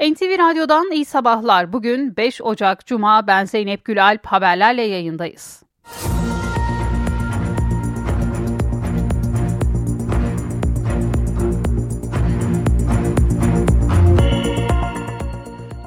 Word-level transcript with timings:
NTV 0.00 0.38
Radyo'dan 0.38 0.90
iyi 0.90 1.04
sabahlar. 1.04 1.72
Bugün 1.72 2.16
5 2.16 2.42
Ocak 2.42 2.86
Cuma 2.86 3.26
ben 3.26 3.44
Zeynep 3.44 3.84
Gülalp 3.84 4.26
haberlerle 4.26 4.82
yayındayız. 4.82 5.62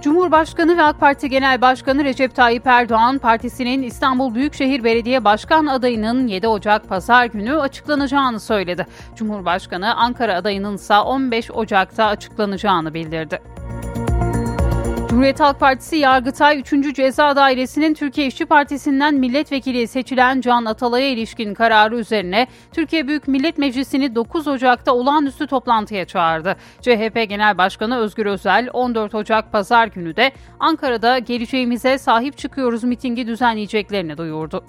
Cumhurbaşkanı 0.02 0.78
ve 0.78 0.84
AK 0.84 1.00
Parti 1.00 1.30
Genel 1.30 1.62
Başkanı 1.62 2.04
Recep 2.04 2.36
Tayyip 2.36 2.68
Erdoğan, 2.68 3.18
partisinin 3.18 3.84
İstanbul 3.84 4.36
Büyükşehir 4.36 4.84
Belediye 4.84 5.24
Başkan 5.24 5.66
adayının 5.66 6.28
7 6.28 6.48
Ocak 6.48 6.90
Pazar 6.90 7.26
günü 7.26 7.60
açıklanacağını 7.60 8.40
söyledi. 8.40 8.88
Cumhurbaşkanı 9.16 9.96
Ankara 9.96 10.36
adayının 10.36 10.76
ise 10.76 10.96
15 10.98 11.52
Ocak'ta 11.52 12.06
açıklanacağını 12.06 12.94
bildirdi. 12.94 13.42
Cumhuriyet 15.10 15.40
Halk 15.40 15.60
Partisi 15.60 15.96
Yargıtay 15.96 16.60
3. 16.60 16.96
Ceza 16.96 17.36
Dairesi'nin 17.36 17.94
Türkiye 17.94 18.28
İşçi 18.28 18.46
Partisi'nden 18.46 19.16
milletvekili 19.16 19.88
seçilen 19.88 20.42
Can 20.42 20.66
Atalay'a 20.66 21.10
ilişkin 21.10 21.54
kararı 21.54 22.00
üzerine 22.00 22.48
Türkiye 22.72 23.08
Büyük 23.08 23.28
Millet 23.28 23.58
Meclisi'ni 23.58 24.16
9 24.16 24.48
Ocak'ta 24.48 24.94
olağanüstü 24.94 25.48
toplantıya 25.48 26.06
çağırdı. 26.06 26.56
CHP 26.82 27.30
Genel 27.30 27.58
Başkanı 27.58 27.98
Özgür 27.98 28.26
Özel 28.26 28.70
14 28.74 29.16
Ocak 29.16 29.52
Pazar 29.52 29.88
günü 29.88 30.16
de 30.16 30.32
Ankara'da 30.60 31.20
geleceğimize 31.20 31.98
sahip 31.98 32.38
çıkıyoruz 32.38 32.84
mitingi 32.84 33.28
düzenleyeceklerini 33.28 34.18
duyurdu. 34.18 34.64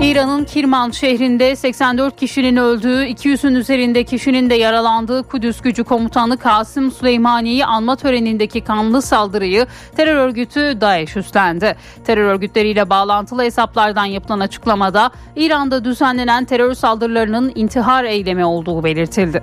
İran'ın 0.00 0.44
Kirman 0.44 0.90
şehrinde 0.90 1.56
84 1.56 2.16
kişinin 2.16 2.56
öldüğü, 2.56 3.04
200'ün 3.04 3.54
üzerinde 3.54 4.04
kişinin 4.04 4.50
de 4.50 4.54
yaralandığı 4.54 5.22
Kudüs 5.22 5.60
Gücü 5.60 5.84
Komutanı 5.84 6.36
Kasım 6.36 6.90
Süleymani'yi 6.90 7.64
anma 7.66 7.96
törenindeki 7.96 8.60
kanlı 8.60 9.02
saldırıyı 9.02 9.66
terör 9.96 10.16
örgütü 10.16 10.80
DAEŞ 10.80 11.16
üstlendi. 11.16 11.76
Terör 12.04 12.24
örgütleriyle 12.24 12.90
bağlantılı 12.90 13.42
hesaplardan 13.42 14.04
yapılan 14.04 14.40
açıklamada 14.40 15.10
İran'da 15.36 15.84
düzenlenen 15.84 16.44
terör 16.44 16.74
saldırılarının 16.74 17.52
intihar 17.54 18.04
eylemi 18.04 18.44
olduğu 18.44 18.84
belirtildi. 18.84 19.42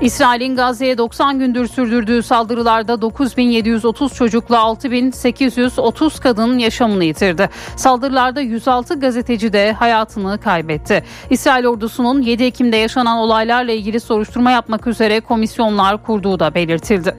İsrail'in 0.00 0.56
Gazze'ye 0.56 0.98
90 0.98 1.38
gündür 1.38 1.68
sürdürdüğü 1.68 2.22
saldırılarda 2.22 3.02
9730 3.02 4.14
çocukla 4.14 4.58
6830 4.58 6.20
kadın 6.20 6.58
yaşamını 6.58 7.04
yitirdi. 7.04 7.50
Saldırılarda 7.76 8.40
106 8.40 9.00
gazeteci 9.00 9.52
de 9.52 9.72
hayatını 9.72 10.38
kaybetti. 10.40 11.04
İsrail 11.30 11.64
ordusunun 11.64 12.22
7 12.22 12.44
Ekim'de 12.44 12.76
yaşanan 12.76 13.18
olaylarla 13.18 13.72
ilgili 13.72 14.00
soruşturma 14.00 14.50
yapmak 14.50 14.86
üzere 14.86 15.20
komisyonlar 15.20 16.02
kurduğu 16.02 16.40
da 16.40 16.54
belirtildi. 16.54 17.16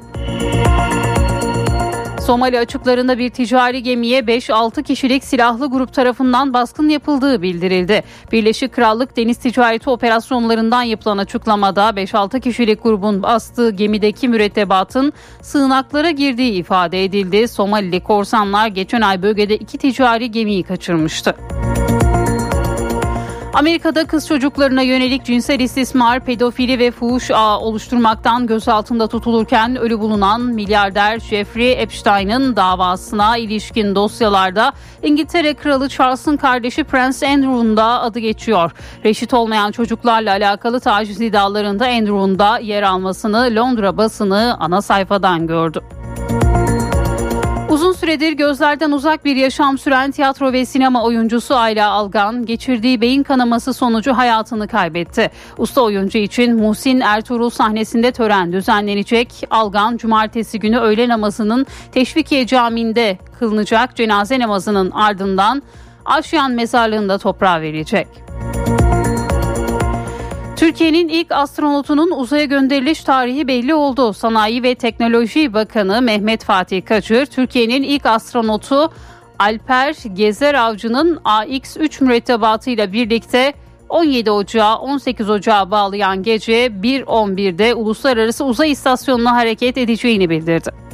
Somali 2.30 2.60
açıklarında 2.60 3.18
bir 3.18 3.30
ticari 3.30 3.84
gemiye 3.84 4.20
5-6 4.20 4.84
kişilik 4.84 5.24
silahlı 5.24 5.70
grup 5.70 5.94
tarafından 5.94 6.54
baskın 6.54 6.90
yapıldığı 6.90 7.42
bildirildi. 7.42 8.04
Birleşik 8.32 8.74
Krallık 8.74 9.18
Deniz 9.18 9.38
Ticareti 9.38 9.90
Operasyonlarından 9.90 10.84
yapılan 10.84 11.18
açıklamada 11.18 11.90
5-6 11.90 12.40
kişilik 12.40 12.84
grubun 12.84 13.24
bastığı 13.24 13.72
gemideki 13.72 14.28
mürettebatın 14.28 15.14
sığınaklara 15.42 16.12
girdiği 16.12 16.52
ifade 16.52 17.04
edildi. 17.04 17.48
Somalili 17.48 18.00
korsanlar 18.00 18.68
geçen 18.68 19.02
ay 19.02 19.22
bölgede 19.22 19.58
iki 19.58 19.78
ticari 19.78 20.32
gemiyi 20.32 20.64
kaçırmıştı. 20.64 21.36
Amerika'da 23.54 24.08
kız 24.08 24.28
çocuklarına 24.28 24.82
yönelik 24.82 25.26
cinsel 25.26 25.60
istismar, 25.60 26.20
pedofili 26.20 26.80
ve 26.80 26.92
fuhuş 26.92 27.32
ağı 27.32 27.60
oluşturmaktan 27.60 28.48
gözaltında 28.48 29.08
tutulurken 29.08 29.76
ölü 29.76 30.00
bulunan 30.00 30.42
milyarder 30.42 31.20
Jeffrey 31.20 31.82
Epstein'ın 31.82 32.56
davasına 32.56 33.38
ilişkin 33.38 33.96
dosyalarda 33.96 34.74
İngiltere 35.04 35.54
Kralı 35.54 35.90
Charles'ın 35.90 36.38
kardeşi 36.38 36.84
Prince 36.84 37.28
Andrew'un 37.28 37.78
da 37.78 38.02
adı 38.02 38.20
geçiyor. 38.20 38.72
Reşit 39.06 39.34
olmayan 39.34 39.72
çocuklarla 39.72 40.32
alakalı 40.32 40.80
taciz 40.80 41.22
iddialarında 41.22 41.86
Andrew'un 41.86 42.40
da 42.40 42.60
yer 42.60 42.84
almasını 42.84 43.56
Londra 43.56 43.98
basını 43.98 44.58
ana 44.60 44.82
sayfadan 44.82 45.48
gördü. 45.48 45.82
Uzun 47.80 47.94
süredir 47.94 48.32
gözlerden 48.32 48.92
uzak 48.92 49.26
bir 49.26 49.36
yaşam 49.36 49.78
süren 49.78 50.12
tiyatro 50.12 50.54
ve 50.54 50.66
sinema 50.66 51.04
oyuncusu 51.04 51.56
Ayla 51.56 51.92
Algan 51.92 52.46
geçirdiği 52.46 53.02
beyin 53.02 53.24
kanaması 53.24 53.74
sonucu 53.74 54.14
hayatını 54.14 54.68
kaybetti. 54.68 55.32
Usta 55.58 55.82
oyuncu 55.82 56.18
için 56.18 56.56
Muhsin 56.56 57.00
Ertuğrul 57.00 57.50
sahnesinde 57.50 58.12
tören 58.12 58.54
düzenlenecek. 58.54 59.48
Algan 59.50 59.98
cumartesi 59.98 60.60
günü 60.60 60.78
öğle 60.78 61.08
namazının 61.08 61.66
Teşvikiye 61.92 62.48
Camii'nde 62.48 63.18
kılınacak 63.40 63.96
cenaze 63.96 64.40
namazının 64.40 64.92
ardından 64.92 65.64
Aşyan 66.06 66.52
mezarlığında 66.52 67.18
toprağa 67.18 67.62
verecek. 67.62 68.08
Türkiye'nin 70.70 71.08
ilk 71.08 71.32
astronotunun 71.32 72.12
uzaya 72.12 72.46
gönderiliş 72.46 73.04
tarihi 73.04 73.48
belli 73.48 73.74
oldu. 73.74 74.14
Sanayi 74.14 74.64
ve 74.64 74.76
Teknoloji 74.76 75.54
Bakanı 75.54 76.02
Mehmet 76.02 76.44
Fatih 76.44 76.86
Kaçır, 76.86 77.26
Türkiye'nin 77.26 77.84
ilk 77.84 78.06
astronotu 78.06 78.92
Alper 79.40 79.96
Gezer 80.14 80.54
Avcı'nın 80.54 81.16
AX-3 81.26 82.04
mürettebatıyla 82.04 82.94
birlikte 82.94 83.54
17 83.90 84.32
Ocağı 84.32 84.78
18 84.78 85.30
Ocağı 85.30 85.72
bağlayan 85.72 86.24
gece 86.24 86.66
1.11'de 86.68 87.76
Uluslararası 87.76 88.46
Uzay 88.46 88.72
İstasyonu'na 88.72 89.36
hareket 89.36 89.78
edeceğini 89.78 90.30
bildirdi. 90.30 90.89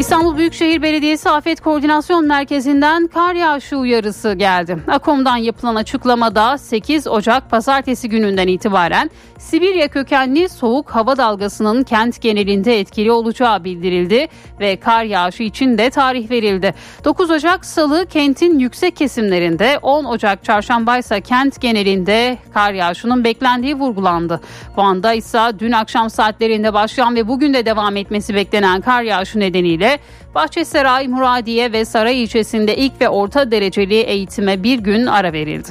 İstanbul 0.00 0.36
Büyükşehir 0.36 0.82
Belediyesi 0.82 1.30
Afet 1.30 1.60
Koordinasyon 1.60 2.26
Merkezi'nden 2.26 3.06
kar 3.06 3.34
yağışı 3.34 3.76
uyarısı 3.76 4.32
geldi. 4.32 4.78
AKOM'dan 4.88 5.36
yapılan 5.36 5.74
açıklamada 5.74 6.58
8 6.58 7.06
Ocak 7.06 7.50
pazartesi 7.50 8.08
gününden 8.08 8.48
itibaren 8.48 9.10
Sibirya 9.38 9.88
kökenli 9.88 10.48
soğuk 10.48 10.90
hava 10.90 11.16
dalgasının 11.16 11.82
kent 11.82 12.22
genelinde 12.22 12.80
etkili 12.80 13.12
olacağı 13.12 13.64
bildirildi 13.64 14.28
ve 14.60 14.76
kar 14.76 15.04
yağışı 15.04 15.42
için 15.42 15.78
de 15.78 15.90
tarih 15.90 16.30
verildi. 16.30 16.74
9 17.04 17.30
Ocak 17.30 17.64
Salı 17.64 18.06
kentin 18.06 18.58
yüksek 18.58 18.96
kesimlerinde 18.96 19.78
10 19.82 20.04
Ocak 20.04 20.44
Çarşamba 20.44 20.98
ise 20.98 21.20
kent 21.20 21.60
genelinde 21.60 22.38
kar 22.54 22.72
yağışının 22.72 23.24
beklendiği 23.24 23.74
vurgulandı. 23.74 24.40
Van'da 24.76 25.12
ise 25.12 25.40
dün 25.58 25.72
akşam 25.72 26.10
saatlerinde 26.10 26.72
başlayan 26.72 27.16
ve 27.16 27.28
bugün 27.28 27.54
de 27.54 27.66
devam 27.66 27.96
etmesi 27.96 28.34
beklenen 28.34 28.80
kar 28.80 29.02
yağışı 29.02 29.40
nedeniyle 29.40 29.89
Bahçesaray, 30.34 31.08
Muradiye 31.08 31.72
ve 31.72 31.84
Saray 31.84 32.22
ilçesinde 32.22 32.76
ilk 32.76 33.00
ve 33.00 33.08
orta 33.08 33.50
dereceli 33.50 33.94
eğitime 33.94 34.62
bir 34.62 34.78
gün 34.78 35.06
ara 35.06 35.32
verildi. 35.32 35.68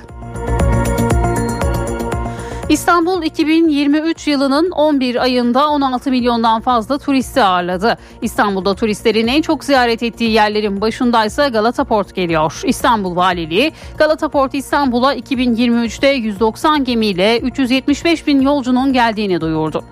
İstanbul 2.69 3.23
2023 3.23 4.27
yılının 4.27 4.71
11 4.71 5.15
ayında 5.15 5.69
16 5.69 6.11
milyondan 6.11 6.61
fazla 6.61 6.97
turisti 6.97 7.43
ağırladı. 7.43 7.97
İstanbul'da 8.21 8.75
turistlerin 8.75 9.27
en 9.27 9.41
çok 9.41 9.63
ziyaret 9.63 10.03
ettiği 10.03 10.31
yerlerin 10.31 10.81
başındaysa 10.81 11.47
Galata 11.47 11.83
Port 11.83 12.15
geliyor. 12.15 12.61
İstanbul 12.65 13.15
Valiliği 13.15 13.71
Galata 13.97 14.29
Port 14.29 14.53
İstanbul'a 14.53 15.15
2023'te 15.15 16.07
190 16.07 16.83
gemiyle 16.83 17.39
375 17.39 18.27
bin 18.27 18.41
yolcunun 18.41 18.93
geldiğini 18.93 19.41
duyurdu. 19.41 19.83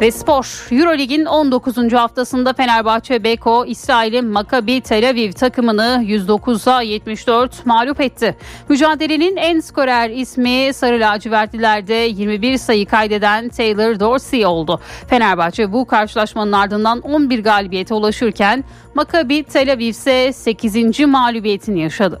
Ve 0.00 0.10
spor. 0.10 0.66
Eurolig'in 0.70 1.24
19. 1.24 1.92
haftasında 1.92 2.52
Fenerbahçe 2.52 3.24
Beko 3.24 3.66
İsrail'in 3.66 4.26
Maccabi 4.26 4.80
Tel 4.80 5.10
Aviv 5.10 5.32
takımını 5.32 6.02
109'a 6.06 6.82
74 6.82 7.66
mağlup 7.66 8.00
etti. 8.00 8.36
Mücadelenin 8.68 9.36
en 9.36 9.60
skorer 9.60 10.10
ismi 10.10 10.74
Sarı 10.74 11.00
Lacivertlilerde 11.00 11.94
21 11.94 12.56
sayı 12.56 12.86
kaydeden 12.86 13.48
Taylor 13.48 14.00
Dorsey 14.00 14.46
oldu. 14.46 14.80
Fenerbahçe 15.08 15.72
bu 15.72 15.86
karşılaşmanın 15.86 16.52
ardından 16.52 17.00
11 17.00 17.38
galibiyete 17.38 17.94
ulaşırken 17.94 18.64
Maccabi 18.94 19.42
Tel 19.42 19.72
Aviv 19.72 19.88
ise 19.88 20.32
8. 20.32 21.00
mağlubiyetini 21.00 21.80
yaşadı. 21.80 22.20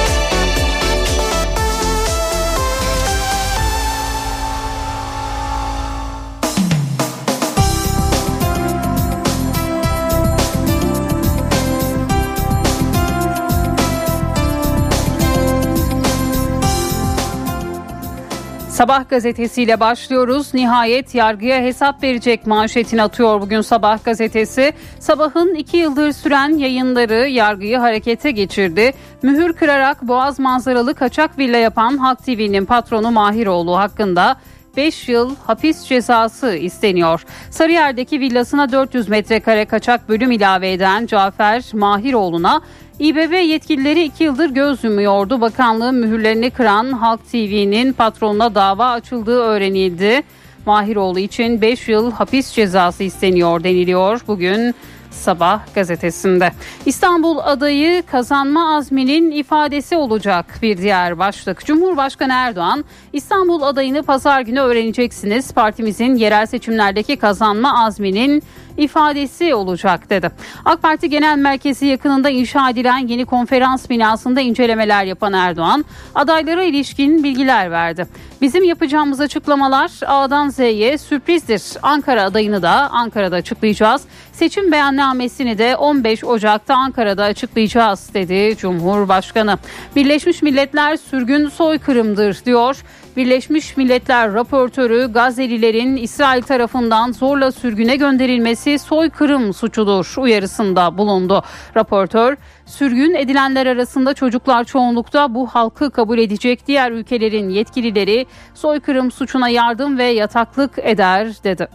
Sabah 18.81 19.09
gazetesiyle 19.09 19.79
başlıyoruz. 19.79 20.53
Nihayet 20.53 21.15
yargıya 21.15 21.61
hesap 21.61 22.03
verecek 22.03 22.47
manşetini 22.47 23.03
atıyor 23.03 23.41
bugün 23.41 23.61
Sabah 23.61 24.03
gazetesi. 24.03 24.73
Sabahın 24.99 25.55
iki 25.55 25.77
yıldır 25.77 26.11
süren 26.11 26.57
yayınları 26.57 27.27
yargıyı 27.27 27.77
harekete 27.77 28.31
geçirdi. 28.31 28.93
Mühür 29.21 29.53
kırarak 29.53 30.07
Boğaz 30.07 30.39
manzaralı 30.39 30.95
kaçak 30.95 31.37
villa 31.37 31.57
yapan 31.57 31.97
Halk 31.97 32.25
TV'nin 32.25 32.65
patronu 32.65 33.11
Mahiroğlu 33.11 33.77
hakkında 33.77 34.37
5 34.77 35.09
yıl 35.09 35.35
hapis 35.47 35.83
cezası 35.83 36.55
isteniyor. 36.55 37.25
Sarıyer'deki 37.49 38.19
villasına 38.19 38.71
400 38.71 39.09
metrekare 39.09 39.65
kaçak 39.65 40.09
bölüm 40.09 40.31
ilave 40.31 40.71
eden 40.71 41.05
Cafer 41.05 41.63
Mahiroğlu'na 41.73 42.61
İBB 43.01 43.33
yetkilileri 43.33 44.03
2 44.03 44.23
yıldır 44.23 44.49
göz 44.49 44.83
yumuyordu. 44.83 45.41
Bakanlığın 45.41 45.95
mühürlerini 45.95 46.51
kıran 46.51 46.91
Halk 46.91 47.31
TV'nin 47.31 47.93
patronuna 47.93 48.55
dava 48.55 48.91
açıldığı 48.91 49.39
öğrenildi. 49.39 50.23
Mahiroğlu 50.65 51.19
için 51.19 51.61
5 51.61 51.87
yıl 51.87 52.11
hapis 52.11 52.51
cezası 52.51 53.03
isteniyor 53.03 53.63
deniliyor. 53.63 54.21
Bugün 54.27 54.75
Sabah 55.11 55.73
gazetesinde. 55.75 56.51
İstanbul 56.85 57.37
adayı 57.37 58.03
kazanma 58.05 58.75
azminin 58.75 59.31
ifadesi 59.31 59.95
olacak 59.95 60.59
bir 60.61 60.77
diğer 60.77 61.19
başlık. 61.19 61.65
Cumhurbaşkanı 61.65 62.33
Erdoğan 62.33 62.85
İstanbul 63.13 63.61
adayını 63.61 64.03
pazar 64.03 64.41
günü 64.41 64.59
öğreneceksiniz. 64.59 65.53
Partimizin 65.53 66.15
yerel 66.15 66.45
seçimlerdeki 66.45 67.15
kazanma 67.15 67.85
azminin 67.85 68.43
ifadesi 68.77 69.55
olacak 69.55 70.09
dedi. 70.09 70.31
AK 70.65 70.81
Parti 70.81 71.09
Genel 71.09 71.37
Merkezi 71.37 71.85
yakınında 71.85 72.29
inşa 72.29 72.69
edilen 72.69 73.07
yeni 73.07 73.25
konferans 73.25 73.89
binasında 73.89 74.41
incelemeler 74.41 75.03
yapan 75.03 75.33
Erdoğan 75.33 75.85
adaylara 76.15 76.63
ilişkin 76.63 77.23
bilgiler 77.23 77.71
verdi. 77.71 78.07
Bizim 78.41 78.63
yapacağımız 78.63 79.21
açıklamalar 79.21 79.91
A'dan 80.07 80.49
Z'ye 80.49 80.97
sürprizdir. 80.97 81.61
Ankara 81.83 82.23
adayını 82.23 82.61
da 82.61 82.71
Ankara'da 82.71 83.35
açıklayacağız. 83.35 84.01
Seçim 84.33 84.71
beyannamesini 84.71 85.57
de 85.57 85.75
15 85.75 86.23
Ocak'ta 86.23 86.75
Ankara'da 86.75 87.23
açıklayacağız 87.23 88.13
dedi 88.13 88.57
Cumhurbaşkanı. 88.57 89.57
Birleşmiş 89.95 90.41
Milletler 90.41 90.97
sürgün 90.97 91.49
soykırımdır 91.49 92.45
diyor. 92.45 92.77
Birleşmiş 93.17 93.77
Milletler 93.77 94.33
raportörü 94.33 95.13
Gazelilerin 95.13 95.95
İsrail 95.95 96.41
tarafından 96.41 97.11
zorla 97.11 97.51
sürgüne 97.51 97.95
gönderilmesi 97.95 98.79
soykırım 98.79 99.53
suçudur 99.53 100.13
uyarısında 100.17 100.97
bulundu. 100.97 101.43
Raportör 101.77 102.37
sürgün 102.65 103.13
edilenler 103.13 103.65
arasında 103.65 104.13
çocuklar 104.13 104.63
çoğunlukta 104.63 105.35
bu 105.35 105.47
halkı 105.47 105.91
kabul 105.91 106.17
edecek 106.17 106.67
diğer 106.67 106.91
ülkelerin 106.91 107.49
yetkilileri 107.49 108.25
soykırım 108.53 109.11
suçuna 109.11 109.49
yardım 109.49 109.97
ve 109.97 110.05
yataklık 110.05 110.71
eder 110.77 111.27
dedi. 111.43 111.67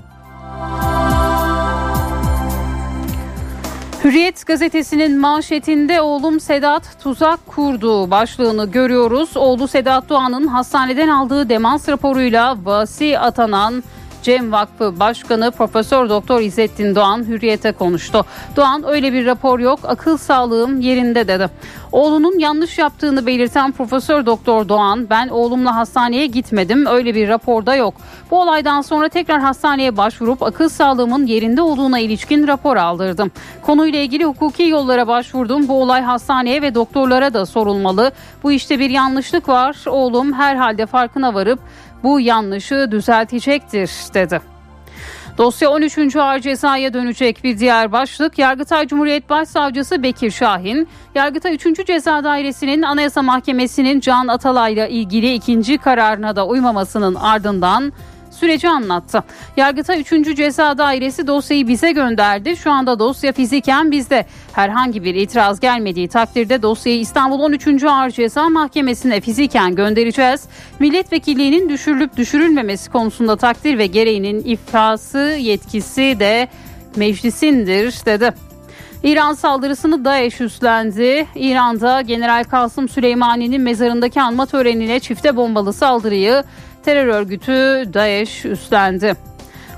Hürriyet 4.07 4.47
gazetesinin 4.47 5.19
manşetinde 5.19 6.01
oğlum 6.01 6.41
Sedat 6.41 7.01
tuzak 7.03 7.47
kurdu 7.47 8.11
başlığını 8.11 8.71
görüyoruz. 8.71 9.37
Oğlu 9.37 9.69
Sedat 9.69 10.09
Doğan'ın 10.09 10.47
hastaneden 10.47 11.09
aldığı 11.09 11.49
demans 11.49 11.89
raporuyla 11.89 12.57
vasi 12.65 13.19
atanan 13.19 13.85
Cem 14.27 14.53
Vakfı 14.53 15.01
Başkanı 15.01 15.51
Profesör 15.51 16.09
Doktor 16.09 16.41
İzzettin 16.41 16.95
Doğan 16.95 17.25
hürriyete 17.25 17.73
konuştu. 17.73 18.25
Doğan 18.57 18.85
öyle 18.87 19.13
bir 19.13 19.27
rapor 19.27 19.59
yok 19.59 19.81
akıl 19.85 20.17
sağlığım 20.17 20.81
yerinde 20.81 21.29
dedi. 21.29 21.49
Oğlunun 21.93 22.39
yanlış 22.39 22.79
yaptığını 22.79 23.27
belirten 23.27 23.73
Profesör 23.73 24.27
Doktor 24.27 24.69
Doğan 24.69 25.11
ben 25.11 25.29
oğlumla 25.29 25.77
hastaneye 25.77 26.27
gitmedim 26.27 26.87
öyle 26.87 27.15
bir 27.15 27.29
raporda 27.29 27.75
yok. 27.75 27.95
Bu 28.31 28.41
olaydan 28.41 28.81
sonra 28.81 29.09
tekrar 29.09 29.41
hastaneye 29.41 29.97
başvurup 29.97 30.43
akıl 30.43 30.69
sağlığımın 30.69 31.27
yerinde 31.27 31.63
olduğuna 31.63 31.99
ilişkin 31.99 32.47
rapor 32.47 32.77
aldırdım. 32.77 33.31
Konuyla 33.63 33.99
ilgili 33.99 34.25
hukuki 34.25 34.63
yollara 34.63 35.09
başvurdum. 35.09 35.69
Bu 35.69 35.83
olay 35.83 36.03
hastaneye 36.03 36.63
ve 36.63 36.75
doktorlara 36.75 37.35
da 37.35 37.47
sorulmalı. 37.47 38.13
Bu 38.43 38.53
işte 38.53 38.79
bir 38.79 38.91
yanlışlık 38.91 39.49
var. 39.49 39.77
Oğlum 39.87 40.33
herhalde 40.33 40.87
farkına 40.87 41.35
varıp 41.35 41.59
bu 42.03 42.21
yanlışı 42.21 42.89
düzeltecektir 42.91 43.91
dedi. 44.15 44.41
Dosya 45.39 45.71
13. 45.71 46.17
Ağır 46.17 46.39
Ceza'ya 46.39 46.95
dönecek 46.95 47.45
bir 47.45 47.59
diğer 47.59 47.93
başlık. 47.93 48.39
Yargıtay 48.39 48.87
Cumhuriyet 48.87 49.31
Başsavcısı 49.31 50.03
Bekir 50.03 50.31
Şahin, 50.31 50.89
Yargıtay 51.15 51.55
3. 51.55 51.87
Ceza 51.87 52.25
Dairesi'nin 52.25 52.83
Anayasa 52.83 53.23
Mahkemesi'nin 53.23 54.01
Can 54.01 54.29
Atalay'la 54.29 54.87
ilgili 54.87 55.35
ikinci 55.35 55.79
kararına 55.79 56.37
da 56.37 56.47
uymamasının 56.47 57.15
ardından 57.15 57.93
süreci 58.37 58.69
anlattı. 58.69 59.25
Yargıtay 59.57 60.01
3. 60.01 60.37
Ceza 60.37 60.79
Dairesi 60.79 61.27
dosyayı 61.27 61.69
bize 61.69 61.93
gönderdi. 61.93 62.57
Şu 62.57 62.71
anda 62.71 62.99
dosya 62.99 63.33
fiziken 63.33 63.91
bizde. 63.91 64.27
Herhangi 64.53 65.05
bir 65.05 65.15
itiraz 65.15 65.61
gelmediği 65.61 66.09
takdirde 66.09 66.63
dosyayı 66.63 67.01
İstanbul 67.01 67.41
13. 67.41 67.85
Ağır 67.85 68.11
Ceza 68.11 68.49
Mahkemesi'ne 68.49 69.21
fiziken 69.21 69.75
göndereceğiz. 69.75 70.45
Milletvekilliğinin 70.79 71.69
düşürülüp 71.69 72.17
düşürülmemesi 72.17 72.91
konusunda 72.91 73.37
takdir 73.37 73.79
ve 73.79 73.87
gereğinin 73.87 74.45
ifası 74.45 75.19
yetkisi 75.39 76.17
de 76.21 76.49
meclisindir 76.97 77.95
dedi. 78.07 78.33
İran 79.03 79.33
saldırısını 79.33 80.05
DAEŞ 80.05 80.41
üstlendi. 80.41 81.27
İran'da 81.35 82.01
General 82.01 82.45
Kasım 82.45 82.89
Süleymani'nin 82.89 83.61
mezarındaki 83.61 84.21
anma 84.21 84.47
törenine 84.47 85.01
çifte 85.01 85.37
bombalı 85.37 85.73
saldırıyı 85.73 86.45
terör 86.87 87.07
örgütü 87.07 87.53
DAEŞ 87.95 88.45
üstlendi. 88.45 89.15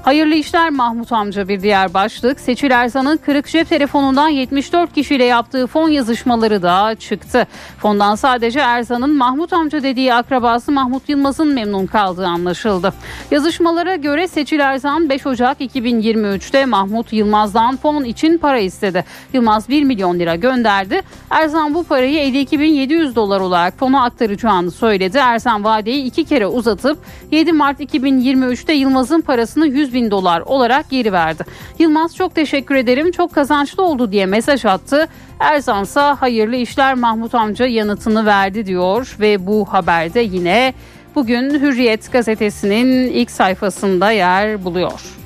Hayırlı 0.02 0.34
işler 0.34 0.70
Mahmut 0.70 1.12
amca 1.12 1.48
bir 1.48 1.60
diğer 1.60 1.94
başlık. 1.94 2.40
Seçil 2.40 2.70
Erzan'ın 2.70 3.16
kırık 3.16 3.46
cep 3.46 3.68
telefonundan 3.68 4.28
74 4.28 4.94
kişiyle 4.94 5.24
yaptığı 5.24 5.66
fon 5.66 5.88
yazışmaları 5.88 6.62
da 6.62 6.94
çıktı. 6.94 7.46
Fondan 7.78 8.14
sadece 8.14 8.60
Erzan'ın 8.60 9.16
Mahmut 9.16 9.52
amca 9.52 9.82
dediği 9.82 10.14
akrabası 10.14 10.72
Mahmut 10.72 11.08
Yılmaz'ın 11.08 11.54
memnun 11.54 11.86
kaldığı 11.86 12.26
anlaşıldı. 12.26 12.92
Yazışmalara 13.30 13.96
göre 13.96 14.28
Seçil 14.28 14.60
Erzan 14.60 15.08
5 15.08 15.26
Ocak 15.26 15.60
2023'te 15.60 16.64
Mahmut 16.64 17.12
Yılmaz'dan 17.12 17.76
fon 17.76 18.04
için 18.04 18.38
para 18.38 18.58
istedi. 18.58 19.04
Yılmaz 19.32 19.68
1 19.68 19.82
milyon 19.82 20.18
lira 20.18 20.36
gönderdi. 20.36 21.02
Erzan 21.30 21.74
bu 21.74 21.84
parayı 21.84 22.18
52.700 22.18 23.14
dolar 23.14 23.40
olarak 23.40 23.78
fona 23.78 24.04
aktaracağını 24.04 24.70
söyledi. 24.70 25.18
Erzan 25.18 25.64
vadeyi 25.64 26.04
iki 26.04 26.24
kere 26.24 26.46
uzatıp 26.46 26.98
7 27.30 27.52
Mart 27.52 27.80
2023'te 27.80 28.72
Yılmaz'ın 28.72 29.20
parasını 29.20 29.66
100 29.66 29.94
bin 29.94 29.97
bin 29.98 30.10
dolar 30.10 30.40
olarak 30.40 30.90
geri 30.90 31.12
verdi. 31.12 31.44
Yılmaz 31.78 32.16
çok 32.16 32.34
teşekkür 32.34 32.75
ederim 32.75 33.11
çok 33.11 33.34
kazançlı 33.34 33.82
oldu 33.82 34.12
diye 34.12 34.26
mesaj 34.26 34.64
attı. 34.64 35.08
Erzansa 35.40 36.16
hayırlı 36.20 36.56
işler 36.56 36.94
Mahmut 36.94 37.34
amca 37.34 37.66
yanıtını 37.66 38.26
verdi 38.26 38.66
diyor 38.66 39.16
ve 39.20 39.46
bu 39.46 39.64
haberde 39.64 40.20
yine 40.20 40.75
bugün 41.14 41.50
Hürriyet 41.50 42.12
gazetesinin 42.12 43.12
ilk 43.12 43.30
sayfasında 43.30 44.11
yer 44.11 44.64
buluyor. 44.64 45.17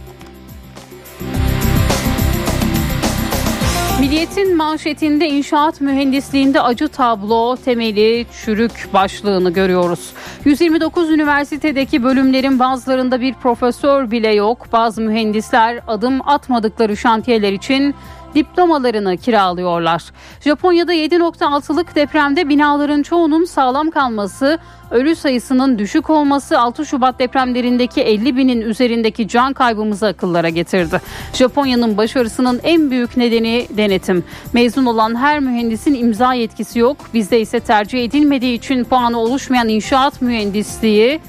Milliyet'in 4.03 4.57
manşetinde 4.57 5.29
inşaat 5.29 5.81
mühendisliğinde 5.81 6.61
acı 6.61 6.89
tablo 6.89 7.57
temeli 7.57 8.27
çürük 8.45 8.89
başlığını 8.93 9.53
görüyoruz. 9.53 10.13
129 10.45 11.11
üniversitedeki 11.11 12.05
bölümlerin 12.05 12.59
bazılarında 12.59 13.21
bir 13.21 13.35
profesör 13.35 14.11
bile 14.11 14.29
yok. 14.35 14.67
Bazı 14.73 15.03
mühendisler 15.03 15.81
adım 15.87 16.29
atmadıkları 16.29 16.97
şantiyeler 16.97 17.53
için 17.53 17.95
diplomalarını 18.35 19.17
kiralıyorlar. 19.17 20.03
Japonya'da 20.41 20.95
7.6'lık 20.95 21.95
depremde 21.95 22.49
binaların 22.49 23.03
çoğunun 23.03 23.45
sağlam 23.45 23.91
kalması, 23.91 24.59
ölü 24.91 25.17
sayısının 25.17 25.79
düşük 25.79 26.11
olması 26.11 26.59
6 26.59 26.87
Şubat 26.87 27.19
depremlerindeki 27.19 28.01
50 28.01 28.37
binin 28.37 28.61
üzerindeki 28.61 29.29
can 29.29 29.53
kaybımızı 29.53 30.07
akıllara 30.07 30.49
getirdi. 30.49 31.01
Japonya'nın 31.33 31.97
başarısının 31.97 32.61
en 32.63 32.91
büyük 32.91 33.17
nedeni 33.17 33.67
denetim. 33.77 34.25
Mezun 34.53 34.87
olan 34.87 35.17
her 35.17 35.41
mühendisin 35.41 35.95
imza 35.95 36.35
yetkisi 36.35 36.79
yok. 36.79 36.97
Bizde 37.15 37.41
ise 37.41 37.61
tercih 37.61 38.05
edilmediği 38.05 38.59
için 38.59 38.85
puanı 38.85 39.21
oluşmayan 39.21 39.69
inşaat 39.69 40.23
mühendisliği 40.23 41.21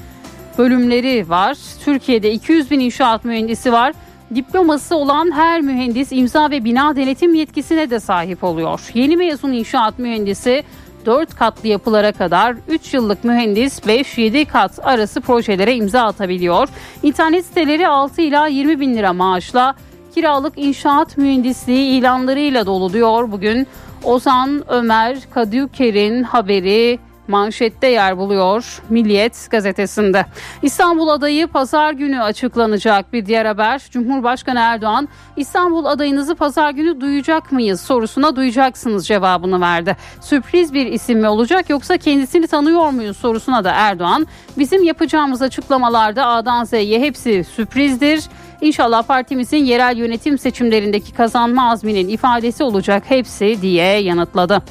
bölümleri 0.58 1.28
var. 1.28 1.56
Türkiye'de 1.84 2.32
200 2.32 2.70
bin 2.70 2.80
inşaat 2.80 3.24
mühendisi 3.24 3.72
var 3.72 3.92
diploması 4.34 4.96
olan 4.96 5.32
her 5.32 5.60
mühendis 5.60 6.12
imza 6.12 6.50
ve 6.50 6.64
bina 6.64 6.96
denetim 6.96 7.34
yetkisine 7.34 7.90
de 7.90 8.00
sahip 8.00 8.44
oluyor. 8.44 8.80
Yeni 8.94 9.16
mezun 9.16 9.52
inşaat 9.52 9.98
mühendisi 9.98 10.64
4 11.06 11.34
katlı 11.34 11.68
yapılara 11.68 12.12
kadar 12.12 12.56
3 12.68 12.94
yıllık 12.94 13.24
mühendis 13.24 13.78
5-7 13.78 14.44
kat 14.44 14.78
arası 14.82 15.20
projelere 15.20 15.74
imza 15.74 16.02
atabiliyor. 16.02 16.68
İnternet 17.02 17.46
siteleri 17.46 17.88
6 17.88 18.22
ila 18.22 18.46
20 18.46 18.80
bin 18.80 18.94
lira 18.94 19.12
maaşla 19.12 19.74
kiralık 20.14 20.52
inşaat 20.58 21.18
mühendisliği 21.18 22.00
ilanlarıyla 22.00 22.66
dolu 22.66 22.92
diyor 22.92 23.32
bugün 23.32 23.66
Ozan 24.04 24.64
Ömer 24.68 25.18
Kadüker'in 25.34 26.22
haberi 26.22 26.98
manşette 27.28 27.86
yer 27.86 28.18
buluyor 28.18 28.82
Milliyet 28.88 29.48
gazetesinde. 29.50 30.26
İstanbul 30.62 31.08
adayı 31.08 31.46
pazar 31.46 31.92
günü 31.92 32.22
açıklanacak 32.22 33.12
bir 33.12 33.26
diğer 33.26 33.46
haber. 33.46 33.82
Cumhurbaşkanı 33.90 34.58
Erdoğan 34.58 35.08
İstanbul 35.36 35.84
adayınızı 35.84 36.34
pazar 36.34 36.70
günü 36.70 37.00
duyacak 37.00 37.52
mıyız 37.52 37.80
sorusuna 37.80 38.36
duyacaksınız 38.36 39.06
cevabını 39.06 39.60
verdi. 39.60 39.96
Sürpriz 40.20 40.74
bir 40.74 40.86
isim 40.86 41.20
mi 41.20 41.28
olacak 41.28 41.70
yoksa 41.70 41.96
kendisini 41.96 42.46
tanıyor 42.46 42.90
muyuz 42.90 43.16
sorusuna 43.16 43.64
da 43.64 43.70
Erdoğan 43.70 44.26
bizim 44.58 44.82
yapacağımız 44.82 45.42
açıklamalarda 45.42 46.26
A'dan 46.26 46.64
Z'ye 46.64 47.00
hepsi 47.00 47.44
sürprizdir. 47.44 48.24
İnşallah 48.64 49.02
partimizin 49.02 49.64
yerel 49.64 49.96
yönetim 49.96 50.38
seçimlerindeki 50.38 51.12
kazanma 51.12 51.70
azminin 51.70 52.08
ifadesi 52.08 52.64
olacak 52.64 53.02
hepsi 53.08 53.62
diye 53.62 53.84
yanıtladı. 53.84 54.62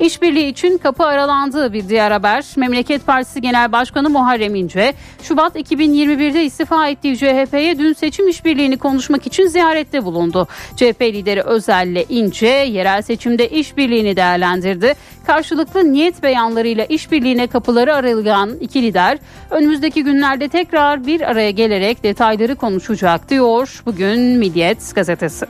İşbirliği 0.00 0.48
için 0.48 0.78
kapı 0.78 1.04
aralandığı 1.04 1.72
bir 1.72 1.88
diğer 1.88 2.10
haber. 2.10 2.44
Memleket 2.56 3.06
Partisi 3.06 3.40
Genel 3.40 3.72
Başkanı 3.72 4.10
Muharrem 4.10 4.54
İnce, 4.54 4.94
Şubat 5.22 5.56
2021'de 5.56 6.44
istifa 6.44 6.88
ettiği 6.88 7.16
CHP'ye 7.16 7.78
dün 7.78 7.92
seçim 7.92 8.28
işbirliğini 8.28 8.78
konuşmak 8.78 9.26
için 9.26 9.46
ziyarette 9.46 10.04
bulundu. 10.04 10.48
CHP 10.76 11.00
lideri 11.00 11.42
Özel'le 11.42 12.04
İnce 12.08 12.46
yerel 12.46 13.02
seçimde 13.02 13.48
işbirliğini 13.48 14.16
değerlendirdi. 14.16 14.94
Karşılıklı 15.26 15.92
niyet 15.92 16.22
beyanlarıyla 16.22 16.84
işbirliğine 16.84 17.46
kapıları 17.46 17.94
arayan 17.94 18.50
iki 18.60 18.82
lider 18.82 19.18
önümüzdeki 19.50 20.04
günlerde 20.04 20.48
tekrar 20.48 21.06
bir 21.06 21.20
araya 21.20 21.50
gelerek 21.50 22.02
detayları 22.02 22.56
konuşacak 22.56 23.30
diyor 23.40 23.82
bugün 23.86 24.20
Milliyet 24.20 24.94
gazetesi. 24.94 25.46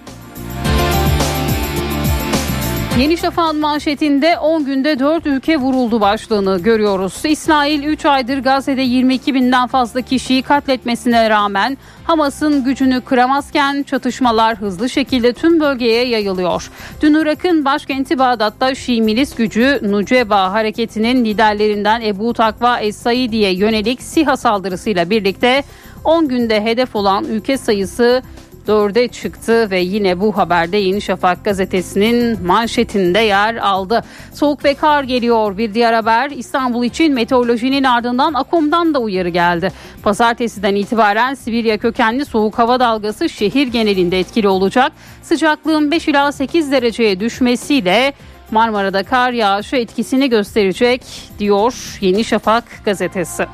Yeni 2.98 3.16
Şafak'ın 3.18 3.60
manşetinde 3.60 4.38
10 4.38 4.64
günde 4.64 4.98
4 4.98 5.26
ülke 5.26 5.56
vuruldu 5.56 6.00
başlığını 6.00 6.58
görüyoruz. 6.58 7.20
İsrail 7.24 7.84
3 7.84 8.06
aydır 8.06 8.38
Gazze'de 8.38 8.82
22 8.82 9.34
binden 9.34 9.66
fazla 9.66 10.00
kişiyi 10.00 10.42
katletmesine 10.42 11.30
rağmen 11.30 11.78
Hamas'ın 12.04 12.64
gücünü 12.64 13.00
kıramazken 13.00 13.82
çatışmalar 13.82 14.56
hızlı 14.56 14.90
şekilde 14.90 15.32
tüm 15.32 15.60
bölgeye 15.60 16.06
yayılıyor. 16.06 16.70
Dün 17.02 17.14
Irak'ın 17.14 17.64
başkenti 17.64 18.18
Bağdat'ta 18.18 18.74
Şii 18.74 19.02
milis 19.02 19.34
gücü 19.34 19.78
Nuceba 19.82 20.52
hareketinin 20.52 21.24
liderlerinden 21.24 22.00
Ebu 22.00 22.32
Takva 22.32 22.80
Es-Saidi'ye 22.80 23.54
yönelik 23.54 24.02
SİHA 24.02 24.36
saldırısıyla 24.36 25.10
birlikte 25.10 25.62
10 26.04 26.28
günde 26.28 26.64
hedef 26.64 26.96
olan 26.96 27.24
ülke 27.24 27.58
sayısı 27.58 28.22
dörde 28.66 29.08
çıktı 29.08 29.70
ve 29.70 29.80
yine 29.80 30.20
bu 30.20 30.36
haberde 30.36 30.76
Yeni 30.76 31.00
Şafak 31.00 31.44
gazetesinin 31.44 32.46
manşetinde 32.46 33.18
yer 33.18 33.54
aldı. 33.54 34.04
Soğuk 34.34 34.64
ve 34.64 34.74
kar 34.74 35.02
geliyor 35.02 35.58
bir 35.58 35.74
diğer 35.74 35.92
haber 35.92 36.30
İstanbul 36.30 36.84
için 36.84 37.14
meteorolojinin 37.14 37.84
ardından 37.84 38.34
Akom'dan 38.34 38.94
da 38.94 38.98
uyarı 38.98 39.28
geldi. 39.28 39.72
Pazartesiden 40.02 40.74
itibaren 40.74 41.34
Sibirya 41.34 41.78
kökenli 41.78 42.24
soğuk 42.24 42.58
hava 42.58 42.80
dalgası 42.80 43.28
şehir 43.28 43.66
genelinde 43.66 44.20
etkili 44.20 44.48
olacak. 44.48 44.92
Sıcaklığın 45.22 45.90
5 45.90 46.08
ila 46.08 46.32
8 46.32 46.72
dereceye 46.72 47.20
düşmesiyle 47.20 48.12
Marmara'da 48.50 49.02
kar 49.02 49.32
yağışı 49.32 49.76
etkisini 49.76 50.30
gösterecek 50.30 51.02
diyor 51.38 51.98
Yeni 52.00 52.24
Şafak 52.24 52.64
gazetesi. 52.84 53.46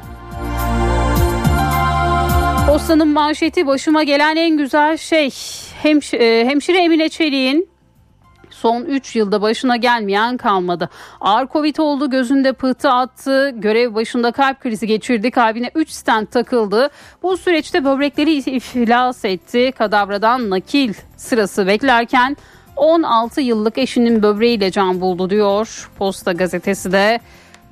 Postanın 2.67 3.09
manşeti 3.09 3.67
başıma 3.67 4.03
gelen 4.03 4.37
en 4.37 4.57
güzel 4.57 4.97
şey 4.97 5.31
Hemş 5.83 6.15
e, 6.15 6.45
hemşire 6.45 6.79
Emine 6.79 7.09
Çelik'in 7.09 7.69
son 8.51 8.85
3 8.85 9.17
yılda 9.17 9.43
başına 9.43 9.77
gelmeyen 9.77 10.37
kalmadı. 10.37 10.91
Ağır 11.21 11.49
Covid 11.49 11.77
oldu, 11.77 12.11
gözünde 12.11 12.53
pıhtı 12.53 12.91
attı, 12.91 13.51
görev 13.51 13.95
başında 13.95 14.33
kalp 14.33 14.61
krizi 14.61 14.87
geçirdi, 14.87 15.31
kalbine 15.31 15.71
3 15.75 15.91
stent 15.91 16.31
takıldı. 16.31 16.91
Bu 17.23 17.37
süreçte 17.37 17.85
böbrekleri 17.85 18.33
iflas 18.33 19.25
etti. 19.25 19.73
Kadavradan 19.79 20.51
nakil 20.51 20.95
sırası 21.17 21.67
beklerken 21.67 22.37
16 22.77 23.41
yıllık 23.41 23.79
eşinin 23.79 24.23
böbreğiyle 24.23 24.71
can 24.71 25.01
buldu 25.01 25.31
diyor 25.31 25.91
Posta 25.99 26.33
gazetesi 26.33 26.93
de 26.93 27.21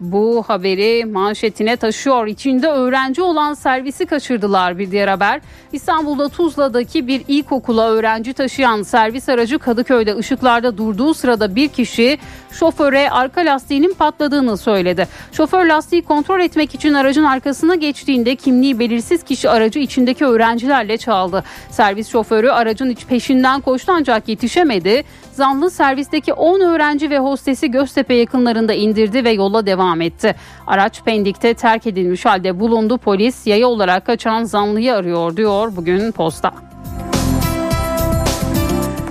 bu 0.01 0.45
haberi 0.47 1.05
manşetine 1.05 1.77
taşıyor. 1.77 2.27
İçinde 2.27 2.69
öğrenci 2.69 3.23
olan 3.23 3.55
servisi 3.55 4.07
kaçırdılar 4.07 4.79
bir 4.79 4.91
diğer 4.91 5.09
haber. 5.09 5.41
İstanbul'da 5.73 6.29
Tuzla'daki 6.29 7.07
bir 7.07 7.23
ilkokula 7.29 7.91
öğrenci 7.91 8.33
taşıyan 8.33 8.83
servis 8.83 9.29
aracı 9.29 9.59
Kadıköy'de 9.59 10.17
ışıklarda 10.17 10.79
durduğu 10.79 11.15
sırada 11.15 11.57
bir 11.57 11.69
kişi 11.69 12.19
şoföre 12.55 13.11
arka 13.11 13.41
lastiğinin 13.41 13.95
patladığını 13.95 14.57
söyledi. 14.57 15.09
Şoför 15.33 15.67
lastiği 15.67 16.03
kontrol 16.03 16.41
etmek 16.41 16.75
için 16.75 16.95
aracın 16.95 17.25
arkasına 17.25 17.75
geçtiğinde 17.75 18.37
kimliği 18.37 18.79
belirsiz 18.79 19.23
kişi 19.23 19.51
aracı 19.51 19.79
içindeki 19.79 20.25
öğrencilerle 20.25 20.99
çaldı. 20.99 21.45
Servis 21.71 22.09
şoförü 22.09 22.49
aracın 22.49 22.91
iç 22.91 23.07
peşinden 23.07 23.61
koştu 23.61 23.93
ancak 23.97 24.29
yetişemedi. 24.29 25.05
Zanlı 25.33 25.71
servisteki 25.71 26.33
10 26.33 26.61
öğrenci 26.61 27.11
ve 27.11 27.19
hostesi 27.19 27.71
Göztepe 27.71 28.15
yakınlarında 28.15 28.73
indirdi 28.73 29.25
ve 29.25 29.31
yola 29.31 29.67
devam 29.67 30.01
etti. 30.01 30.35
Araç 30.67 31.03
Pendik'te 31.03 31.55
terk 31.55 31.87
edilmiş 31.87 32.25
halde 32.25 32.61
bulundu. 32.61 32.99
Polis 32.99 33.47
yaya 33.47 33.69
olarak 33.69 34.07
kaçan 34.07 34.45
zanlıyı 34.45 34.95
arıyor 34.95 35.37
diyor 35.37 35.73
bugün 35.77 36.13
posta. 36.13 36.74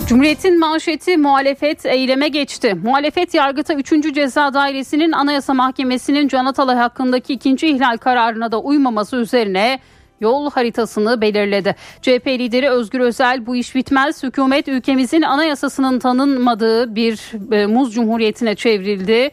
Cumhuriyet'in 0.07 0.59
manşeti 0.59 1.17
muhalefet 1.17 1.85
eyleme 1.85 2.27
geçti. 2.27 2.73
Muhalefet 2.83 3.33
yargıta 3.33 3.73
3. 3.73 4.13
Ceza 4.15 4.53
Dairesi'nin 4.53 5.11
Anayasa 5.11 5.53
Mahkemesi'nin 5.53 6.27
Can 6.27 6.45
Atalay 6.45 6.75
hakkındaki 6.75 7.33
ikinci 7.33 7.67
ihlal 7.67 7.97
kararına 7.97 8.51
da 8.51 8.59
uymaması 8.59 9.15
üzerine 9.15 9.79
yol 10.19 10.51
haritasını 10.51 11.21
belirledi. 11.21 11.75
CHP 12.01 12.27
lideri 12.27 12.69
Özgür 12.69 12.99
Özel 12.99 13.45
bu 13.45 13.55
iş 13.55 13.75
bitmez 13.75 14.23
hükümet 14.23 14.67
ülkemizin 14.67 15.21
anayasasının 15.21 15.99
tanınmadığı 15.99 16.95
bir 16.95 17.31
e, 17.55 17.65
muz 17.65 17.93
cumhuriyetine 17.93 18.55
çevrildi. 18.55 19.31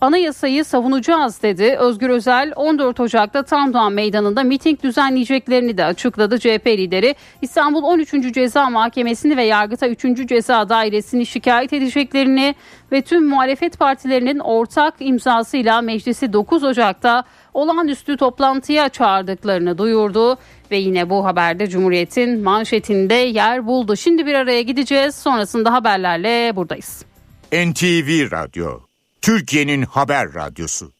Anayasayı 0.00 0.64
savunacağız 0.64 1.42
dedi. 1.42 1.76
Özgür 1.78 2.10
Özel 2.10 2.52
14 2.56 3.00
Ocak'ta 3.00 3.42
Tam 3.42 3.94
Meydanı'nda 3.94 4.42
miting 4.42 4.82
düzenleyeceklerini 4.82 5.78
de 5.78 5.84
açıkladı. 5.84 6.38
CHP 6.38 6.66
lideri 6.66 7.14
İstanbul 7.42 7.82
13. 7.82 8.34
Ceza 8.34 8.70
Mahkemesi'ni 8.70 9.36
ve 9.36 9.42
Yargıta 9.42 9.88
3. 9.88 10.28
Ceza 10.28 10.68
Dairesi'ni 10.68 11.26
şikayet 11.26 11.72
edeceklerini 11.72 12.54
ve 12.92 13.02
tüm 13.02 13.28
muhalefet 13.28 13.78
partilerinin 13.78 14.38
ortak 14.38 14.94
imzasıyla 15.00 15.80
meclisi 15.80 16.32
9 16.32 16.64
Ocak'ta 16.64 17.24
olağanüstü 17.54 18.16
toplantıya 18.16 18.88
çağırdıklarını 18.88 19.78
duyurdu 19.78 20.38
ve 20.70 20.76
yine 20.76 21.10
bu 21.10 21.24
haberde 21.24 21.66
Cumhuriyet'in 21.66 22.42
manşetinde 22.42 23.14
yer 23.14 23.66
buldu. 23.66 23.96
Şimdi 23.96 24.26
bir 24.26 24.34
araya 24.34 24.62
gideceğiz. 24.62 25.14
Sonrasında 25.14 25.72
haberlerle 25.72 26.56
buradayız. 26.56 27.04
NTV 27.52 28.30
Radyo 28.32 28.89
Türkiye'nin 29.22 29.82
haber 29.82 30.34
radyosu. 30.34 30.92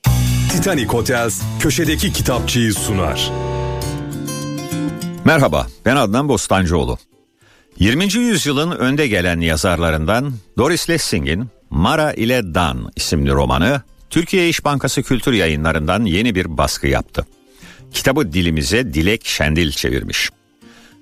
Titanic 0.53 0.87
Hotels 0.87 1.43
köşedeki 1.61 2.13
kitapçıyı 2.13 2.75
sunar. 2.75 3.31
Merhaba, 5.25 5.67
ben 5.85 5.97
Adnan 5.97 6.29
Bostancıoğlu. 6.29 6.99
20. 7.79 8.15
yüzyılın 8.15 8.71
önde 8.71 9.09
gelen 9.09 9.41
yazarlarından 9.41 10.33
Doris 10.59 10.91
Lessing'in 10.91 11.49
Mara 11.71 12.13
ile 12.13 12.55
Dan 12.55 12.93
isimli 12.97 13.31
romanı 13.31 13.83
Türkiye 14.11 14.49
İş 14.49 14.65
Bankası 14.65 15.03
Kültür 15.03 15.33
Yayınları'ndan 15.33 16.05
yeni 16.05 16.35
bir 16.35 16.59
baskı 16.59 16.87
yaptı. 16.87 17.27
Kitabı 17.93 18.33
dilimize 18.33 18.95
Dilek 18.95 19.27
Şendil 19.27 19.71
çevirmiş. 19.71 20.31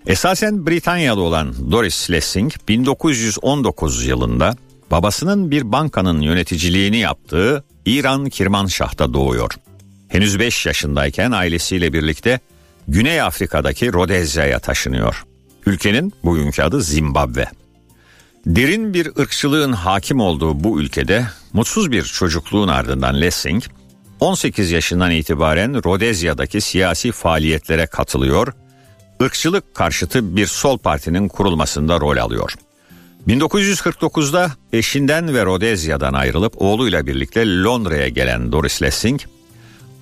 Esasen 0.07 0.67
Britanyalı 0.67 1.21
olan 1.21 1.73
Doris 1.73 2.11
Lessing 2.11 2.53
1919 2.69 4.07
yılında 4.07 4.57
babasının 4.91 5.51
bir 5.51 5.73
bankanın 5.73 6.21
yöneticiliğini 6.21 6.97
yaptığı 6.97 7.65
İran 7.85 8.29
Kirmanşah'ta 8.29 9.15
doğuyor. 9.15 9.51
Henüz 10.09 10.39
5 10.39 10.67
yaşındayken 10.67 11.31
ailesiyle 11.31 11.93
birlikte 11.93 12.41
Güney 12.89 13.23
Afrika'daki 13.23 13.93
Rodezya'ya 13.93 14.59
taşınıyor. 14.59 15.25
Ülkenin 15.67 16.13
bugünkü 16.25 16.63
adı 16.63 16.83
Zimbabwe. 16.83 17.47
Derin 18.47 18.95
bir 18.95 19.19
ırkçılığın 19.19 19.73
hakim 19.73 20.21
olduğu 20.21 20.65
bu 20.65 20.81
ülkede 20.81 21.27
mutsuz 21.53 21.93
bir 21.93 22.03
çocukluğun 22.03 22.69
ardından 22.69 23.21
Lessing 23.21 23.65
18 24.21 24.71
yaşından 24.71 25.11
itibaren 25.11 25.85
Rodezya'daki 25.85 26.61
siyasi 26.61 27.13
faaliyetlere 27.13 27.87
katılıyor, 27.87 28.53
ırkçılık 29.23 29.75
karşıtı 29.75 30.37
bir 30.37 30.47
sol 30.47 30.79
partinin 30.79 31.29
kurulmasında 31.29 32.01
rol 32.01 32.17
alıyor. 32.17 32.55
1949'da 33.29 34.51
eşinden 34.73 35.35
ve 35.35 35.45
Rodezya'dan 35.45 36.13
ayrılıp 36.13 36.63
oğluyla 36.63 37.07
birlikte 37.07 37.63
Londra'ya 37.63 38.09
gelen 38.09 38.53
Doris 38.53 38.83
Lessing, 38.83 39.21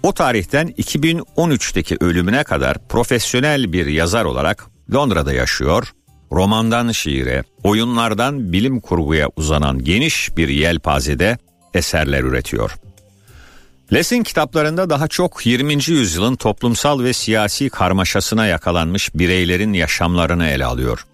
o 0.02 0.12
tarihten 0.12 0.68
2013'teki 0.68 1.96
ölümüne 2.00 2.44
kadar 2.44 2.88
profesyonel 2.88 3.72
bir 3.72 3.86
yazar 3.86 4.24
olarak 4.24 4.66
Londra'da 4.94 5.32
yaşıyor, 5.32 5.92
romandan 6.32 6.92
şiire, 6.92 7.42
oyunlardan 7.64 8.52
bilim 8.52 8.80
kurguya 8.80 9.28
uzanan 9.36 9.84
geniş 9.84 10.36
bir 10.36 10.48
yelpazede 10.48 11.38
eserler 11.74 12.22
üretiyor. 12.22 12.70
Lessing 13.92 14.26
kitaplarında 14.26 14.90
daha 14.90 15.08
çok 15.08 15.46
20. 15.46 15.72
yüzyılın 15.72 16.36
toplumsal 16.36 17.02
ve 17.02 17.12
siyasi 17.12 17.70
karmaşasına 17.70 18.46
yakalanmış 18.46 19.14
bireylerin 19.14 19.72
yaşamlarını 19.72 20.48
ele 20.48 20.64
alıyor. 20.64 21.06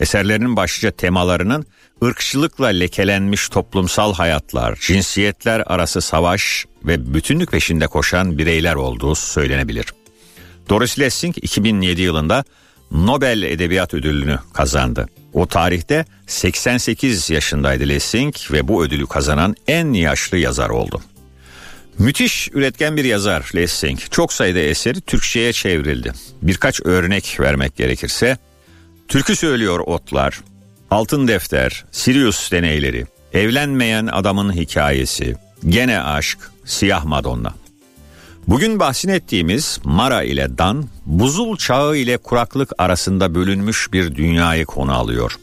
Eserlerinin 0.00 0.56
başlıca 0.56 0.90
temalarının 0.90 1.66
ırkçılıkla 2.04 2.66
lekelenmiş 2.66 3.48
toplumsal 3.48 4.14
hayatlar, 4.14 4.78
cinsiyetler 4.80 5.62
arası 5.66 6.00
savaş 6.00 6.66
ve 6.84 7.14
bütünlük 7.14 7.50
peşinde 7.50 7.86
koşan 7.86 8.38
bireyler 8.38 8.74
olduğu 8.74 9.14
söylenebilir. 9.14 9.86
Doris 10.68 10.98
Lessing 10.98 11.36
2007 11.42 12.02
yılında 12.02 12.44
Nobel 12.90 13.42
Edebiyat 13.42 13.94
Ödülünü 13.94 14.38
kazandı. 14.52 15.08
O 15.32 15.46
tarihte 15.46 16.04
88 16.26 17.30
yaşındaydı 17.30 17.88
Lessing 17.88 18.34
ve 18.50 18.68
bu 18.68 18.84
ödülü 18.84 19.06
kazanan 19.06 19.56
en 19.68 19.92
yaşlı 19.92 20.38
yazar 20.38 20.68
oldu. 20.68 21.02
Müthiş 21.98 22.48
üretken 22.52 22.96
bir 22.96 23.04
yazar 23.04 23.50
Lessing. 23.54 23.98
Çok 24.10 24.32
sayıda 24.32 24.58
eseri 24.58 25.00
Türkçe'ye 25.00 25.52
çevrildi. 25.52 26.12
Birkaç 26.42 26.80
örnek 26.80 27.40
vermek 27.40 27.76
gerekirse 27.76 28.38
Türkü 29.08 29.36
söylüyor 29.36 29.80
otlar, 29.86 30.40
Altın 30.90 31.28
Defter, 31.28 31.84
Sirius 31.90 32.52
deneyleri, 32.52 33.06
Evlenmeyen 33.32 34.06
adamın 34.06 34.52
hikayesi, 34.52 35.36
Gene 35.68 36.00
aşk, 36.00 36.38
Siyah 36.64 37.04
Madonna. 37.04 37.54
Bugün 38.48 38.80
bahsin 38.80 39.08
ettiğimiz 39.08 39.80
Mara 39.84 40.22
ile 40.22 40.58
Dan, 40.58 40.84
buzul 41.06 41.56
çağı 41.56 41.96
ile 41.96 42.16
kuraklık 42.16 42.72
arasında 42.78 43.34
bölünmüş 43.34 43.92
bir 43.92 44.14
dünyayı 44.14 44.64
konu 44.64 44.92
alıyor. 44.92 45.36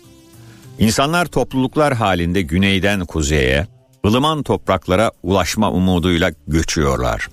İnsanlar 0.80 1.26
topluluklar 1.26 1.94
halinde 1.94 2.42
güneyden 2.42 3.06
kuzeye, 3.06 3.68
ılıman 4.06 4.44
topraklara 4.44 5.12
ulaşma 5.24 5.72
umuduyla 5.72 6.32
göçüyorlar. 6.48 7.30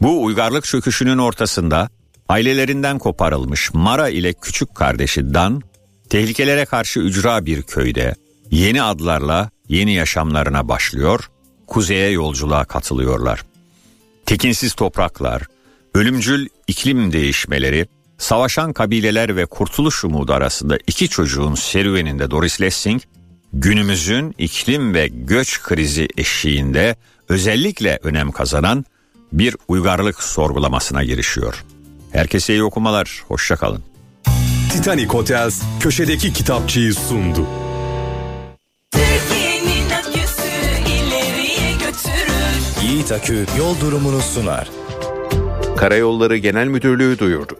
Bu 0.00 0.24
uygarlık 0.24 0.64
çöküşünün 0.64 1.18
ortasında 1.18 1.88
ailelerinden 2.28 2.98
koparılmış 2.98 3.74
Mara 3.74 4.08
ile 4.08 4.32
küçük 4.32 4.74
kardeşi 4.74 5.34
Dan, 5.34 5.62
tehlikelere 6.10 6.64
karşı 6.64 7.00
ücra 7.00 7.46
bir 7.46 7.62
köyde 7.62 8.14
yeni 8.50 8.82
adlarla 8.82 9.50
yeni 9.68 9.92
yaşamlarına 9.92 10.68
başlıyor, 10.68 11.30
kuzeye 11.66 12.10
yolculuğa 12.10 12.64
katılıyorlar. 12.64 13.44
Tekinsiz 14.26 14.74
topraklar, 14.74 15.42
ölümcül 15.94 16.48
iklim 16.66 17.12
değişmeleri, 17.12 17.86
savaşan 18.18 18.72
kabileler 18.72 19.36
ve 19.36 19.46
kurtuluş 19.46 20.04
umudu 20.04 20.32
arasında 20.32 20.78
iki 20.86 21.08
çocuğun 21.08 21.54
serüveninde 21.54 22.30
Doris 22.30 22.60
Lessing, 22.60 23.02
günümüzün 23.52 24.34
iklim 24.38 24.94
ve 24.94 25.08
göç 25.08 25.62
krizi 25.62 26.08
eşiğinde 26.16 26.96
özellikle 27.28 27.98
önem 28.02 28.30
kazanan 28.30 28.84
bir 29.32 29.56
uygarlık 29.68 30.22
sorgulamasına 30.22 31.04
girişiyor. 31.04 31.64
Herkese 32.12 32.52
iyi 32.52 32.62
okumalar, 32.62 33.22
hoşçakalın. 33.28 33.82
Titanic 34.72 35.06
Hotels 35.06 35.62
köşedeki 35.80 36.32
kitapçıyı 36.32 36.94
sundu. 36.94 37.46
Yiğit 42.82 43.12
Akü 43.12 43.46
yol 43.58 43.80
durumunu 43.80 44.20
sunar. 44.20 44.70
Karayolları 45.76 46.36
Genel 46.36 46.66
Müdürlüğü 46.66 47.18
duyurdu. 47.18 47.58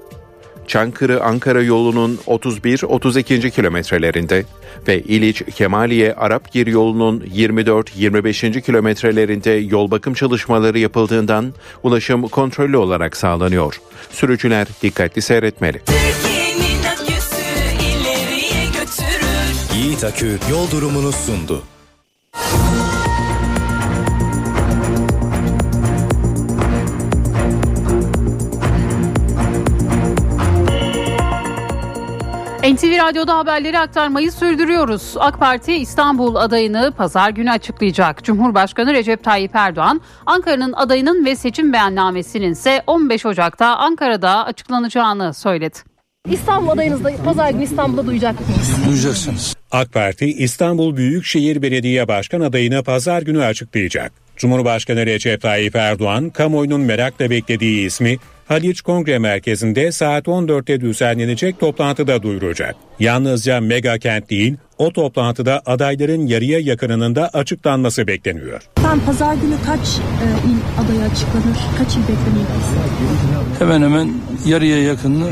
Çankırı-Ankara 0.67 1.63
yolunun 1.63 2.19
31-32. 2.27 3.51
kilometrelerinde 3.51 4.45
ve 4.89 5.01
İliç-Kemaliye-Arapgir 5.01 6.67
yolunun 6.67 7.21
24-25. 7.21 8.61
kilometrelerinde 8.61 9.51
yol 9.51 9.91
bakım 9.91 10.15
çalışmaları 10.15 10.79
yapıldığından 10.79 11.53
ulaşım 11.83 12.29
kontrollü 12.29 12.77
olarak 12.77 13.17
sağlanıyor. 13.17 13.81
Sürücüler 14.11 14.69
dikkatli 14.83 15.23
seyretmeli. 15.23 15.83
Yiğit 19.75 20.05
Akü 20.05 20.39
yol 20.51 20.71
durumunu 20.71 21.13
sundu. 21.13 21.63
NTV 32.63 32.99
Radyo'da 32.99 33.39
haberleri 33.39 33.79
aktarmayı 33.79 34.33
sürdürüyoruz. 34.33 35.15
AK 35.19 35.39
Parti 35.39 35.75
İstanbul 35.75 36.35
adayını 36.35 36.93
pazar 36.97 37.31
günü 37.31 37.51
açıklayacak. 37.51 38.25
Cumhurbaşkanı 38.25 38.95
Recep 38.95 39.25
Tayyip 39.25 39.51
Erdoğan, 39.55 40.01
Ankara'nın 40.27 40.73
adayının 40.73 41.25
ve 41.25 41.37
seçim 41.37 41.73
beyannamesinin 41.73 42.53
ise 42.53 42.83
15 42.87 43.27
Ocak'ta 43.27 43.77
Ankara'da 43.77 44.45
açıklanacağını 44.45 45.35
söyledi. 45.35 45.79
İstanbul 46.31 46.69
adayınızda 46.69 47.11
pazar 47.25 47.51
günü 47.51 47.63
İstanbul'da 47.63 48.07
duyacak 48.07 48.41
mısınız? 48.41 48.87
Duyacaksınız. 48.89 49.55
AK 49.71 49.93
Parti 49.93 50.27
İstanbul 50.27 50.97
Büyükşehir 50.97 51.63
Belediye 51.63 52.09
Başkan 52.09 52.41
adayını 52.41 52.83
pazar 52.83 53.23
günü 53.23 53.45
açıklayacak. 53.45 54.13
Cumhurbaşkanı 54.37 55.07
Recep 55.07 55.43
Tayyip 55.43 55.77
Erdoğan, 55.77 56.31
kamuoyunun 56.31 56.81
merakla 56.81 57.31
beklediği 57.31 57.87
ismi 57.87 58.17
Haliç 58.53 58.81
Kongre 58.81 59.19
Merkezi'nde 59.19 59.93
saat 59.93 60.27
14'te 60.27 60.81
düzenlenecek 60.81 61.61
toplantıda 61.61 62.23
duyuracak. 62.23 62.77
Yalnızca 62.99 63.61
mega 63.61 63.99
kent 63.99 64.31
değil, 64.31 64.57
o 64.79 64.93
toplantıda 64.93 65.63
adayların 65.67 66.27
yarıya 66.27 66.59
yakınının 66.59 67.15
da 67.15 67.29
açıklanması 67.29 68.07
bekleniyor. 68.07 68.63
Ben 68.85 69.01
pazar 69.01 69.35
günü 69.35 69.55
kaç 69.67 69.81
e, 69.81 70.27
il 70.49 70.85
adayı 70.85 71.11
açıklanır? 71.11 71.59
Kaç 71.79 71.97
il 71.97 72.01
beklemeyi 72.01 72.47
Hemen 73.59 73.83
hemen 73.83 74.13
yarıya 74.47 74.83
yakınını 74.83 75.31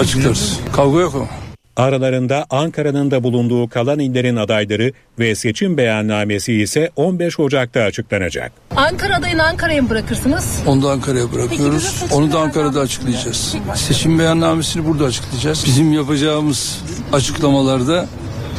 açıklarız. 0.00 0.60
Kavga 0.72 1.00
yok 1.00 1.14
ama. 1.14 1.41
Aralarında 1.76 2.46
Ankara'nın 2.50 3.10
da 3.10 3.22
bulunduğu 3.22 3.68
kalan 3.68 3.98
illerin 3.98 4.36
adayları 4.36 4.92
ve 5.18 5.34
seçim 5.34 5.76
beyannamesi 5.76 6.52
ise 6.52 6.90
15 6.96 7.40
Ocak'ta 7.40 7.80
açıklanacak. 7.80 8.52
Ankara 8.76 9.16
adayını 9.16 9.42
Ankara'ya 9.44 9.82
mı 9.82 9.90
bırakırsınız? 9.90 10.62
Onu 10.66 10.82
da 10.82 10.90
Ankara'ya 10.90 11.32
bırakıyoruz. 11.32 11.96
Peki, 12.00 12.14
Onu 12.14 12.32
da 12.32 12.38
Ankara'da 12.38 12.80
açıklayacağız. 12.80 13.54
Seçim 13.74 14.18
beyannamesini 14.18 14.86
burada 14.86 15.04
açıklayacağız. 15.04 15.64
Bizim 15.66 15.92
yapacağımız 15.92 16.78
açıklamalarda 17.12 18.06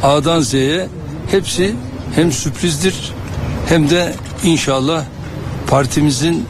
A'dan 0.03 0.39
Z'ye 0.39 0.87
hepsi 1.31 1.75
hem 2.15 2.31
sürprizdir 2.31 3.11
hem 3.69 3.89
de 3.89 4.13
inşallah 4.43 5.05
partimizin 5.67 6.45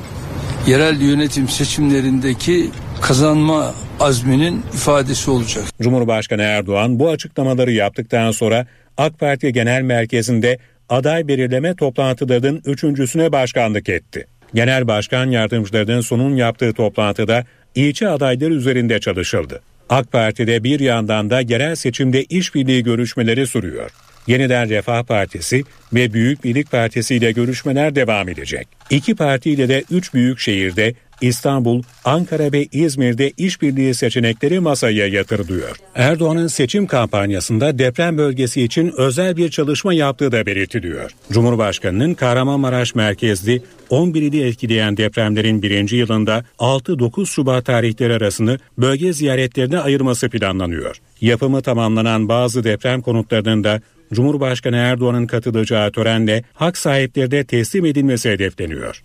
yerel 0.68 1.02
yönetim 1.02 1.50
seçimlerindeki 1.50 2.70
kazanma 3.02 3.74
azminin 4.04 4.64
ifadesi 4.74 5.32
olacak. 5.32 5.64
Cumhurbaşkanı 5.82 6.42
Erdoğan 6.42 7.00
bu 7.00 7.10
açıklamaları 7.10 7.72
yaptıktan 7.72 8.32
sonra 8.32 8.66
AK 8.98 9.20
Parti 9.20 9.54
Genel 9.54 9.82
Merkezi'nde 9.82 10.58
aday 10.90 11.28
belirleme 11.28 11.76
toplantılarının 11.76 12.62
üçüncüsüne 12.66 13.32
başkanlık 13.32 13.90
etti. 13.90 14.28
Genel 14.54 14.88
Başkan 14.88 15.30
Yardımcılarının 15.30 16.02
sunum 16.02 16.38
yaptığı 16.38 16.74
toplantıda 16.74 17.46
ilçe 17.76 18.10
adayları 18.10 18.54
üzerinde 18.54 19.00
çalışıldı. 19.00 19.62
AK 19.90 20.12
Parti'de 20.12 20.64
bir 20.64 20.80
yandan 20.80 21.30
da 21.30 21.42
yerel 21.42 21.76
seçimde 21.76 22.24
işbirliği 22.24 22.84
görüşmeleri 22.84 23.48
sürüyor. 23.48 23.92
Yeniden 24.28 24.70
Refah 24.70 25.04
Partisi 25.04 25.64
ve 25.94 26.14
Büyük 26.14 26.44
Birlik 26.44 26.72
Partisi 26.72 27.16
ile 27.16 27.32
görüşmeler 27.32 27.96
devam 27.96 28.30
edecek. 28.30 28.68
İki 28.90 29.16
partiyle 29.16 29.70
de 29.70 29.84
üç 29.92 30.14
büyük 30.14 30.40
şehirde 30.40 30.94
İstanbul, 31.24 31.84
Ankara 32.06 32.52
ve 32.52 32.68
İzmir'de 32.72 33.32
işbirliği 33.38 33.94
seçenekleri 33.94 34.60
masaya 34.60 35.08
yatırılıyor. 35.08 35.78
Erdoğan'ın 35.96 36.48
seçim 36.48 36.88
kampanyasında 36.88 37.80
deprem 37.80 38.18
bölgesi 38.18 38.62
için 38.64 38.94
özel 38.98 39.38
bir 39.38 39.50
çalışma 39.50 39.94
yaptığı 39.94 40.32
da 40.32 40.46
belirtiliyor. 40.46 41.12
Cumhurbaşkanının 41.32 42.14
Kahramanmaraş 42.14 42.96
merkezli 42.96 43.62
11 43.90 44.22
ili 44.22 44.48
etkileyen 44.48 44.98
depremlerin 44.98 45.62
birinci 45.62 45.96
yılında 45.96 46.46
6-9 46.60 47.26
Şubat 47.26 47.66
tarihleri 47.66 48.14
arasını 48.14 48.58
bölge 48.78 49.14
ziyaretlerine 49.14 49.80
ayırması 49.80 50.30
planlanıyor. 50.30 50.96
Yapımı 51.22 51.62
tamamlanan 51.62 52.30
bazı 52.30 52.64
deprem 52.64 53.02
konutlarının 53.02 53.64
da 53.64 53.82
Cumhurbaşkanı 54.14 54.76
Erdoğan'ın 54.76 55.28
katılacağı 55.28 55.92
törenle 55.92 56.44
hak 56.54 56.78
sahiplerine 56.78 57.44
teslim 57.44 57.86
edilmesi 57.86 58.30
hedefleniyor. 58.30 59.04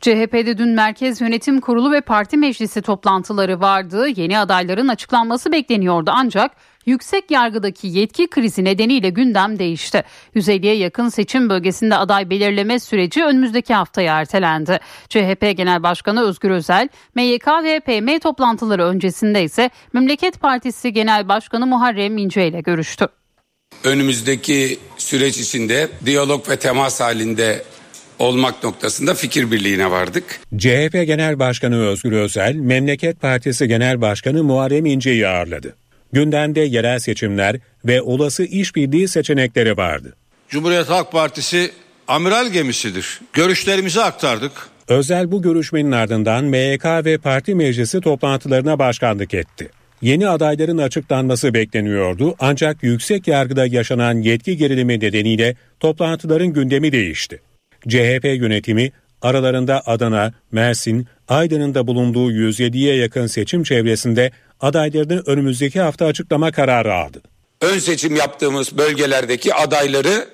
CHP'de 0.00 0.58
dün 0.58 0.68
Merkez 0.68 1.20
Yönetim 1.20 1.60
Kurulu 1.60 1.92
ve 1.92 2.00
Parti 2.00 2.36
Meclisi 2.36 2.82
toplantıları 2.82 3.60
vardı. 3.60 4.08
Yeni 4.16 4.38
adayların 4.38 4.88
açıklanması 4.88 5.52
bekleniyordu 5.52 6.10
ancak 6.14 6.50
yüksek 6.86 7.30
yargıdaki 7.30 7.86
yetki 7.86 8.26
krizi 8.26 8.64
nedeniyle 8.64 9.10
gündem 9.10 9.58
değişti. 9.58 10.02
150'ye 10.34 10.74
yakın 10.74 11.08
seçim 11.08 11.50
bölgesinde 11.50 11.96
aday 11.96 12.30
belirleme 12.30 12.78
süreci 12.78 13.24
önümüzdeki 13.24 13.74
haftaya 13.74 14.20
ertelendi. 14.20 14.80
CHP 15.08 15.56
Genel 15.56 15.82
Başkanı 15.82 16.22
Özgür 16.22 16.50
Özel, 16.50 16.88
MYK 17.14 17.46
ve 17.64 17.80
PM 17.80 18.18
toplantıları 18.18 18.84
öncesinde 18.84 19.44
ise 19.44 19.70
Memleket 19.92 20.40
Partisi 20.40 20.92
Genel 20.92 21.28
Başkanı 21.28 21.66
Muharrem 21.66 22.18
İnce 22.18 22.48
ile 22.48 22.60
görüştü. 22.60 23.08
Önümüzdeki 23.84 24.78
süreç 24.96 25.38
içinde 25.38 25.88
diyalog 26.04 26.48
ve 26.48 26.56
temas 26.56 27.00
halinde 27.00 27.64
olmak 28.18 28.64
noktasında 28.64 29.14
fikir 29.14 29.50
birliğine 29.50 29.90
vardık. 29.90 30.40
CHP 30.58 30.92
Genel 30.92 31.38
Başkanı 31.38 31.86
Özgür 31.86 32.12
Özel, 32.12 32.54
Memleket 32.54 33.20
Partisi 33.20 33.68
Genel 33.68 34.00
Başkanı 34.00 34.44
Muharrem 34.44 34.86
İnce'yi 34.86 35.28
ağırladı. 35.28 35.76
Gündemde 36.12 36.60
yerel 36.60 36.98
seçimler 36.98 37.56
ve 37.84 38.02
olası 38.02 38.44
işbirliği 38.44 39.08
seçenekleri 39.08 39.76
vardı. 39.76 40.16
Cumhuriyet 40.48 40.88
Halk 40.88 41.12
Partisi 41.12 41.70
amiral 42.08 42.46
gemisidir. 42.46 43.20
Görüşlerimizi 43.32 44.00
aktardık. 44.00 44.52
Özel 44.88 45.32
bu 45.32 45.42
görüşmenin 45.42 45.92
ardından 45.92 46.44
MYK 46.44 46.84
ve 46.84 47.18
parti 47.18 47.54
meclisi 47.54 48.00
toplantılarına 48.00 48.78
başkanlık 48.78 49.34
etti. 49.34 49.70
Yeni 50.02 50.28
adayların 50.28 50.78
açıklanması 50.78 51.54
bekleniyordu 51.54 52.34
ancak 52.38 52.82
yüksek 52.82 53.28
yargıda 53.28 53.66
yaşanan 53.66 54.14
yetki 54.14 54.56
gerilimi 54.56 55.00
nedeniyle 55.00 55.56
toplantıların 55.80 56.46
gündemi 56.46 56.92
değişti. 56.92 57.40
CHP 57.88 58.24
yönetimi 58.24 58.92
aralarında 59.22 59.82
Adana, 59.86 60.32
Mersin, 60.52 61.06
Aydın'ın 61.28 61.74
da 61.74 61.86
bulunduğu 61.86 62.32
107'ye 62.32 62.96
yakın 62.96 63.26
seçim 63.26 63.62
çevresinde 63.62 64.30
adaylarını 64.60 65.22
önümüzdeki 65.26 65.80
hafta 65.80 66.06
açıklama 66.06 66.52
kararı 66.52 66.94
aldı. 66.94 67.22
Ön 67.60 67.78
seçim 67.78 68.16
yaptığımız 68.16 68.78
bölgelerdeki 68.78 69.54
adayları 69.54 70.28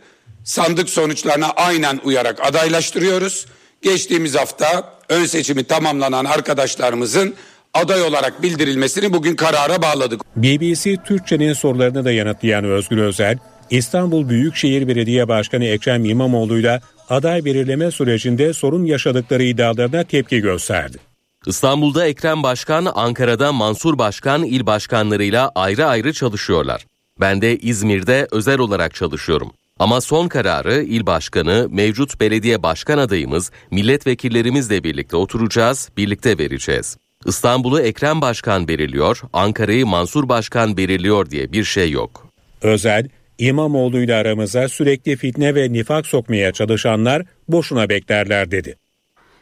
sandık 0.45 0.91
sonuçlarına 0.91 1.51
aynen 1.51 2.01
uyarak 2.05 2.47
adaylaştırıyoruz. 2.47 3.47
Geçtiğimiz 3.83 4.35
hafta 4.35 4.95
ön 5.09 5.25
seçimi 5.25 5.65
tamamlanan 5.65 6.25
arkadaşlarımızın 6.25 7.35
aday 7.75 8.03
olarak 8.03 8.43
bildirilmesini 8.43 9.13
bugün 9.13 9.37
karara 9.37 9.83
bağladık. 9.83 10.21
BBC 10.37 10.97
Türkçe'nin 10.97 11.53
sorularını 11.53 12.05
da 12.05 12.13
yanıtlayan 12.13 12.65
Özgür 12.65 12.99
Özel, 12.99 13.39
İstanbul 13.71 14.29
Büyükşehir 14.29 14.89
Belediye 14.89 15.29
Başkanı 15.29 15.65
Ekrem 15.65 16.05
İmamoğlu'yla 16.05 16.81
aday 17.11 17.45
belirleme 17.45 17.91
sürecinde 17.91 18.53
sorun 18.53 18.85
yaşadıkları 18.85 19.43
iddialarına 19.43 20.05
tepki 20.05 20.41
gösterdi. 20.41 20.99
İstanbul'da 21.47 22.07
Ekrem 22.07 22.43
Başkan, 22.43 22.89
Ankara'da 22.95 23.53
Mansur 23.53 23.99
Başkan 23.99 24.43
il 24.43 24.67
başkanlarıyla 24.67 25.53
ayrı 25.55 25.87
ayrı 25.87 26.13
çalışıyorlar. 26.13 26.87
Ben 27.21 27.41
de 27.41 27.59
İzmir'de 27.59 28.29
özel 28.31 28.59
olarak 28.59 28.95
çalışıyorum. 28.95 29.53
Ama 29.79 30.01
son 30.01 30.29
kararı 30.29 30.83
il 30.83 31.07
başkanı, 31.07 31.69
mevcut 31.71 32.21
belediye 32.21 32.63
başkan 32.63 32.99
adayımız, 32.99 33.51
milletvekillerimizle 33.71 34.85
birlikte 34.85 35.17
oturacağız, 35.17 35.89
birlikte 35.97 36.39
vereceğiz. 36.39 36.97
İstanbul'u 37.27 37.81
Ekrem 37.81 38.21
Başkan 38.21 38.69
belirliyor, 38.69 39.21
Ankara'yı 39.33 39.87
Mansur 39.87 40.29
Başkan 40.29 40.77
belirliyor 40.77 41.31
diye 41.31 41.53
bir 41.53 41.65
şey 41.65 41.91
yok. 41.91 42.27
Özel, 42.63 43.09
İmamoğlu 43.39 43.99
ile 43.99 44.15
aramıza 44.15 44.69
sürekli 44.69 45.17
fitne 45.17 45.55
ve 45.55 45.73
nifak 45.73 46.07
sokmaya 46.07 46.53
çalışanlar 46.53 47.23
boşuna 47.49 47.89
beklerler 47.89 48.51
dedi. 48.51 48.77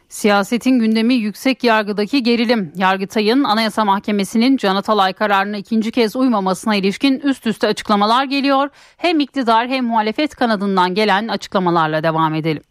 Siyasetin 0.09 0.79
gündemi 0.79 1.13
yüksek 1.13 1.63
yargıdaki 1.63 2.23
gerilim. 2.23 2.71
Yargıtay'ın 2.75 3.43
Anayasa 3.43 3.85
Mahkemesi'nin 3.85 4.57
Can 4.57 4.75
Atalay 4.75 5.13
kararına 5.13 5.57
ikinci 5.57 5.91
kez 5.91 6.15
uymamasına 6.15 6.75
ilişkin 6.75 7.19
üst 7.19 7.47
üste 7.47 7.67
açıklamalar 7.67 8.25
geliyor. 8.25 8.69
Hem 8.97 9.19
iktidar 9.19 9.67
hem 9.67 9.85
muhalefet 9.85 10.35
kanadından 10.35 10.95
gelen 10.95 11.27
açıklamalarla 11.27 12.03
devam 12.03 12.33
edelim. 12.33 12.63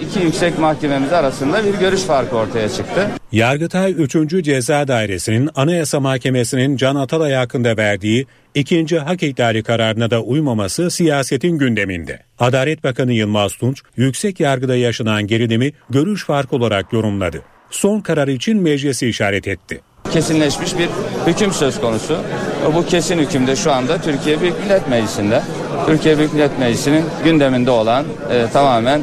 İki 0.00 0.20
yüksek 0.20 0.58
mahkememiz 0.58 1.12
arasında 1.12 1.64
bir 1.64 1.74
görüş 1.74 2.02
farkı 2.02 2.36
ortaya 2.36 2.68
çıktı. 2.68 3.08
Yargıtay 3.32 3.94
3. 3.98 4.44
Ceza 4.44 4.88
Dairesi'nin 4.88 5.50
Anayasa 5.54 6.00
Mahkemesi'nin 6.00 6.76
Can 6.76 6.96
Atalay 6.96 7.32
hakkında 7.32 7.76
verdiği 7.76 8.26
ikinci 8.54 8.98
hak 8.98 9.22
ihlali 9.22 9.62
kararına 9.62 10.10
da 10.10 10.22
uymaması 10.22 10.90
siyasetin 10.90 11.58
gündeminde. 11.58 12.22
Adalet 12.38 12.84
Bakanı 12.84 13.12
Yılmaz 13.12 13.52
Tunç, 13.52 13.82
yüksek 13.96 14.40
yargıda 14.40 14.76
yaşanan 14.76 15.26
gerilimi 15.26 15.72
görüş 15.90 16.24
farkı 16.24 16.56
olarak 16.56 16.92
yorumladı. 16.92 17.42
Son 17.70 18.00
karar 18.00 18.28
için 18.28 18.62
meclisi 18.62 19.08
işaret 19.08 19.48
etti. 19.48 19.80
Kesinleşmiş 20.12 20.78
bir 20.78 20.88
hüküm 21.26 21.52
söz 21.52 21.80
konusu. 21.80 22.16
Bu 22.74 22.86
kesin 22.86 23.18
hükümde 23.18 23.56
şu 23.56 23.72
anda 23.72 24.00
Türkiye 24.00 24.40
Büyük 24.40 24.60
Millet 24.64 24.88
Meclisi'nde. 24.88 25.42
Türkiye 25.86 26.18
Büyük 26.18 26.34
Millet 26.34 26.58
Meclisi'nin 26.58 27.04
gündeminde 27.24 27.70
olan 27.70 28.04
e, 28.30 28.46
tamamen 28.52 29.02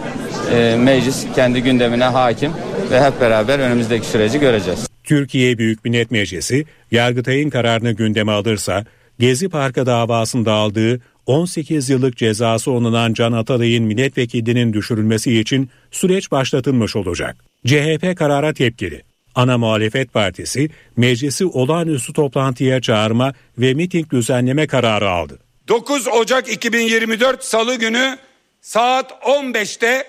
e, 0.54 0.76
meclis 0.80 1.26
kendi 1.36 1.64
gündemine 1.64 2.04
hakim 2.04 2.52
ve 2.92 3.02
hep 3.02 3.22
beraber 3.22 3.60
önümüzdeki 3.60 4.06
süreci 4.06 4.40
göreceğiz. 4.40 4.88
Türkiye 5.04 5.58
Büyük 5.58 5.86
Millet 5.86 6.12
Meclisi 6.12 6.66
Yargıtay'ın 6.92 7.50
kararını 7.50 7.92
gündeme 7.92 8.32
alırsa 8.32 8.86
Gezi 9.20 9.50
Parkı 9.50 9.86
davasında 9.86 10.54
aldığı 10.54 11.00
18 11.26 11.90
yıllık 11.90 12.18
cezası 12.18 12.72
onanan 12.72 13.14
Can 13.14 13.32
Atalay'ın 13.32 13.84
milletvekilinin 13.84 14.74
düşürülmesi 14.74 15.40
için 15.40 15.70
süreç 15.92 16.32
başlatılmış 16.32 16.96
olacak. 16.96 17.38
CHP 17.66 18.18
karara 18.18 18.54
tepkili. 18.54 19.02
Ana 19.36 19.58
muhalefet 19.58 20.14
partisi 20.14 20.70
meclisi 20.98 21.46
olağanüstü 21.46 22.14
toplantıya 22.14 22.82
çağırma 22.82 23.34
ve 23.58 23.74
miting 23.74 24.12
düzenleme 24.12 24.68
kararı 24.68 25.10
aldı. 25.10 25.40
9 25.68 26.08
Ocak 26.08 26.50
2024 26.50 27.44
Salı 27.44 27.76
günü 27.76 28.18
saat 28.62 29.12
15'te 29.12 30.08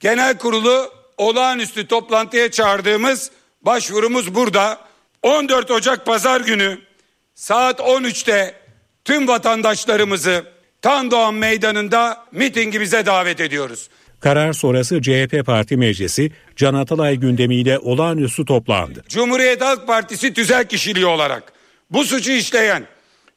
genel 0.00 0.38
kurulu 0.38 0.92
olağanüstü 1.18 1.86
toplantıya 1.86 2.50
çağırdığımız 2.50 3.30
başvurumuz 3.62 4.34
burada. 4.34 4.78
14 5.22 5.70
Ocak 5.70 6.06
pazar 6.06 6.40
günü 6.40 6.78
saat 7.34 7.80
13'te 7.80 8.54
tüm 9.04 9.28
vatandaşlarımızı 9.28 10.44
Tandoğan 10.82 11.34
Meydanı'nda 11.34 12.24
mitingimize 12.32 13.06
davet 13.06 13.40
ediyoruz. 13.40 13.88
Karar 14.20 14.52
sonrası 14.52 15.02
CHP 15.02 15.46
Parti 15.46 15.76
Meclisi 15.76 16.30
Can 16.56 16.74
Atalay 16.74 17.16
gündemiyle 17.16 17.78
olağanüstü 17.78 18.44
toplandı. 18.44 19.04
Cumhuriyet 19.08 19.60
Halk 19.60 19.86
Partisi 19.86 20.34
tüzel 20.34 20.68
kişiliği 20.68 21.06
olarak 21.06 21.52
bu 21.90 22.04
suçu 22.04 22.32
işleyen 22.32 22.86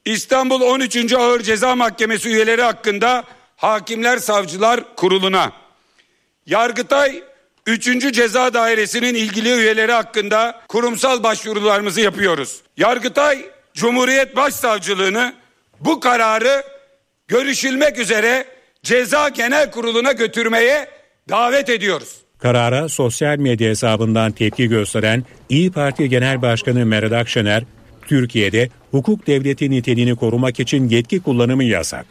İstanbul 0.05 0.61
13. 0.61 1.13
Ağır 1.13 1.39
Ceza 1.41 1.75
Mahkemesi 1.75 2.29
üyeleri 2.29 2.61
hakkında 2.61 3.23
Hakimler 3.55 4.17
Savcılar 4.17 4.95
Kurulu'na, 4.95 5.51
Yargıtay 6.45 7.23
3. 7.65 8.13
Ceza 8.13 8.53
Dairesi'nin 8.53 9.13
ilgili 9.13 9.53
üyeleri 9.53 9.91
hakkında 9.91 10.61
kurumsal 10.67 11.23
başvurularımızı 11.23 12.01
yapıyoruz. 12.01 12.61
Yargıtay 12.77 13.45
Cumhuriyet 13.73 14.35
Başsavcılığını 14.35 15.33
bu 15.79 15.99
kararı 15.99 16.63
görüşülmek 17.27 17.99
üzere 17.99 18.45
Ceza 18.83 19.29
Genel 19.29 19.71
Kurulu'na 19.71 20.11
götürmeye 20.11 20.89
davet 21.29 21.69
ediyoruz. 21.69 22.15
Karara 22.39 22.89
sosyal 22.89 23.37
medya 23.37 23.69
hesabından 23.69 24.31
tepki 24.31 24.67
gösteren 24.67 25.23
İyi 25.49 25.71
Parti 25.71 26.09
Genel 26.09 26.41
Başkanı 26.41 26.85
Meral 26.85 27.19
Akşener, 27.19 27.63
Türkiye'de 28.07 28.69
hukuk 28.91 29.27
devleti 29.27 29.69
niteliğini 29.69 30.15
korumak 30.15 30.59
için 30.59 30.89
yetki 30.89 31.19
kullanımı 31.19 31.63
yasak. 31.63 32.05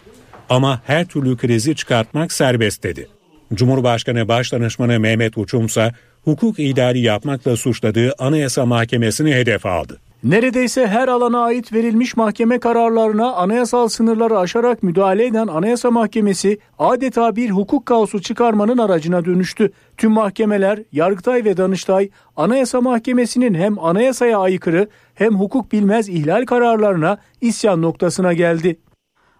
Ama 0.49 0.81
her 0.87 1.05
türlü 1.07 1.37
krizi 1.37 1.77
çıkartmak 1.77 2.33
serbest 2.33 2.83
dedi. 2.83 3.09
Cumhurbaşkanı 3.55 4.29
Başdanışmanı 4.29 5.01
Mehmet 5.01 5.39
Uçumsa 5.39 5.93
hukuk 6.25 6.59
ihlali 6.59 6.99
yapmakla 6.99 7.57
suçladığı 7.57 8.15
Anayasa 8.19 8.67
Mahkemesi'ni 8.67 9.35
hedef 9.35 9.67
aldı. 9.67 10.01
Neredeyse 10.25 10.87
her 10.87 11.09
alana 11.09 11.41
ait 11.41 11.73
verilmiş 11.73 12.17
mahkeme 12.17 12.59
kararlarına 12.59 13.33
anayasal 13.33 13.89
sınırları 13.89 14.39
aşarak 14.39 14.83
müdahale 14.83 15.27
eden 15.27 15.47
Anayasa 15.47 15.91
Mahkemesi 15.91 16.59
adeta 16.79 17.37
bir 17.37 17.51
hukuk 17.51 17.87
kaosu 17.87 18.23
çıkarmanın 18.23 18.79
aracına 18.79 19.25
dönüştü. 19.25 19.73
Tüm 19.97 20.13
mahkemeler, 20.13 20.83
Yargıtay 20.93 21.45
ve 21.45 21.57
Danıştay, 21.57 22.11
Anayasa 22.37 22.81
Mahkemesi'nin 22.81 23.55
hem 23.55 23.79
anayasaya 23.79 24.39
aykırı 24.39 24.89
hem 25.15 25.35
hukuk 25.35 25.73
bilmez 25.73 26.09
ihlal 26.09 26.47
kararlarına 26.47 27.19
isyan 27.41 27.83
noktasına 27.83 28.33
geldi. 28.33 28.79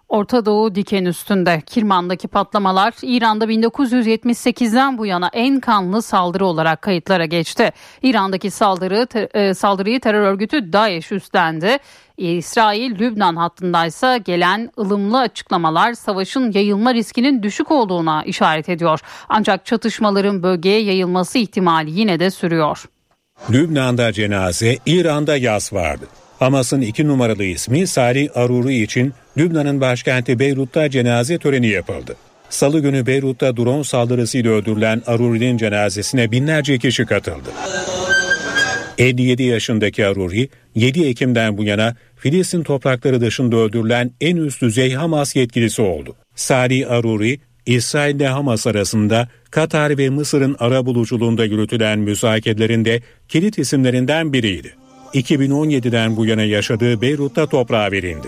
Orta 0.09 0.45
Doğu 0.45 0.75
diken 0.75 1.05
üstünde 1.05 1.61
Kirman'daki 1.65 2.27
patlamalar 2.27 2.93
İran'da 3.01 3.45
1978'den 3.45 4.97
bu 4.97 5.05
yana 5.05 5.29
en 5.33 5.59
kanlı 5.59 6.01
saldırı 6.01 6.45
olarak 6.45 6.81
kayıtlara 6.81 7.25
geçti. 7.25 7.71
İran'daki 8.01 8.51
saldırı 8.51 9.07
e, 9.33 9.53
saldırıyı 9.53 9.99
terör 9.99 10.21
örgütü 10.21 10.73
DAEŞ 10.73 11.11
üstlendi. 11.11 11.77
İsrail 12.17 12.99
Lübnan 12.99 13.35
hattındaysa 13.35 14.17
gelen 14.17 14.71
ılımlı 14.79 15.19
açıklamalar 15.19 15.93
savaşın 15.93 16.51
yayılma 16.51 16.93
riskinin 16.93 17.43
düşük 17.43 17.71
olduğuna 17.71 18.23
işaret 18.23 18.69
ediyor. 18.69 18.99
Ancak 19.29 19.65
çatışmaların 19.65 20.43
bölgeye 20.43 20.81
yayılması 20.81 21.37
ihtimali 21.37 21.91
yine 21.91 22.19
de 22.19 22.31
sürüyor. 22.31 22.85
Lübnan'da 23.51 24.11
cenaze, 24.13 24.77
İran'da 24.85 25.37
yas 25.37 25.73
vardı. 25.73 26.05
Hamas'ın 26.39 26.81
iki 26.81 27.07
numaralı 27.07 27.43
ismi 27.43 27.87
Salih 27.87 28.29
Aruri 28.35 28.81
için 28.81 29.13
Lübnan'ın 29.37 29.81
başkenti 29.81 30.39
Beyrut'ta 30.39 30.89
cenaze 30.89 31.37
töreni 31.37 31.67
yapıldı. 31.67 32.15
Salı 32.49 32.79
günü 32.79 33.05
Beyrut'ta 33.05 33.57
drone 33.57 33.83
saldırısıyla 33.83 34.51
öldürülen 34.51 35.01
Aruri'nin 35.07 35.57
cenazesine 35.57 36.31
binlerce 36.31 36.77
kişi 36.77 37.05
katıldı. 37.05 37.49
57 38.97 39.43
yaşındaki 39.43 40.05
Aruri, 40.05 40.49
7 40.75 41.05
Ekim'den 41.05 41.57
bu 41.57 41.63
yana 41.63 41.95
Filistin 42.15 42.63
toprakları 42.63 43.21
dışında 43.21 43.55
öldürülen 43.55 44.11
en 44.21 44.35
üst 44.35 44.61
düzey 44.61 44.93
Hamas 44.93 45.35
yetkilisi 45.35 45.81
oldu. 45.81 46.15
Sadi 46.35 46.87
Aruri, 46.87 47.39
İsrail 47.65 48.15
ile 48.15 48.27
Hamas 48.27 48.67
arasında 48.67 49.27
Katar 49.51 49.97
ve 49.97 50.09
Mısır'ın 50.09 50.55
ara 50.59 50.85
buluculuğunda 50.85 51.45
yürütülen 51.45 51.99
müzakerelerinde 51.99 53.01
kilit 53.27 53.57
isimlerinden 53.57 54.33
biriydi. 54.33 54.78
2017'den 55.13 56.17
bu 56.17 56.25
yana 56.25 56.43
yaşadığı 56.43 57.01
Beyrut'ta 57.01 57.45
toprağa 57.45 57.91
verildi. 57.91 58.27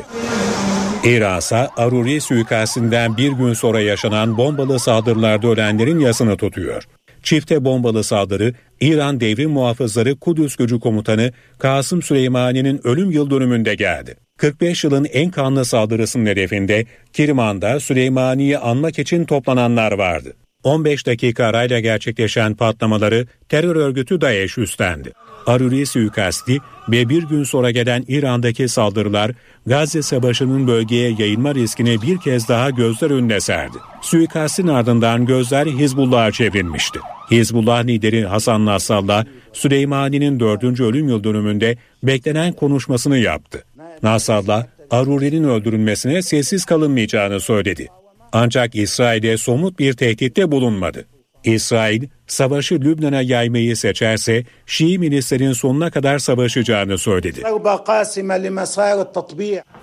İran 1.03 1.39
ise 1.39 1.67
Aruri 1.77 2.21
suikastinden 2.21 3.17
bir 3.17 3.31
gün 3.31 3.53
sonra 3.53 3.81
yaşanan 3.81 4.37
bombalı 4.37 4.79
saldırılarda 4.79 5.47
ölenlerin 5.47 5.99
yasını 5.99 6.37
tutuyor. 6.37 6.83
Çifte 7.23 7.65
bombalı 7.65 8.03
saldırı 8.03 8.53
İran 8.79 9.19
Devrim 9.19 9.51
Muhafızları 9.51 10.15
Kudüs 10.15 10.55
Gücü 10.55 10.79
Komutanı 10.79 11.31
Kasım 11.59 12.01
Süleymani'nin 12.01 12.81
ölüm 12.83 13.11
yıl 13.11 13.29
dönümünde 13.29 13.75
geldi. 13.75 14.15
45 14.37 14.83
yılın 14.83 15.05
en 15.05 15.31
kanlı 15.31 15.65
saldırısının 15.65 16.25
hedefinde 16.25 16.85
Kirman'da 17.13 17.79
Süleymani'yi 17.79 18.57
anmak 18.57 18.99
için 18.99 19.25
toplananlar 19.25 19.91
vardı. 19.91 20.33
15 20.63 21.07
dakika 21.07 21.45
arayla 21.45 21.79
gerçekleşen 21.79 22.53
patlamaları 22.53 23.27
terör 23.49 23.75
örgütü 23.75 24.21
DAEŞ 24.21 24.57
üstlendi. 24.57 25.11
Aruri 25.45 25.85
suikasti 25.85 26.57
ve 26.91 27.09
bir 27.09 27.23
gün 27.23 27.43
sonra 27.43 27.71
gelen 27.71 28.05
İran'daki 28.07 28.67
saldırılar 28.67 29.31
Gazze 29.65 30.01
Savaşı'nın 30.01 30.67
bölgeye 30.67 31.15
yayılma 31.19 31.55
riskini 31.55 32.01
bir 32.01 32.17
kez 32.17 32.49
daha 32.49 32.69
gözler 32.69 33.11
önüne 33.11 33.39
serdi. 33.39 33.77
Suikastin 34.01 34.67
ardından 34.67 35.25
gözler 35.25 35.65
Hizbullah'a 35.65 36.31
çevrilmişti. 36.31 36.99
Hizbullah 37.31 37.83
lideri 37.83 38.25
Hasan 38.25 38.65
Nasrallah, 38.65 39.25
Süleymani'nin 39.53 40.39
dördüncü 40.39 40.83
ölüm 40.83 41.09
yıl 41.09 41.23
dönümünde 41.23 41.77
beklenen 42.03 42.53
konuşmasını 42.53 43.17
yaptı. 43.17 43.63
Nasrallah, 44.03 44.65
Aruri'nin 44.91 45.43
öldürülmesine 45.43 46.21
sessiz 46.21 46.65
kalınmayacağını 46.65 47.39
söyledi. 47.39 47.87
Ancak 48.31 48.75
İsrail'e 48.75 49.37
somut 49.37 49.79
bir 49.79 49.93
tehditte 49.93 50.51
bulunmadı. 50.51 51.05
İsrail, 51.43 52.03
savaşı 52.27 52.75
Lübnan'a 52.81 53.21
yaymayı 53.21 53.77
seçerse 53.77 54.43
Şii 54.65 54.99
milislerin 54.99 55.53
sonuna 55.53 55.91
kadar 55.91 56.19
savaşacağını 56.19 56.97
söyledi. 56.97 57.41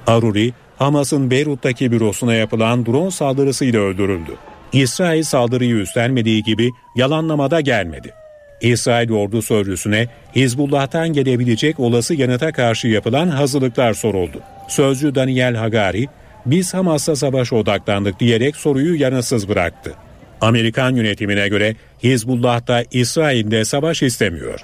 Aruri, 0.07 0.53
Hamas'ın 0.77 1.31
Beyrut'taki 1.31 1.93
bürosuna 1.93 2.35
yapılan 2.35 2.87
drone 2.87 3.11
saldırısıyla 3.11 3.81
öldürüldü. 3.81 4.33
İsrail 4.73 5.23
saldırıyı 5.23 5.75
üstlenmediği 5.75 6.43
gibi 6.43 6.71
yalanlamada 6.97 7.61
gelmedi. 7.61 8.15
İsrail 8.61 9.11
ordu 9.11 9.43
sözcüsüne 9.43 10.07
Hizbullah'tan 10.37 11.13
gelebilecek 11.13 11.81
olası 11.81 12.15
yanıta 12.15 12.53
karşı 12.53 12.89
yapılan 12.89 13.29
hazırlıklar 13.29 13.95
soruldu. 13.95 14.41
Sözcü 14.69 15.15
Daniel 15.15 15.55
Hagari, 15.55 16.07
biz 16.51 16.75
Hamas'la 16.75 17.17
savaş 17.17 17.53
odaklandık 17.53 18.21
diyerek 18.21 18.57
soruyu 18.57 19.01
yanıtsız 19.01 19.49
bıraktı. 19.49 19.95
Amerikan 20.41 20.95
yönetimine 20.95 21.49
göre 21.49 21.77
Hizbullah 22.03 22.67
da 22.67 22.85
İsrail'de 22.91 23.65
savaş 23.65 24.03
istemiyor. 24.03 24.61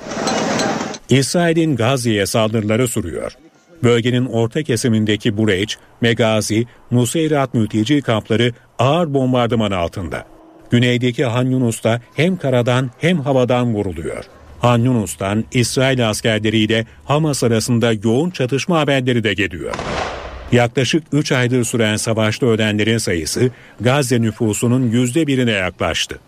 İsrail'in 1.09 1.77
Gazze'ye 1.77 2.27
saldırıları 2.27 2.89
sürüyor. 2.89 3.33
Bölgenin 3.83 4.27
orta 4.27 4.63
kesimindeki 4.63 5.37
Bureç, 5.37 5.77
Megazi, 6.01 6.67
Nuseyrat 6.91 7.55
mülteci 7.55 8.03
kampları 8.03 8.53
ağır 8.79 9.15
bombardıman 9.15 9.71
altında. 9.71 10.25
Güneydeki 10.71 11.25
Han 11.25 11.47
Yunus'ta 11.47 12.01
hem 12.15 12.37
karadan 12.37 12.91
hem 12.99 13.21
havadan 13.21 13.75
vuruluyor. 13.75 14.25
Han 14.61 14.79
Yunus'tan 14.79 15.45
İsrail 15.53 16.11
askerleriyle 16.11 16.87
Hamas 17.05 17.45
arasında 17.45 17.93
yoğun 18.05 18.31
çatışma 18.31 18.79
haberleri 18.79 19.25
de 19.25 19.35
geliyor. 19.35 19.75
Yaklaşık 20.55 21.05
3 21.13 21.33
aydır 21.33 21.65
süren 21.65 21.97
savaşta 21.97 22.47
ölenlerin 22.47 22.99
sayısı 22.99 23.51
Gazze 23.81 24.23
nüfusunun 24.23 24.91
yüzde 24.91 25.27
birine 25.27 25.51
yaklaştı. 25.51 26.19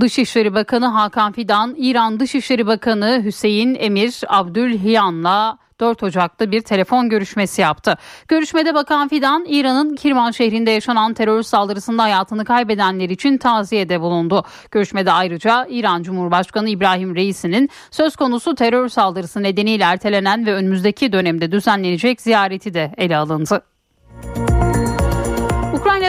Dışişleri 0.00 0.54
Bakanı 0.54 0.86
Hakan 0.86 1.32
Fidan, 1.32 1.74
İran 1.78 2.20
Dışişleri 2.20 2.66
Bakanı 2.66 3.22
Hüseyin 3.24 3.76
Emir 3.80 4.20
Abdülhiyan'la 4.28 5.58
4 5.80 6.02
Ocak'ta 6.02 6.50
bir 6.50 6.60
telefon 6.60 7.08
görüşmesi 7.08 7.60
yaptı. 7.60 7.96
Görüşmede 8.28 8.74
Bakan 8.74 9.08
Fidan, 9.08 9.44
İran'ın 9.48 9.96
Kirman 9.96 10.30
şehrinde 10.30 10.70
yaşanan 10.70 11.14
terör 11.14 11.42
saldırısında 11.42 12.02
hayatını 12.02 12.44
kaybedenler 12.44 13.08
için 13.08 13.38
taziyede 13.38 14.00
bulundu. 14.00 14.44
Görüşmede 14.70 15.12
ayrıca 15.12 15.66
İran 15.70 16.02
Cumhurbaşkanı 16.02 16.68
İbrahim 16.68 17.14
Reis'inin 17.16 17.68
söz 17.90 18.16
konusu 18.16 18.54
terör 18.54 18.88
saldırısı 18.88 19.42
nedeniyle 19.42 19.84
ertelenen 19.84 20.46
ve 20.46 20.54
önümüzdeki 20.54 21.12
dönemde 21.12 21.52
düzenlenecek 21.52 22.20
ziyareti 22.20 22.74
de 22.74 22.94
ele 22.96 23.16
alındı. 23.16 23.77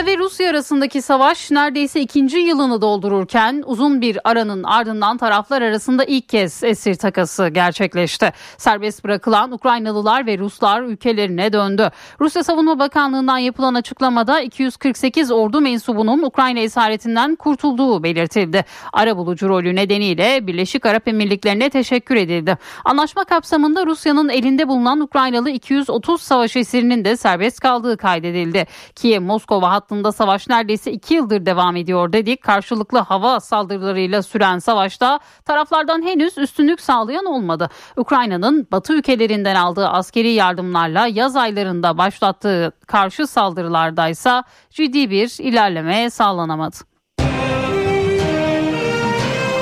Ukrayna 0.00 0.18
ve 0.18 0.24
Rusya 0.24 0.50
arasındaki 0.50 1.02
savaş 1.02 1.50
neredeyse 1.50 2.00
ikinci 2.00 2.38
yılını 2.38 2.82
doldururken 2.82 3.62
uzun 3.66 4.00
bir 4.00 4.18
aranın 4.24 4.62
ardından 4.62 5.16
taraflar 5.16 5.62
arasında 5.62 6.04
ilk 6.04 6.28
kez 6.28 6.64
esir 6.64 6.94
takası 6.94 7.48
gerçekleşti. 7.48 8.32
Serbest 8.58 9.04
bırakılan 9.04 9.52
Ukraynalılar 9.52 10.26
ve 10.26 10.38
Ruslar 10.38 10.82
ülkelerine 10.82 11.52
döndü. 11.52 11.90
Rusya 12.20 12.44
Savunma 12.44 12.78
Bakanlığı'ndan 12.78 13.38
yapılan 13.38 13.74
açıklamada 13.74 14.40
248 14.40 15.30
ordu 15.30 15.60
mensubunun 15.60 16.22
Ukrayna 16.22 16.60
esaretinden 16.60 17.36
kurtulduğu 17.36 18.02
belirtildi. 18.02 18.64
Ara 18.92 19.16
bulucu 19.16 19.48
rolü 19.48 19.76
nedeniyle 19.76 20.46
Birleşik 20.46 20.86
Arap 20.86 21.08
Emirlikleri'ne 21.08 21.70
teşekkür 21.70 22.16
edildi. 22.16 22.58
Anlaşma 22.84 23.24
kapsamında 23.24 23.86
Rusya'nın 23.86 24.28
elinde 24.28 24.68
bulunan 24.68 25.00
Ukraynalı 25.00 25.50
230 25.50 26.22
savaş 26.22 26.56
esirinin 26.56 27.04
de 27.04 27.16
serbest 27.16 27.60
kaldığı 27.60 27.96
kaydedildi. 27.96 28.66
Kiev 28.94 29.20
Moskova 29.20 29.70
hattında 29.90 30.12
savaş 30.12 30.48
neredeyse 30.48 30.92
iki 30.92 31.14
yıldır 31.14 31.46
devam 31.46 31.76
ediyor 31.76 32.12
dedik. 32.12 32.42
Karşılıklı 32.42 32.98
hava 32.98 33.40
saldırılarıyla 33.40 34.22
süren 34.22 34.58
savaşta 34.58 35.20
taraflardan 35.44 36.02
henüz 36.02 36.38
üstünlük 36.38 36.80
sağlayan 36.80 37.26
olmadı. 37.26 37.70
Ukrayna'nın 37.96 38.68
Batı 38.72 38.92
ülkelerinden 38.92 39.54
aldığı 39.54 39.88
askeri 39.88 40.32
yardımlarla 40.32 41.06
yaz 41.06 41.36
aylarında 41.36 41.98
başlattığı 41.98 42.72
karşı 42.86 43.26
saldırılarda 43.26 44.08
ise 44.08 44.42
ciddi 44.70 45.10
bir 45.10 45.36
ilerleme 45.38 46.10
sağlanamadı. 46.10 46.76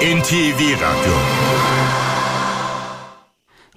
NTV 0.00 0.60
Radyo 0.60 1.47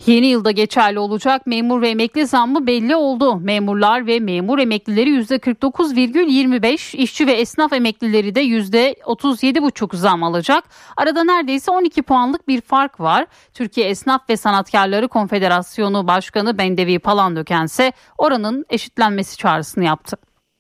Yeni 0.06 0.28
yılda 0.28 0.52
geçerli 0.52 1.00
olacak 1.00 1.48
memur 1.48 1.82
ve 1.82 1.90
emekli 1.90 2.28
zammı 2.28 2.68
belli 2.68 2.96
oldu. 2.96 3.36
Memurlar 3.36 4.08
ve 4.08 4.20
memur 4.20 4.60
emeklileri 4.60 5.10
%49,25, 5.10 6.98
işçi 6.98 7.28
ve 7.28 7.32
esnaf 7.32 7.74
emeklileri 7.74 8.36
de 8.36 8.44
%37,5 8.44 9.96
zam 9.96 10.24
alacak. 10.24 10.64
Arada 10.98 11.24
neredeyse 11.24 11.72
12 11.72 12.02
puanlık 12.02 12.48
bir 12.48 12.62
fark 12.62 13.00
var. 13.00 13.26
Türkiye 13.54 13.90
Esnaf 13.90 14.30
ve 14.30 14.38
Sanatkarları 14.38 15.08
Konfederasyonu 15.08 16.08
Başkanı 16.08 16.58
Bendevi 16.58 17.00
Palandöken 17.00 17.66
ise 17.66 17.92
oranın 18.18 18.66
eşitlenmesi 18.70 19.38
çağrısını 19.38 19.84
yaptı. 19.84 20.18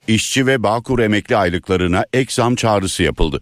İşçi 0.07 0.47
ve 0.47 0.63
Bağkur 0.63 0.99
emekli 0.99 1.37
aylıklarına 1.37 2.05
ek 2.13 2.33
zam 2.33 2.55
çağrısı 2.55 3.03
yapıldı. 3.03 3.41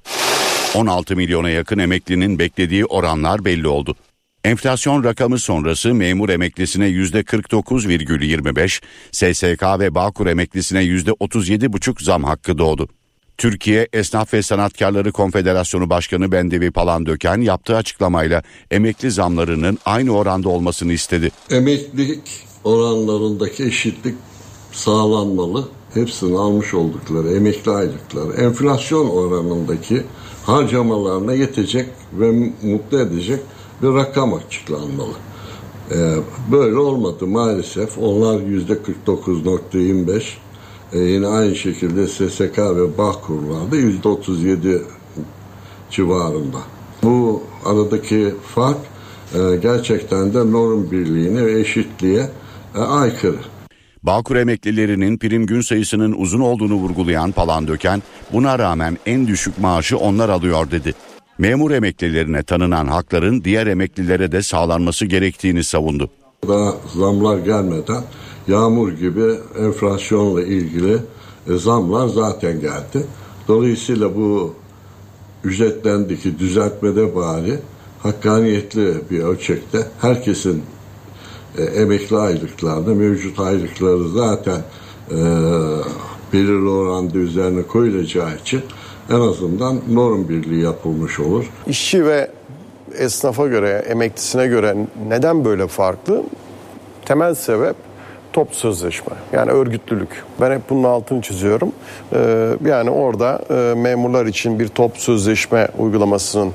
16 0.76 1.16
milyona 1.16 1.50
yakın 1.50 1.80
emeklinin 1.80 2.40
beklediği 2.40 2.86
oranlar 2.86 3.46
belli 3.46 3.68
oldu. 3.68 3.96
Enflasyon 4.44 5.04
rakamı 5.04 5.40
sonrası 5.40 5.94
memur 5.94 6.30
emeklisine 6.30 6.90
%49,25, 6.90 8.82
SSK 9.12 9.80
ve 9.80 9.96
Bağkur 9.96 10.28
emeklisine 10.28 10.84
%37,5 10.84 12.04
zam 12.04 12.24
hakkı 12.24 12.58
doğdu. 12.58 12.88
Türkiye 13.38 13.88
Esnaf 13.94 14.34
ve 14.34 14.42
Sanatkarları 14.42 15.12
Konfederasyonu 15.12 15.90
Başkanı 15.90 16.32
Bendevi 16.32 16.72
Palandöken 16.72 17.42
yaptığı 17.42 17.76
açıklamayla 17.76 18.44
emekli 18.72 19.12
zamlarının 19.12 19.78
aynı 19.86 20.12
oranda 20.12 20.50
olmasını 20.50 20.94
istedi. 20.94 21.32
Emeklilik 21.52 22.22
oranlarındaki 22.64 23.64
eşitlik 23.64 24.16
sağlanmalı. 24.72 25.68
Hepsini 25.94 26.38
almış 26.38 26.74
oldukları 26.74 27.32
emekli 27.32 27.72
aylıkları 27.72 28.34
enflasyon 28.34 29.10
oranındaki 29.10 30.04
harcamalarına 30.46 31.34
yetecek 31.34 31.90
ve 32.14 32.52
mutlu 32.64 33.00
edecek 33.00 33.40
bir 33.82 33.88
rakam 33.88 34.34
açıklanmalı. 34.34 35.14
Ee, 35.92 36.16
böyle 36.52 36.78
olmadı 36.78 37.28
maalesef. 37.28 37.98
Onlar 37.98 38.40
yüzde 38.40 38.74
49.25 38.74 40.22
ee, 40.94 41.00
yine 41.00 41.28
aynı 41.28 41.56
şekilde 41.56 42.08
SSK 42.08 42.58
ve 42.58 42.98
Bağkurlar'da 42.98 43.76
yüzde 43.76 44.08
37 44.08 44.82
civarında. 45.92 46.58
Bu 47.04 47.44
aradaki 47.66 48.34
fark 48.56 48.78
e, 49.36 49.56
gerçekten 49.56 50.34
de 50.34 50.52
norm 50.52 50.92
birliğine 50.92 51.46
ve 51.46 51.60
eşitliğe 51.60 52.30
e, 52.76 52.80
aykırı. 52.80 53.40
Bağkur 54.04 54.36
emeklilerinin 54.36 55.18
prim 55.18 55.46
gün 55.46 55.62
sayısının 55.62 56.16
uzun 56.18 56.40
olduğunu 56.40 56.74
vurgulayan 56.74 57.32
Palandöken, 57.32 58.04
buna 58.34 58.60
rağmen 58.60 58.98
en 59.06 59.28
düşük 59.28 59.60
maaşı 59.60 59.98
onlar 59.98 60.30
alıyor 60.30 60.72
dedi 60.72 60.94
memur 61.40 61.72
emeklilerine 61.72 62.44
tanınan 62.44 62.88
hakların 62.88 63.44
diğer 63.44 63.68
emeklilere 63.68 64.32
de 64.32 64.44
sağlanması 64.44 65.06
gerektiğini 65.06 65.64
savundu. 65.64 66.10
Daha 66.48 66.74
zamlar 66.96 67.38
gelmeden 67.38 68.04
yağmur 68.48 68.92
gibi 68.92 69.34
enflasyonla 69.60 70.42
ilgili 70.42 70.98
e, 71.50 71.58
zamlar 71.58 72.08
zaten 72.08 72.60
geldi. 72.60 73.06
Dolayısıyla 73.48 74.16
bu 74.16 74.54
ücretlendeki 75.44 76.40
düzeltmede 76.40 77.16
bari 77.16 77.60
hakkaniyetli 78.04 78.94
bir 79.12 79.20
ölçekte 79.20 79.88
herkesin 80.02 80.64
e, 81.58 81.64
emekli 81.64 82.18
aylıklarında 82.18 82.96
mevcut 82.96 83.40
aylıkları 83.40 84.10
zaten 84.10 84.62
e, 85.12 85.18
belirli 86.34 86.70
oranda 86.70 87.18
üzerine 87.18 87.64
koyulacağı 87.64 88.36
için 88.36 88.62
en 89.10 89.20
azından 89.20 89.82
norm 89.90 90.30
birliği 90.30 90.64
yapılmış 90.64 91.20
olur. 91.20 91.52
İşçi 91.68 92.06
ve 92.06 92.32
esnafa 92.98 93.48
göre, 93.48 93.84
emeklisine 93.90 94.48
göre 94.48 94.76
neden 95.10 95.46
böyle 95.46 95.68
farklı? 95.68 96.24
Temel 97.06 97.36
sebep 97.36 97.76
top 98.34 98.56
sözleşme 98.56 99.14
yani 99.34 99.52
örgütlülük. 99.52 100.10
Ben 100.42 100.52
hep 100.52 100.70
bunun 100.70 100.84
altını 100.84 101.22
çiziyorum. 101.22 101.72
Ee, 102.14 102.50
yani 102.66 102.90
orada 102.90 103.42
e, 103.50 103.74
memurlar 103.76 104.26
için 104.26 104.60
bir 104.60 104.68
top 104.68 104.98
sözleşme 104.98 105.68
uygulamasının 105.78 106.54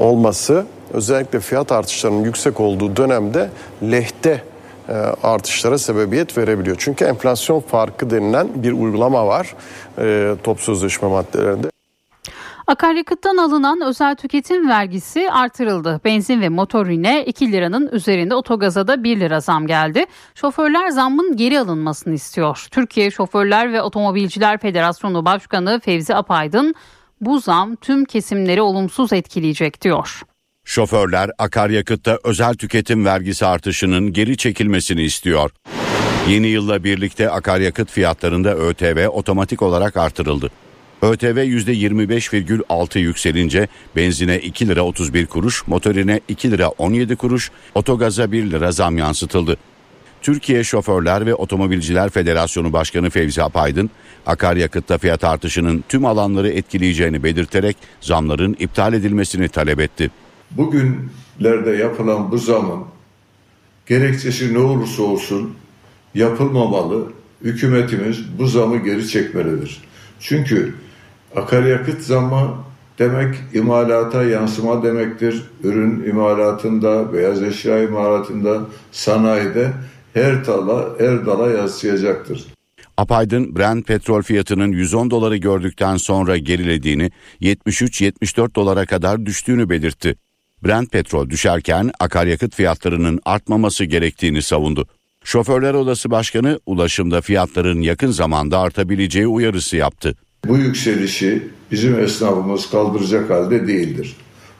olması 0.00 0.66
özellikle 0.92 1.40
fiyat 1.40 1.72
artışlarının 1.72 2.24
yüksek 2.24 2.60
olduğu 2.60 2.96
dönemde 2.96 3.50
lehte 3.82 4.42
e, 4.88 4.92
artışlara 5.22 5.78
sebebiyet 5.78 6.38
verebiliyor. 6.38 6.76
Çünkü 6.78 7.04
enflasyon 7.04 7.60
farkı 7.60 8.10
denilen 8.10 8.48
bir 8.54 8.72
uygulama 8.72 9.26
var 9.26 9.54
e, 9.98 10.34
top 10.42 10.60
sözleşme 10.60 11.08
maddelerinde. 11.08 11.71
Akaryakıttan 12.66 13.36
alınan 13.36 13.80
özel 13.80 14.16
tüketim 14.16 14.68
vergisi 14.68 15.30
artırıldı. 15.30 16.00
Benzin 16.04 16.40
ve 16.40 16.48
motorine 16.48 17.24
2 17.24 17.52
liranın 17.52 17.88
üzerinde 17.92 18.34
otogaza 18.34 18.86
da 18.88 19.04
1 19.04 19.20
lira 19.20 19.40
zam 19.40 19.66
geldi. 19.66 20.04
Şoförler 20.34 20.88
zammın 20.88 21.36
geri 21.36 21.60
alınmasını 21.60 22.14
istiyor. 22.14 22.66
Türkiye 22.70 23.10
Şoförler 23.10 23.72
ve 23.72 23.82
Otomobilciler 23.82 24.58
Federasyonu 24.58 25.24
Başkanı 25.24 25.80
Fevzi 25.80 26.14
Apaydın 26.14 26.74
bu 27.20 27.40
zam 27.40 27.76
tüm 27.76 28.04
kesimleri 28.04 28.62
olumsuz 28.62 29.12
etkileyecek 29.12 29.82
diyor. 29.82 30.22
Şoförler 30.64 31.30
akaryakıtta 31.38 32.18
özel 32.24 32.54
tüketim 32.54 33.04
vergisi 33.04 33.46
artışının 33.46 34.12
geri 34.12 34.36
çekilmesini 34.36 35.02
istiyor. 35.02 35.50
Yeni 36.28 36.46
yılla 36.46 36.84
birlikte 36.84 37.30
akaryakıt 37.30 37.90
fiyatlarında 37.90 38.54
ÖTV 38.54 39.08
otomatik 39.08 39.62
olarak 39.62 39.96
artırıldı. 39.96 40.50
ÖTV 41.02 41.38
%25,6 41.38 42.98
yükselince 42.98 43.68
benzine 43.96 44.38
2 44.38 44.68
lira 44.68 44.82
31 44.82 45.26
kuruş, 45.26 45.66
motorine 45.66 46.20
2 46.28 46.50
lira 46.50 46.68
17 46.68 47.16
kuruş, 47.16 47.50
otogaza 47.74 48.32
1 48.32 48.50
lira 48.50 48.72
zam 48.72 48.98
yansıtıldı. 48.98 49.56
Türkiye 50.22 50.64
Şoförler 50.64 51.26
ve 51.26 51.34
Otomobilciler 51.34 52.10
Federasyonu 52.10 52.72
Başkanı 52.72 53.10
Fevzi 53.10 53.42
Apaydın, 53.42 53.90
akaryakıtta 54.26 54.98
fiyat 54.98 55.24
artışının 55.24 55.84
tüm 55.88 56.04
alanları 56.04 56.48
etkileyeceğini 56.48 57.22
belirterek 57.22 57.76
zamların 58.00 58.56
iptal 58.58 58.94
edilmesini 58.94 59.48
talep 59.48 59.80
etti. 59.80 60.10
Bugünlerde 60.50 61.70
yapılan 61.70 62.30
bu 62.30 62.38
zamın 62.38 62.84
gerekçesi 63.86 64.54
ne 64.54 64.58
olursa 64.58 65.02
olsun 65.02 65.54
yapılmamalı. 66.14 67.12
Hükümetimiz 67.44 68.38
bu 68.38 68.46
zamı 68.46 68.76
geri 68.76 69.08
çekmelidir. 69.08 69.80
Çünkü 70.20 70.74
akaryakıt 71.36 72.02
zammı 72.02 72.54
demek 72.98 73.34
imalata 73.54 74.22
yansıma 74.22 74.82
demektir. 74.82 75.42
Ürün 75.64 76.04
imalatında, 76.04 77.12
beyaz 77.12 77.42
eşya 77.42 77.82
imalatında, 77.82 78.60
sanayide 78.92 79.72
her 80.14 80.46
dala, 80.46 80.88
her 80.98 81.26
dala 81.26 81.50
yansıyacaktır. 81.50 82.44
Apaydın 82.96 83.56
Brent 83.56 83.86
petrol 83.86 84.22
fiyatının 84.22 84.72
110 84.72 85.10
doları 85.10 85.36
gördükten 85.36 85.96
sonra 85.96 86.36
gerilediğini, 86.36 87.10
73-74 87.40 88.54
dolara 88.54 88.86
kadar 88.86 89.26
düştüğünü 89.26 89.70
belirtti. 89.70 90.16
Brent 90.64 90.92
petrol 90.92 91.30
düşerken 91.30 91.90
akaryakıt 92.00 92.54
fiyatlarının 92.54 93.20
artmaması 93.24 93.84
gerektiğini 93.84 94.42
savundu. 94.42 94.86
Şoförler 95.24 95.74
Odası 95.74 96.10
Başkanı 96.10 96.60
ulaşımda 96.66 97.20
fiyatların 97.20 97.80
yakın 97.80 98.10
zamanda 98.10 98.58
artabileceği 98.58 99.26
uyarısı 99.26 99.76
yaptı. 99.76 100.16
Bu 100.46 100.58
yükselişi 100.58 101.42
bizim 101.70 102.00
esnafımız 102.00 102.70
kaldıracak 102.70 103.30
halde 103.30 103.66
değildir. 103.66 104.16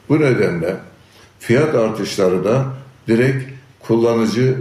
Bu 0.09 0.21
nedenle 0.21 0.75
fiyat 1.39 1.75
artışları 1.75 2.43
da 2.43 2.65
direkt 3.07 3.49
kullanıcı 3.79 4.55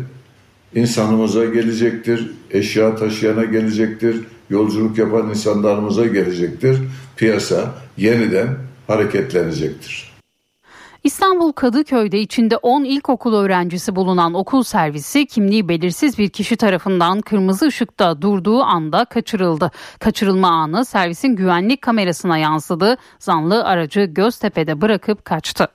insanımıza 0.74 1.44
gelecektir, 1.44 2.30
eşya 2.50 2.96
taşıyana 2.96 3.44
gelecektir, 3.44 4.16
yolculuk 4.50 4.98
yapan 4.98 5.30
insanlarımıza 5.30 6.06
gelecektir. 6.06 6.78
Piyasa 7.16 7.74
yeniden 7.96 8.48
hareketlenecektir. 8.87 10.12
İstanbul 11.04 11.52
Kadıköy'de 11.52 12.20
içinde 12.20 12.56
10 12.56 12.84
ilkokul 12.84 13.34
öğrencisi 13.34 13.96
bulunan 13.96 14.34
okul 14.34 14.62
servisi 14.62 15.26
kimliği 15.26 15.68
belirsiz 15.68 16.18
bir 16.18 16.28
kişi 16.28 16.56
tarafından 16.56 17.20
kırmızı 17.20 17.66
ışıkta 17.66 18.22
durduğu 18.22 18.62
anda 18.62 19.04
kaçırıldı. 19.04 19.70
Kaçırılma 20.00 20.48
anı 20.48 20.84
servisin 20.84 21.28
güvenlik 21.36 21.82
kamerasına 21.82 22.38
yansıdı. 22.38 22.96
Zanlı 23.18 23.64
aracı 23.64 24.00
Göztepe'de 24.00 24.80
bırakıp 24.80 25.24
kaçtı. 25.24 25.68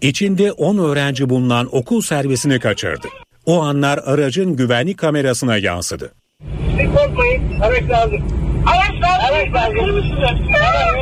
İçinde 0.00 0.52
10 0.52 0.78
öğrenci 0.78 1.30
bulunan 1.30 1.68
okul 1.72 2.00
servisini 2.00 2.60
kaçırdı. 2.60 3.08
O 3.46 3.62
anlar 3.62 3.98
aracın 3.98 4.56
güvenlik 4.56 4.98
kamerasına 4.98 5.56
yansıdı. 5.56 6.17
Korkmayın. 6.96 7.60
Araç 7.60 7.82
lazım. 7.90 8.20
Araç 8.66 9.02
lazım. 9.02 9.24
Araç 9.30 9.54
lazım. 9.54 9.76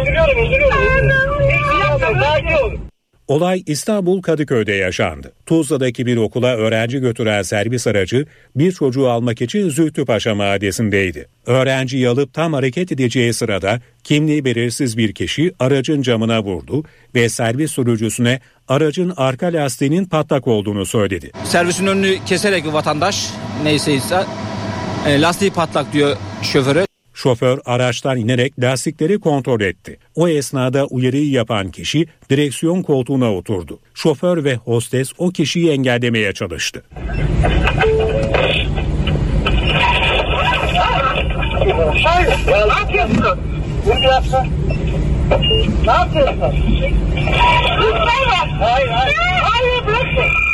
Üzülüyorum, 0.02 0.42
üzülüyorum. 0.44 1.10
Üzülüyorum, 1.40 2.20
sakin 2.22 2.52
olun. 2.52 2.86
Olay 3.28 3.62
İstanbul 3.66 4.22
Kadıköy'de 4.22 4.72
yaşandı. 4.72 5.32
Tuzla'daki 5.46 6.06
bir 6.06 6.16
okula 6.16 6.56
öğrenci 6.56 6.98
götüren 6.98 7.42
servis 7.42 7.86
aracı 7.86 8.26
bir 8.56 8.72
çocuğu 8.72 9.08
almak 9.08 9.42
için 9.42 9.68
Zühtüpaşa 9.68 10.34
mahallesindeydi. 10.34 11.28
Öğrenciyi 11.46 12.08
alıp 12.08 12.34
tam 12.34 12.52
hareket 12.52 12.92
edeceği 12.92 13.32
sırada 13.32 13.80
kimliği 14.04 14.44
belirsiz 14.44 14.98
bir 14.98 15.12
kişi 15.12 15.52
aracın 15.58 16.02
camına 16.02 16.42
vurdu 16.42 16.84
ve 17.14 17.28
servis 17.28 17.70
sürücüsüne 17.72 18.40
aracın 18.68 19.12
arka 19.16 19.46
lastiğinin 19.46 20.04
patlak 20.04 20.46
olduğunu 20.46 20.86
söyledi. 20.86 21.30
Servisin 21.44 21.86
önünü 21.86 22.24
keserek 22.26 22.72
vatandaş 22.72 23.30
neyseyse 23.62 24.14
e, 24.14 24.24
lastiği 25.08 25.50
patlak 25.50 25.92
diyor 25.92 26.16
şoföre. 26.42 26.86
Şoför 27.14 27.58
araçtan 27.64 28.16
inerek 28.18 28.60
lastikleri 28.60 29.20
kontrol 29.20 29.60
etti. 29.60 29.98
O 30.14 30.28
esnada 30.28 30.86
uyarıyı 30.86 31.30
yapan 31.30 31.70
kişi 31.70 32.06
direksiyon 32.30 32.82
koltuğuna 32.82 33.34
oturdu. 33.34 33.78
Şoför 33.94 34.44
ve 34.44 34.54
hostes 34.54 35.12
o 35.18 35.30
kişiyi 35.30 35.70
engellemeye 35.70 36.32
çalıştı. 36.32 36.82
Hayır, 42.04 42.28
ya 42.50 42.66
ne 42.66 42.72
yapıyorsun? 42.72 43.40
Bunu 43.86 44.04
yapsın. 44.04 44.46
Ne 45.86 45.92
yapıyorsun? 45.92 46.40
Hayır, 48.60 48.88
hayır. 48.88 49.14
Hayır, 49.42 49.86
bırakın. 49.86 50.45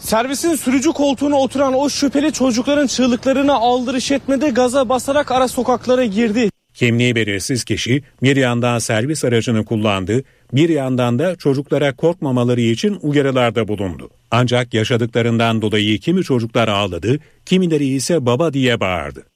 Servisin 0.00 0.54
sürücü 0.54 0.92
koltuğuna 0.92 1.36
oturan 1.36 1.74
o 1.74 1.88
şüpheli 1.88 2.32
çocukların 2.32 2.86
çığlıklarına 2.86 3.54
aldırış 3.54 4.10
etmedi 4.10 4.46
gaza 4.46 4.88
basarak 4.88 5.32
ara 5.32 5.48
sokaklara 5.48 6.04
girdi. 6.04 6.50
Kimliği 6.74 7.14
belirsiz 7.14 7.64
kişi 7.64 8.02
bir 8.22 8.36
yandan 8.36 8.78
servis 8.78 9.24
aracını 9.24 9.64
kullandı, 9.64 10.22
bir 10.52 10.68
yandan 10.68 11.18
da 11.18 11.36
çocuklara 11.36 11.96
korkmamaları 11.96 12.60
için 12.60 12.98
uyarılarda 13.02 13.68
bulundu. 13.68 14.10
Ancak 14.30 14.74
yaşadıklarından 14.74 15.62
dolayı 15.62 15.98
kimi 15.98 16.22
çocuklar 16.22 16.68
ağladı, 16.68 17.18
kimileri 17.46 17.86
ise 17.86 18.26
baba 18.26 18.52
diye 18.52 18.80
bağırdı. 18.80 19.31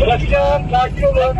Bırakacağım, 0.00 0.62
sakin 0.72 1.02
olun. 1.02 1.36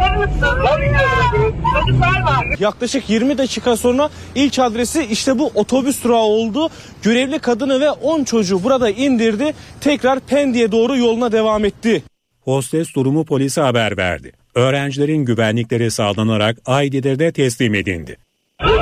Çocuklar 1.75 2.23
var. 2.23 2.47
Yaklaşık 2.61 3.11
20 3.11 3.39
dakika 3.39 3.77
sonra 3.77 4.11
ilk 4.35 4.59
adresi 4.59 5.05
işte 5.05 5.39
bu 5.39 5.51
otobüs 5.55 6.05
durağı 6.05 6.19
oldu. 6.19 6.69
Görevli 7.03 7.39
kadını 7.39 7.81
ve 7.81 7.91
10 7.91 8.25
çocuğu 8.25 8.65
burada 8.65 8.91
indirdi. 8.91 9.55
Tekrar 9.81 10.21
Pendik'e 10.21 10.73
doğru 10.73 10.97
yoluna 10.97 11.33
devam 11.33 11.65
etti. 11.65 12.03
Hostes 12.41 12.95
durumu 12.95 13.25
polise 13.25 13.61
haber 13.61 13.97
verdi. 13.97 14.33
Öğrencilerin 14.55 15.25
güvenlikleri 15.25 15.91
sağlanarak 15.91 16.57
Aydidir'de 16.67 17.33
teslim 17.33 17.75
edildi. 17.75 18.17
Hayır, 18.59 18.79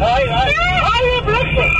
hayır. 0.00 0.54
Hayır, 0.82 1.26
bırakın. 1.26 1.70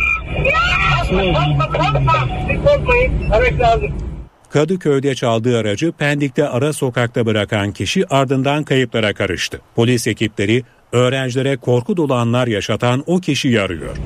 Korkma, 1.34 1.66
korkma. 1.66 2.28
Korkmayın. 2.64 3.30
Araç 3.30 3.60
lazım. 3.60 4.13
Kadıköy'de 4.54 5.14
çaldığı 5.14 5.58
aracı 5.58 5.92
Pendik'te 5.92 6.48
ara 6.48 6.72
sokakta 6.72 7.26
bırakan 7.26 7.72
kişi 7.72 8.08
ardından 8.08 8.64
kayıplara 8.64 9.14
karıştı. 9.14 9.60
Polis 9.76 10.06
ekipleri 10.06 10.62
öğrencilere 10.92 11.56
korku 11.56 11.96
dolu 11.96 12.14
anlar 12.14 12.46
yaşatan 12.46 13.04
o 13.06 13.20
kişiyi 13.20 13.60
arıyor. 13.60 13.96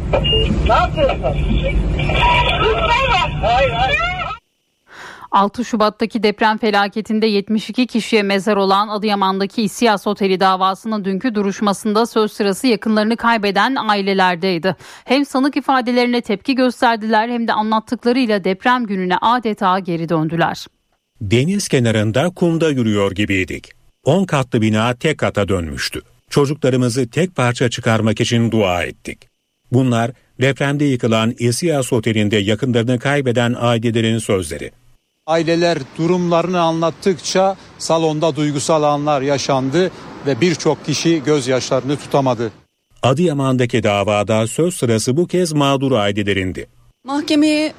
Ne 0.68 0.74
yapıyorsun? 0.74 1.22
Hayır 3.42 3.70
hayır. 3.70 4.17
6 5.30 5.64
Şubat'taki 5.64 6.22
deprem 6.22 6.58
felaketinde 6.58 7.26
72 7.26 7.86
kişiye 7.86 8.22
mezar 8.22 8.56
olan 8.56 8.88
Adıyaman'daki 8.88 9.62
İSİAS 9.62 10.06
Oteli 10.06 10.40
davasının 10.40 11.04
dünkü 11.04 11.34
duruşmasında 11.34 12.06
söz 12.06 12.32
sırası 12.32 12.66
yakınlarını 12.66 13.16
kaybeden 13.16 13.76
ailelerdeydi. 13.76 14.76
Hem 15.04 15.26
sanık 15.26 15.56
ifadelerine 15.56 16.20
tepki 16.20 16.54
gösterdiler 16.54 17.28
hem 17.28 17.48
de 17.48 17.52
anlattıklarıyla 17.52 18.44
deprem 18.44 18.86
gününe 18.86 19.16
adeta 19.16 19.78
geri 19.78 20.08
döndüler. 20.08 20.66
Deniz 21.20 21.68
kenarında 21.68 22.30
kumda 22.30 22.70
yürüyor 22.70 23.12
gibiydik. 23.12 23.72
10 24.04 24.24
katlı 24.24 24.62
bina 24.62 24.94
tek 24.94 25.18
kata 25.18 25.48
dönmüştü. 25.48 26.00
Çocuklarımızı 26.30 27.10
tek 27.10 27.36
parça 27.36 27.70
çıkarmak 27.70 28.20
için 28.20 28.50
dua 28.50 28.82
ettik. 28.82 29.28
Bunlar 29.72 30.10
depremde 30.40 30.84
yıkılan 30.84 31.34
İSİAS 31.38 31.92
Oteli'nde 31.92 32.36
yakınlarını 32.36 32.98
kaybeden 32.98 33.54
ailelerin 33.58 34.18
sözleri. 34.18 34.70
Aileler 35.28 35.78
durumlarını 35.98 36.60
anlattıkça 36.60 37.56
salonda 37.78 38.36
duygusal 38.36 38.82
anlar 38.82 39.22
yaşandı 39.22 39.90
ve 40.26 40.40
birçok 40.40 40.86
kişi 40.86 41.22
gözyaşlarını 41.24 41.96
tutamadı. 41.96 42.52
Adıyaman'daki 43.02 43.82
davada 43.82 44.46
söz 44.46 44.74
sırası 44.76 45.16
bu 45.16 45.26
kez 45.26 45.52
mağdur 45.52 45.92
ailelerindi. 45.92 46.66
Mahkemeye 47.04 47.72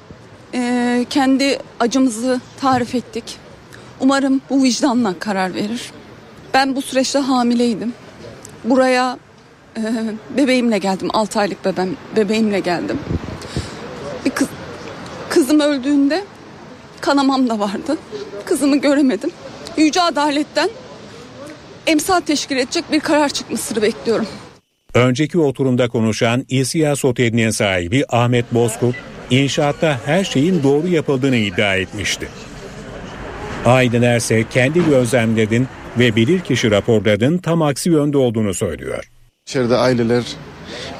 e, 0.54 1.06
kendi 1.10 1.58
acımızı 1.80 2.40
tarif 2.60 2.94
ettik. 2.94 3.24
Umarım 4.00 4.40
bu 4.50 4.62
vicdanla 4.62 5.18
karar 5.18 5.54
verir. 5.54 5.90
Ben 6.54 6.76
bu 6.76 6.82
süreçte 6.82 7.18
hamileydim. 7.18 7.92
Buraya 8.64 9.18
e, 9.76 9.82
bebeğimle 10.36 10.78
geldim. 10.78 11.08
6 11.12 11.40
aylık 11.40 11.64
bebeğim, 11.64 11.96
bebeğimle 12.16 12.60
geldim. 12.60 12.98
Bir 14.24 14.30
kız, 14.30 14.48
kızım 15.28 15.60
öldüğünde 15.60 16.24
kanamam 17.00 17.48
da 17.48 17.58
vardı. 17.58 17.96
Kızımı 18.44 18.76
göremedim. 18.76 19.30
Yüce 19.76 20.02
Adalet'ten 20.02 20.70
emsal 21.86 22.20
teşkil 22.20 22.56
edecek 22.56 22.84
bir 22.92 23.00
karar 23.00 23.28
çıkmasını 23.28 23.82
bekliyorum. 23.82 24.26
Önceki 24.94 25.38
oturumda 25.38 25.88
konuşan 25.88 26.44
İSİAS 26.48 27.04
Oteli'nin 27.04 27.50
sahibi 27.50 28.04
Ahmet 28.08 28.54
Bozkurt, 28.54 28.96
inşaatta 29.30 30.00
her 30.06 30.24
şeyin 30.24 30.62
doğru 30.62 30.88
yapıldığını 30.88 31.36
iddia 31.36 31.76
etmişti. 31.76 32.28
Ailelerse 33.64 34.44
kendi 34.50 34.84
gözlemlerinin 34.84 35.68
ve 35.98 36.16
bilirkişi 36.16 36.70
raporlarının 36.70 37.38
tam 37.38 37.62
aksi 37.62 37.90
yönde 37.90 38.18
olduğunu 38.18 38.54
söylüyor. 38.54 39.10
İçeride 39.46 39.76
aileler, 39.76 40.24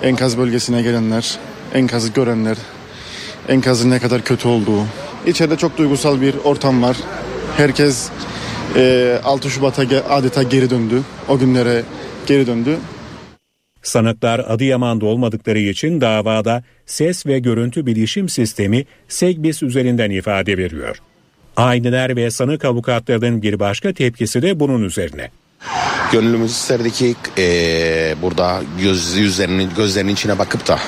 enkaz 0.03 0.39
bölgesine 0.39 0.83
gelenler, 0.83 1.39
enkazı 1.75 2.13
görenler, 2.13 2.57
enkazın 3.49 3.91
ne 3.91 3.99
kadar 3.99 4.25
kötü 4.25 4.49
olduğu. 4.49 4.85
İçeride 5.27 5.57
çok 5.57 5.79
duygusal 5.79 6.21
bir 6.21 6.35
ortam 6.45 6.83
var. 6.83 6.97
Herkes 7.57 8.11
e, 8.77 9.19
6 9.25 9.51
Şubat'a 9.51 9.83
adeta 10.09 10.43
geri 10.43 10.71
döndü. 10.71 11.03
O 11.29 11.39
günlere 11.39 11.83
geri 12.27 12.47
döndü. 12.47 12.77
Sanıklar 13.83 14.39
Adıyaman'da 14.39 15.07
olmadıkları 15.07 15.59
için 15.59 16.01
davada 16.01 16.63
ses 16.87 17.27
ve 17.27 17.39
görüntü 17.39 17.87
bilişim 17.87 18.29
sistemi 18.29 18.85
SEGBİS 19.09 19.63
üzerinden 19.63 20.11
ifade 20.11 20.59
veriyor. 20.59 20.97
Aileler 21.57 22.17
ve 22.17 22.31
sanık 22.31 22.65
avukatlarının 22.65 23.43
bir 23.43 23.61
başka 23.61 23.93
tepkisi 23.93 24.43
de 24.43 24.61
bunun 24.61 24.83
üzerine. 24.83 25.31
Gönlümüz 26.13 26.51
isterdi 26.51 26.91
ki 26.91 27.15
e, 27.39 28.15
burada 28.23 28.63
göz 28.83 29.17
yüzlerinin 29.17 29.71
gözlerinin 29.77 30.13
içine 30.13 30.39
bakıp 30.39 30.69
da 30.69 30.79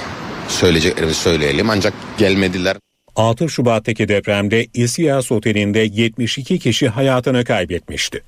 söyleyeceklerimizi 0.49 1.21
söyleyelim 1.21 1.71
ancak 1.71 1.95
gelmediler. 2.19 2.77
6 3.17 3.49
Şubat'taki 3.49 4.09
depremde 4.09 4.67
İSİAS 4.75 5.33
Oteli'nde 5.33 5.79
72 5.79 6.59
kişi 6.59 6.89
hayatını 6.89 7.45
kaybetmişti. 7.45 8.23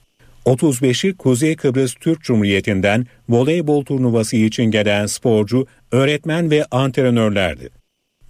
35'i 0.47 1.17
Kuzey 1.17 1.57
Kıbrıs 1.57 1.95
Türk 1.95 2.23
Cumhuriyeti'nden 2.23 3.07
voleybol 3.29 3.85
turnuvası 3.85 4.37
için 4.37 4.65
gelen 4.65 5.07
sporcu, 5.07 5.67
öğretmen 5.93 6.51
ve 6.51 6.65
antrenörlerdi. 6.71 7.69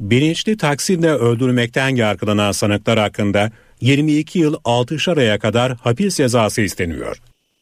Bilinçli 0.00 0.56
taksirle 0.56 1.10
öldürmekten 1.10 1.96
yargılanan 1.96 2.52
sanıklar 2.52 2.98
hakkında 2.98 3.50
22 3.80 4.38
yıl 4.38 4.56
6 4.64 4.96
aya 5.16 5.38
kadar 5.38 5.76
hapis 5.76 6.16
cezası 6.16 6.62
isteniyor. 6.62 7.16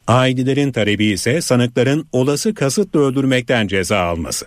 Ailelerin 0.07 0.73
talebi 0.73 1.05
ise 1.05 1.41
sanıkların 1.41 2.07
olası 2.13 2.55
kasıtla 2.55 3.01
öldürmekten 3.01 3.67
ceza 3.67 3.99
alması. 3.99 4.47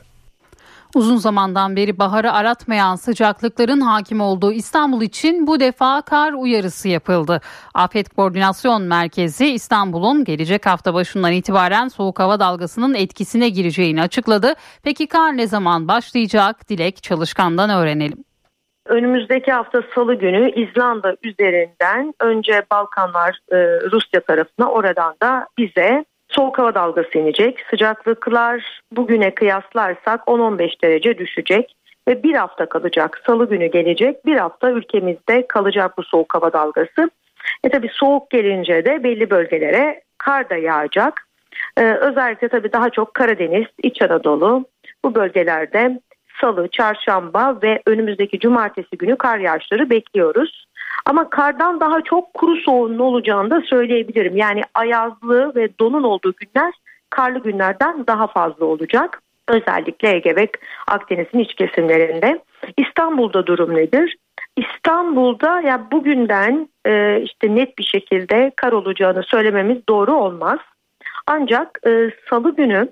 Uzun 0.95 1.17
zamandan 1.17 1.75
beri 1.75 1.99
baharı 1.99 2.31
aratmayan 2.31 2.95
sıcaklıkların 2.95 3.81
hakim 3.81 4.21
olduğu 4.21 4.51
İstanbul 4.51 5.01
için 5.01 5.47
bu 5.47 5.59
defa 5.59 6.01
kar 6.01 6.33
uyarısı 6.33 6.89
yapıldı. 6.89 7.41
Afet 7.73 8.09
Koordinasyon 8.09 8.81
Merkezi 8.81 9.47
İstanbul'un 9.47 10.23
gelecek 10.23 10.65
hafta 10.65 10.93
başından 10.93 11.31
itibaren 11.31 11.87
soğuk 11.87 12.19
hava 12.19 12.39
dalgasının 12.39 12.93
etkisine 12.93 13.49
gireceğini 13.49 14.01
açıkladı. 14.01 14.53
Peki 14.83 15.07
kar 15.07 15.37
ne 15.37 15.47
zaman 15.47 15.87
başlayacak? 15.87 16.69
Dilek 16.69 17.03
Çalışkan'dan 17.03 17.69
öğrenelim. 17.69 18.23
Önümüzdeki 18.85 19.51
hafta 19.51 19.81
salı 19.95 20.15
günü 20.15 20.51
İzlanda 20.51 21.15
üzerinden 21.23 22.13
önce 22.21 22.63
Balkanlar 22.71 23.39
e, 23.51 23.55
Rusya 23.91 24.21
tarafına 24.21 24.71
oradan 24.71 25.15
da 25.21 25.47
bize 25.57 26.05
soğuk 26.35 26.57
hava 26.57 26.75
dalgası 26.75 27.17
inecek. 27.17 27.65
Sıcaklıklar 27.69 28.81
bugüne 28.91 29.35
kıyaslarsak 29.35 30.21
10-15 30.27 30.81
derece 30.83 31.17
düşecek 31.17 31.75
ve 32.07 32.23
bir 32.23 32.33
hafta 32.33 32.65
kalacak. 32.65 33.21
Salı 33.25 33.49
günü 33.49 33.65
gelecek 33.65 34.25
bir 34.25 34.37
hafta 34.37 34.71
ülkemizde 34.71 35.47
kalacak 35.47 35.97
bu 35.97 36.03
soğuk 36.03 36.33
hava 36.33 36.53
dalgası. 36.53 37.09
E 37.63 37.69
tabi 37.69 37.89
soğuk 37.91 38.29
gelince 38.29 38.85
de 38.85 39.03
belli 39.03 39.29
bölgelere 39.29 40.01
kar 40.17 40.49
da 40.49 40.55
yağacak. 40.55 41.27
Ee, 41.77 41.81
özellikle 41.81 42.47
tabi 42.47 42.73
daha 42.73 42.89
çok 42.89 43.13
Karadeniz, 43.13 43.65
İç 43.83 44.01
Anadolu 44.01 44.65
bu 45.05 45.15
bölgelerde 45.15 45.99
salı, 46.41 46.67
çarşamba 46.67 47.57
ve 47.63 47.81
önümüzdeki 47.85 48.39
cumartesi 48.39 48.97
günü 48.97 49.15
kar 49.15 49.37
yağışları 49.37 49.89
bekliyoruz. 49.89 50.64
Ama 51.05 51.29
kardan 51.29 51.79
daha 51.79 52.01
çok 52.01 52.33
kuru 52.33 52.55
soğuğun 52.55 52.99
olacağını 52.99 53.49
da 53.49 53.61
söyleyebilirim. 53.61 54.37
Yani 54.37 54.61
ayazlı 54.73 55.55
ve 55.55 55.69
donun 55.79 56.03
olduğu 56.03 56.33
günler 56.33 56.73
karlı 57.09 57.39
günlerden 57.39 58.07
daha 58.07 58.27
fazla 58.27 58.65
olacak. 58.65 59.21
Özellikle 59.47 60.15
Ege 60.15 60.35
ve 60.35 60.47
Akdeniz'in 60.87 61.39
iç 61.39 61.53
kesimlerinde. 61.53 62.39
İstanbul'da 62.77 63.47
durum 63.47 63.75
nedir? 63.75 64.17
İstanbul'da 64.57 65.61
ya 65.61 65.91
bugünden 65.91 66.69
e, 66.85 67.21
işte 67.21 67.55
net 67.55 67.77
bir 67.77 67.83
şekilde 67.83 68.51
kar 68.55 68.71
olacağını 68.71 69.23
söylememiz 69.23 69.77
doğru 69.89 70.13
olmaz. 70.13 70.59
Ancak 71.27 71.79
e, 71.87 72.11
Salı 72.29 72.55
günü 72.55 72.87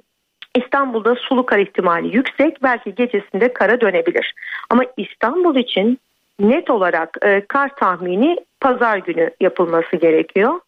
İstanbul'da 0.55 1.15
sulu 1.15 1.45
kar 1.45 1.59
ihtimali 1.59 2.15
yüksek. 2.15 2.63
Belki 2.63 2.95
gecesinde 2.95 3.53
kara 3.53 3.81
dönebilir. 3.81 4.33
Ama 4.69 4.83
İstanbul 4.97 5.55
için 5.55 5.99
net 6.39 6.69
olarak 6.69 7.17
e, 7.21 7.45
kar 7.47 7.75
tahmini 7.75 8.37
pazar 8.61 8.97
günü 8.97 9.29
yapılması 9.41 9.95
gerekiyor. 9.95 10.59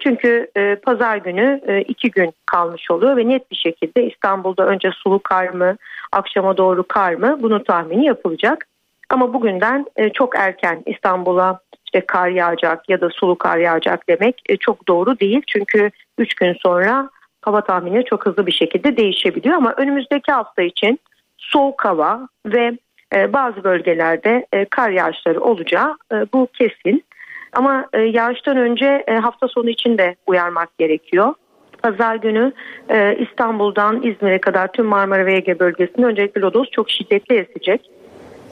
Çünkü 0.00 0.50
e, 0.56 0.74
pazar 0.74 1.16
günü 1.16 1.60
e, 1.66 1.80
iki 1.80 2.10
gün 2.10 2.32
kalmış 2.46 2.90
oluyor 2.90 3.16
ve 3.16 3.28
net 3.28 3.50
bir 3.50 3.56
şekilde 3.56 4.06
İstanbul'da 4.06 4.66
önce 4.66 4.90
sulu 4.90 5.18
kar 5.22 5.48
mı, 5.48 5.76
akşama 6.12 6.56
doğru 6.56 6.88
kar 6.88 7.14
mı 7.14 7.38
bunu 7.42 7.64
tahmini 7.64 8.06
yapılacak. 8.06 8.66
Ama 9.10 9.34
bugünden 9.34 9.86
e, 9.96 10.10
çok 10.10 10.36
erken 10.36 10.82
İstanbul'a 10.86 11.60
işte 11.84 12.06
kar 12.06 12.28
yağacak 12.28 12.88
ya 12.88 13.00
da 13.00 13.10
sulu 13.10 13.38
kar 13.38 13.58
yağacak 13.58 14.08
demek 14.08 14.42
e, 14.48 14.56
çok 14.56 14.88
doğru 14.88 15.20
değil. 15.20 15.42
Çünkü 15.46 15.90
3 16.18 16.34
gün 16.34 16.56
sonra 16.60 17.10
hava 17.42 17.60
tahmini 17.60 18.04
çok 18.04 18.26
hızlı 18.26 18.46
bir 18.46 18.52
şekilde 18.52 18.96
değişebiliyor. 18.96 19.56
Ama 19.56 19.74
önümüzdeki 19.76 20.32
hafta 20.32 20.62
için 20.62 21.00
soğuk 21.38 21.84
hava 21.84 22.28
ve 22.46 22.78
bazı 23.12 23.64
bölgelerde 23.64 24.46
e, 24.52 24.64
kar 24.64 24.90
yağışları 24.90 25.40
olacağı 25.40 25.96
e, 26.12 26.16
bu 26.32 26.48
kesin. 26.58 27.04
Ama 27.52 27.86
e, 27.92 28.00
yağıştan 28.00 28.56
önce 28.56 29.04
e, 29.08 29.14
hafta 29.14 29.48
sonu 29.48 29.70
için 29.70 29.98
de 29.98 30.16
uyarmak 30.26 30.78
gerekiyor. 30.78 31.34
Pazar 31.82 32.14
günü 32.14 32.52
e, 32.88 33.16
İstanbul'dan 33.16 34.02
İzmir'e 34.02 34.38
kadar 34.38 34.72
tüm 34.72 34.86
Marmara 34.86 35.26
ve 35.26 35.34
Ege 35.34 35.58
bölgesinde 35.58 36.06
öncelikle 36.06 36.40
lodos 36.40 36.70
çok 36.70 36.90
şiddetli 36.90 37.36
esecek. 37.36 37.90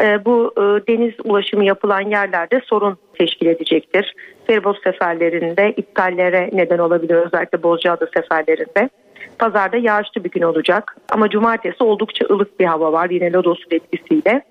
E, 0.01 0.25
bu 0.25 0.53
e, 0.57 0.61
deniz 0.61 1.15
ulaşımı 1.25 1.65
yapılan 1.65 2.01
yerlerde 2.01 2.61
sorun 2.65 2.97
teşkil 3.19 3.47
edecektir. 3.47 4.15
Feribot 4.47 4.83
seferlerinde 4.85 5.75
iptallere 5.77 6.51
neden 6.53 6.79
olabilir 6.79 7.15
özellikle 7.15 7.63
Bozcaada 7.63 8.07
seferlerinde. 8.17 8.91
Pazarda 9.39 9.77
yağışlı 9.77 10.25
bir 10.25 10.31
gün 10.31 10.43
olacak 10.43 10.97
ama 11.11 11.31
cumartesi 11.31 11.85
oldukça 11.85 12.27
ılık 12.31 12.61
bir 12.61 12.65
hava 12.65 12.93
var 12.93 13.11
yine 13.11 13.33
lodosun 13.33 13.69
etkisiyle. 13.71 14.45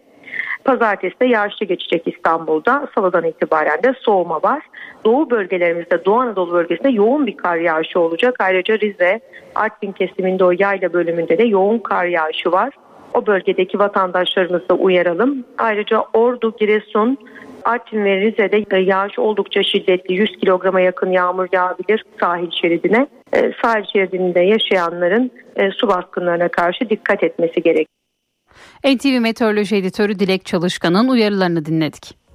Pazartesi 0.65 1.19
de 1.19 1.25
yağışlı 1.25 1.65
geçecek 1.65 2.07
İstanbul'da. 2.07 2.87
Salıdan 2.95 3.23
itibaren 3.23 3.83
de 3.83 3.93
soğuma 3.99 4.43
var. 4.43 4.63
Doğu 5.05 5.29
bölgelerimizde, 5.29 6.05
Doğu 6.05 6.19
Anadolu 6.19 6.53
bölgesinde 6.53 6.89
yoğun 6.89 7.27
bir 7.27 7.37
kar 7.37 7.57
yağışı 7.57 7.99
olacak. 7.99 8.35
Ayrıca 8.39 8.79
Rize, 8.79 9.19
Artvin 9.55 9.91
kesiminde 9.91 10.43
o 10.43 10.51
yayla 10.59 10.93
bölümünde 10.93 11.37
de 11.37 11.43
yoğun 11.43 11.79
kar 11.79 12.05
yağışı 12.05 12.51
var. 12.51 12.73
O 13.13 13.25
bölgedeki 13.25 13.79
vatandaşlarımızı 13.79 14.69
da 14.69 14.73
uyaralım. 14.73 15.45
Ayrıca 15.57 16.05
Ordu, 16.13 16.55
Giresun, 16.59 17.17
Artvin 17.65 18.05
ve 18.05 18.21
Rize'de 18.21 18.79
yağış 18.79 19.19
oldukça 19.19 19.63
şiddetli 19.63 20.15
100 20.15 20.37
kilograma 20.37 20.81
yakın 20.81 21.11
yağmur 21.11 21.47
yağabilir 21.51 22.03
sahil 22.19 22.51
şeridine. 22.51 23.07
E, 23.33 23.51
sahil 23.61 23.83
şeridinde 23.93 24.39
yaşayanların 24.39 25.31
e, 25.55 25.71
su 25.71 25.87
baskınlarına 25.87 26.47
karşı 26.47 26.89
dikkat 26.89 27.23
etmesi 27.23 27.61
gerekiyor. 27.61 27.87
NTV 28.85 29.21
Meteoroloji 29.21 29.75
Editörü 29.75 30.19
Dilek 30.19 30.45
Çalışkan'ın 30.45 31.07
uyarılarını 31.07 31.65
dinledik. 31.65 32.26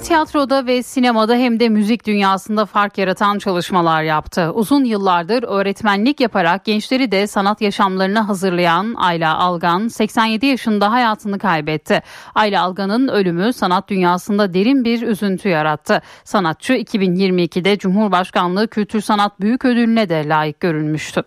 Hem 0.00 0.04
tiyatroda 0.04 0.66
ve 0.66 0.82
sinemada 0.82 1.34
hem 1.34 1.60
de 1.60 1.68
müzik 1.68 2.06
dünyasında 2.06 2.66
fark 2.66 2.98
yaratan 2.98 3.38
çalışmalar 3.38 4.02
yaptı. 4.02 4.52
Uzun 4.52 4.84
yıllardır 4.84 5.42
öğretmenlik 5.42 6.20
yaparak 6.20 6.64
gençleri 6.64 7.12
de 7.12 7.26
sanat 7.26 7.60
yaşamlarına 7.60 8.28
hazırlayan 8.28 8.94
Ayla 8.98 9.38
Algan 9.38 9.88
87 9.88 10.46
yaşında 10.46 10.92
hayatını 10.92 11.38
kaybetti. 11.38 12.02
Ayla 12.34 12.62
Algan'ın 12.62 13.08
ölümü 13.08 13.52
sanat 13.52 13.88
dünyasında 13.88 14.54
derin 14.54 14.84
bir 14.84 15.02
üzüntü 15.02 15.48
yarattı. 15.48 16.02
Sanatçı 16.24 16.72
2022'de 16.72 17.78
Cumhurbaşkanlığı 17.78 18.68
Kültür 18.68 19.00
Sanat 19.00 19.40
Büyük 19.40 19.64
Ödülüne 19.64 20.08
de 20.08 20.28
layık 20.28 20.60
görülmüştü. 20.60 21.22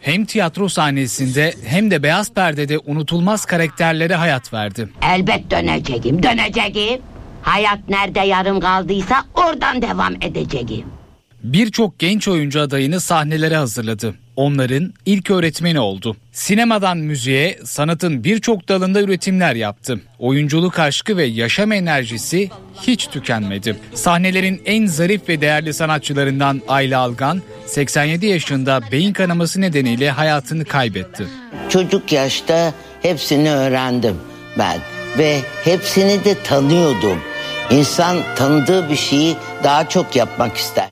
Hem 0.00 0.24
tiyatro 0.24 0.68
sahnesinde 0.68 1.54
hem 1.64 1.90
de 1.90 2.02
beyaz 2.02 2.34
perdede 2.34 2.78
unutulmaz 2.78 3.44
karakterlere 3.44 4.14
hayat 4.14 4.52
verdi. 4.52 4.88
Elbet 5.02 5.50
döneceğim, 5.50 6.22
döneceğim. 6.22 7.00
Hayat 7.42 7.78
nerede 7.88 8.20
yarım 8.20 8.60
kaldıysa 8.60 9.24
oradan 9.34 9.82
devam 9.82 10.14
edeceğim. 10.14 10.86
Birçok 11.44 11.98
genç 11.98 12.28
oyuncu 12.28 12.60
adayını 12.60 13.00
sahnelere 13.00 13.56
hazırladı. 13.56 14.14
Onların 14.36 14.92
ilk 15.06 15.30
öğretmeni 15.30 15.80
oldu. 15.80 16.16
Sinemadan 16.32 16.98
müziğe, 16.98 17.58
sanatın 17.64 18.24
birçok 18.24 18.68
dalında 18.68 19.00
üretimler 19.02 19.54
yaptı. 19.54 20.00
Oyunculuk 20.18 20.78
aşkı 20.78 21.16
ve 21.16 21.24
yaşam 21.24 21.72
enerjisi 21.72 22.50
hiç 22.82 23.06
tükenmedi. 23.06 23.76
Sahnelerin 23.94 24.62
en 24.64 24.86
zarif 24.86 25.28
ve 25.28 25.40
değerli 25.40 25.74
sanatçılarından 25.74 26.60
Ayla 26.68 27.00
Algan, 27.00 27.42
87 27.66 28.26
yaşında 28.26 28.80
beyin 28.92 29.12
kanaması 29.12 29.60
nedeniyle 29.60 30.10
hayatını 30.10 30.64
kaybetti. 30.64 31.26
Çocuk 31.68 32.12
yaşta 32.12 32.74
hepsini 33.02 33.50
öğrendim 33.52 34.16
ben 34.58 34.78
ve 35.18 35.40
hepsini 35.64 36.24
de 36.24 36.42
tanıyordum. 36.44 37.18
İnsan 37.70 38.18
tanıdığı 38.36 38.90
bir 38.90 38.96
şeyi 38.96 39.36
daha 39.64 39.88
çok 39.88 40.16
yapmak 40.16 40.56
ister. 40.56 40.88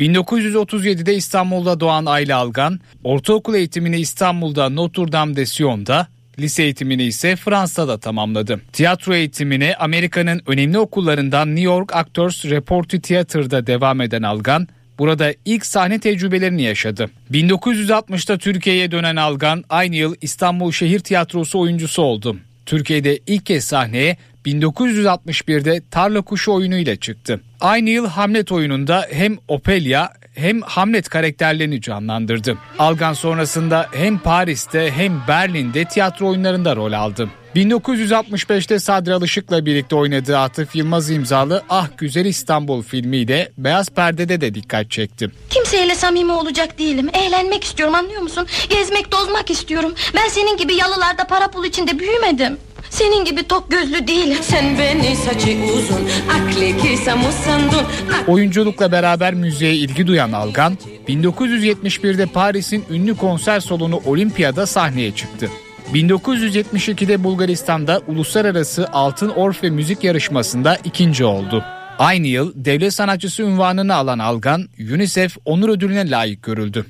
1937'de 0.00 1.14
İstanbul'da 1.14 1.80
doğan 1.80 2.06
Ayla 2.06 2.38
Algan, 2.38 2.80
ortaokul 3.04 3.54
eğitimini 3.54 3.98
İstanbul'da 3.98 4.68
Notre 4.68 5.12
Dame 5.12 5.36
de 5.36 5.46
Sion'da, 5.46 6.06
lise 6.38 6.62
eğitimini 6.62 7.02
ise 7.02 7.36
Fransa'da 7.36 7.98
tamamladı. 7.98 8.60
Tiyatro 8.72 9.14
eğitimine 9.14 9.74
Amerika'nın 9.74 10.42
önemli 10.46 10.78
okullarından 10.78 11.48
New 11.48 11.64
York 11.64 11.96
Actors 11.96 12.44
Repertory 12.44 13.00
Theater'da 13.00 13.66
devam 13.66 14.00
eden 14.00 14.22
Algan, 14.22 14.68
burada 14.98 15.34
ilk 15.44 15.66
sahne 15.66 15.98
tecrübelerini 15.98 16.62
yaşadı. 16.62 17.10
1960'ta 17.32 18.38
Türkiye'ye 18.38 18.90
dönen 18.90 19.16
Algan, 19.16 19.64
aynı 19.68 19.96
yıl 19.96 20.14
İstanbul 20.20 20.72
Şehir 20.72 21.00
Tiyatrosu 21.00 21.58
oyuncusu 21.58 22.02
oldu. 22.02 22.36
Türkiye'de 22.70 23.18
ilk 23.26 23.46
kez 23.46 23.64
sahneye 23.64 24.16
1961'de 24.46 25.82
Tarla 25.90 26.22
Kuşu 26.22 26.52
oyunu 26.52 26.76
ile 26.76 26.96
çıktı. 26.96 27.40
Aynı 27.60 27.90
yıl 27.90 28.06
Hamlet 28.06 28.52
oyununda 28.52 29.06
hem 29.12 29.36
Ophelia 29.48 30.08
hem 30.34 30.60
Hamlet 30.62 31.08
karakterlerini 31.08 31.80
canlandırdı. 31.80 32.58
Algan 32.78 33.12
sonrasında 33.12 33.86
hem 33.92 34.18
Paris'te 34.18 34.90
hem 34.90 35.20
Berlin'de 35.28 35.84
tiyatro 35.84 36.28
oyunlarında 36.28 36.76
rol 36.76 36.92
aldı. 36.92 37.28
1965'te 37.56 38.78
Sadri 38.78 39.14
Alışık'la 39.14 39.66
birlikte 39.66 39.96
oynadığı 39.96 40.38
Atıf 40.38 40.76
Yılmaz 40.76 41.10
imzalı 41.10 41.62
Ah 41.68 41.88
Güzel 41.98 42.24
İstanbul 42.24 42.82
filmiyle 42.82 43.52
beyaz 43.58 43.90
perdede 43.90 44.40
de 44.40 44.54
dikkat 44.54 44.90
çekti. 44.90 45.30
Kimseyle 45.50 45.94
samimi 45.94 46.32
olacak 46.32 46.78
değilim. 46.78 47.10
Eğlenmek 47.12 47.64
istiyorum 47.64 47.94
anlıyor 47.94 48.22
musun? 48.22 48.46
Gezmek 48.68 49.10
tozmak 49.10 49.50
istiyorum. 49.50 49.94
Ben 50.14 50.28
senin 50.28 50.56
gibi 50.56 50.74
yalılarda 50.74 51.26
para 51.26 51.50
pul 51.50 51.64
içinde 51.64 51.98
büyümedim. 51.98 52.56
Senin 52.90 53.24
gibi 53.24 53.42
tok 53.42 53.70
gözlü 53.70 54.06
değilim. 54.06 54.38
Sen 54.42 54.78
beni 54.78 55.16
saçı 55.16 55.56
uzun, 55.74 56.08
akli 56.30 56.78
kisa 56.78 57.16
musandun. 57.16 57.84
Oyunculukla 58.26 58.92
beraber 58.92 59.34
müziğe 59.34 59.74
ilgi 59.74 60.06
duyan 60.06 60.32
Algan, 60.32 60.78
1971'de 61.08 62.26
Paris'in 62.26 62.84
ünlü 62.90 63.16
konser 63.16 63.60
salonu 63.60 64.00
Olimpiyada 64.06 64.66
sahneye 64.66 65.12
çıktı. 65.12 65.48
1972'de 65.94 67.24
Bulgaristan'da 67.24 68.00
uluslararası 68.06 68.88
Altın 68.92 69.28
Orfe 69.28 69.70
müzik 69.70 70.04
yarışmasında 70.04 70.78
ikinci 70.84 71.24
oldu. 71.24 71.64
Aynı 71.98 72.26
yıl 72.26 72.52
devlet 72.54 72.94
sanatçısı 72.94 73.44
unvanını 73.44 73.94
alan 73.94 74.18
Algan, 74.18 74.68
UNICEF 74.94 75.36
onur 75.44 75.68
ödülüne 75.68 76.10
layık 76.10 76.42
görüldü. 76.42 76.86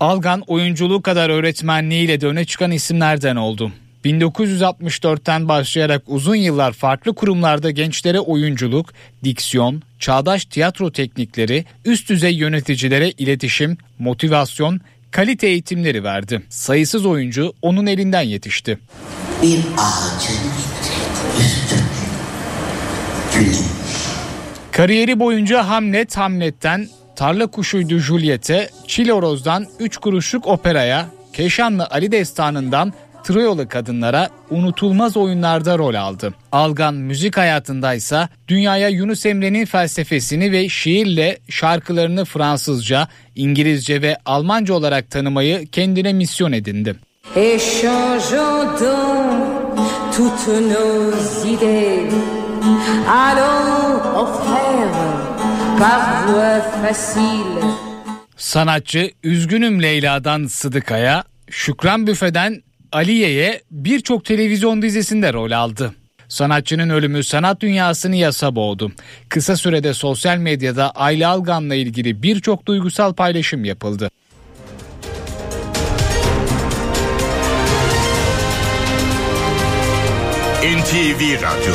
Algan 0.00 0.40
oyunculuğu 0.46 1.02
kadar 1.02 1.30
öğretmenliğiyle 1.30 2.20
de 2.20 2.26
öne 2.26 2.44
çıkan 2.44 2.70
isimlerden 2.70 3.36
oldu. 3.36 3.72
1964'ten 4.04 5.48
başlayarak 5.48 6.02
uzun 6.06 6.34
yıllar 6.34 6.72
farklı 6.72 7.14
kurumlarda 7.14 7.70
gençlere 7.70 8.20
oyunculuk, 8.20 8.92
diksiyon, 9.24 9.82
çağdaş 9.98 10.44
tiyatro 10.44 10.92
teknikleri, 10.92 11.64
üst 11.84 12.08
düzey 12.08 12.34
yöneticilere 12.34 13.10
iletişim, 13.10 13.78
motivasyon, 13.98 14.80
kalite 15.10 15.46
eğitimleri 15.46 16.04
verdi. 16.04 16.42
Sayısız 16.48 17.06
oyuncu 17.06 17.52
onun 17.62 17.86
elinden 17.86 18.22
yetişti. 18.22 18.78
Bir 19.42 19.58
ağacın 19.58 20.48
Kariyeri 24.72 25.20
boyunca 25.20 25.68
Hamlet, 25.68 26.16
Hamlet'ten 26.16 26.88
Tarla 27.18 27.46
Kuşuydu 27.46 27.98
Juliet'e, 27.98 28.70
Çiloroz'dan 28.86 29.66
Üç 29.78 29.96
Kuruşluk 29.96 30.46
Opera'ya, 30.46 31.06
Keşanlı 31.32 31.86
Ali 31.90 32.12
Destanı'ndan 32.12 32.92
Troyalı 33.24 33.68
kadınlara 33.68 34.28
unutulmaz 34.50 35.16
oyunlarda 35.16 35.78
rol 35.78 35.94
aldı. 35.94 36.34
Algan 36.52 36.94
müzik 36.94 37.36
hayatındaysa 37.36 38.28
dünyaya 38.48 38.88
Yunus 38.88 39.26
Emre'nin 39.26 39.64
felsefesini 39.64 40.52
ve 40.52 40.68
şiirle 40.68 41.38
şarkılarını 41.48 42.24
Fransızca, 42.24 43.08
İngilizce 43.34 44.02
ve 44.02 44.16
Almanca 44.26 44.74
olarak 44.74 45.10
tanımayı 45.10 45.66
kendine 45.66 46.12
misyon 46.12 46.52
edindi. 46.52 46.96
Toutes 50.16 50.48
nos 50.48 51.44
idées. 51.44 52.10
Allons 53.06 54.00
aux 54.16 55.17
Sanatçı 58.36 59.10
Üzgünüm 59.22 59.82
Leyla'dan 59.82 60.46
Sıdıkaya, 60.46 61.24
Şükran 61.50 62.06
Büfe'den 62.06 62.62
Aliye'ye 62.92 63.62
birçok 63.70 64.24
televizyon 64.24 64.82
dizisinde 64.82 65.32
rol 65.32 65.50
aldı. 65.50 65.94
Sanatçının 66.28 66.90
ölümü 66.90 67.24
sanat 67.24 67.60
dünyasını 67.60 68.16
yasa 68.16 68.54
boğdu. 68.54 68.92
Kısa 69.28 69.56
sürede 69.56 69.94
sosyal 69.94 70.36
medyada 70.38 70.90
Ayla 70.90 71.30
Algan'la 71.30 71.74
ilgili 71.74 72.22
birçok 72.22 72.66
duygusal 72.66 73.12
paylaşım 73.12 73.64
yapıldı. 73.64 74.10
NTV 80.62 81.42
Radyo 81.42 81.74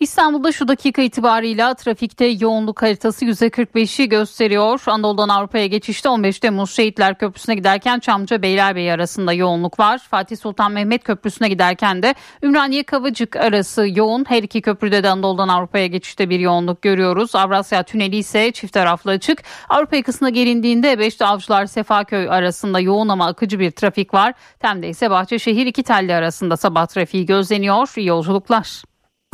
İstanbul'da 0.00 0.52
şu 0.52 0.68
dakika 0.68 1.02
itibarıyla 1.02 1.74
trafikte 1.74 2.24
yoğunluk 2.24 2.82
haritası 2.82 3.24
%45'i 3.24 4.08
gösteriyor. 4.08 4.82
Anadolu'dan 4.86 5.28
Avrupa'ya 5.28 5.66
geçişte 5.66 6.08
15 6.08 6.38
Temmuz 6.38 6.70
Şehitler 6.70 7.18
Köprüsü'ne 7.18 7.54
giderken 7.54 7.98
Çamlıca 7.98 8.42
Beylerbeyi 8.42 8.92
arasında 8.92 9.32
yoğunluk 9.32 9.78
var. 9.78 9.98
Fatih 9.98 10.36
Sultan 10.36 10.72
Mehmet 10.72 11.04
Köprüsü'ne 11.04 11.48
giderken 11.48 12.02
de 12.02 12.14
Ümraniye 12.42 12.82
Kavacık 12.82 13.36
arası 13.36 13.86
yoğun. 13.94 14.24
Her 14.28 14.42
iki 14.42 14.62
köprüde 14.62 15.02
de 15.02 15.10
Anadolu'dan 15.10 15.48
Avrupa'ya 15.48 15.86
geçişte 15.86 16.30
bir 16.30 16.40
yoğunluk 16.40 16.82
görüyoruz. 16.82 17.34
Avrasya 17.34 17.82
Tüneli 17.82 18.16
ise 18.16 18.52
çift 18.52 18.72
taraflı 18.72 19.10
açık. 19.10 19.42
Avrupa 19.68 19.96
yakasına 19.96 20.28
gelindiğinde 20.28 20.98
Beşli 20.98 21.26
Avcılar 21.26 21.66
Sefaköy 21.66 22.30
arasında 22.30 22.80
yoğun 22.80 23.08
ama 23.08 23.26
akıcı 23.26 23.58
bir 23.58 23.70
trafik 23.70 24.14
var. 24.14 24.34
Tem'de 24.60 24.88
ise 24.88 25.10
Bahçeşehir 25.10 25.66
iki 25.66 25.82
telli 25.82 26.14
arasında 26.14 26.56
sabah 26.56 26.86
trafiği 26.86 27.26
gözleniyor. 27.26 27.92
İyi 27.96 28.06
yolculuklar. 28.06 28.82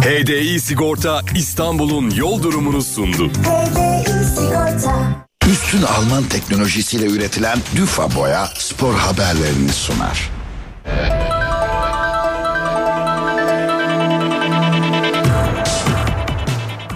HDI 0.03 0.61
Sigorta 0.61 1.20
İstanbul'un 1.36 2.11
yol 2.11 2.42
durumunu 2.42 2.82
sundu. 2.82 3.30
Üstün 5.51 5.82
Alman 5.82 6.24
teknolojisiyle 6.24 7.07
üretilen 7.07 7.59
Düfa 7.76 8.14
Boya 8.14 8.49
spor 8.59 8.95
haberlerini 8.95 9.72
sunar. 9.72 10.30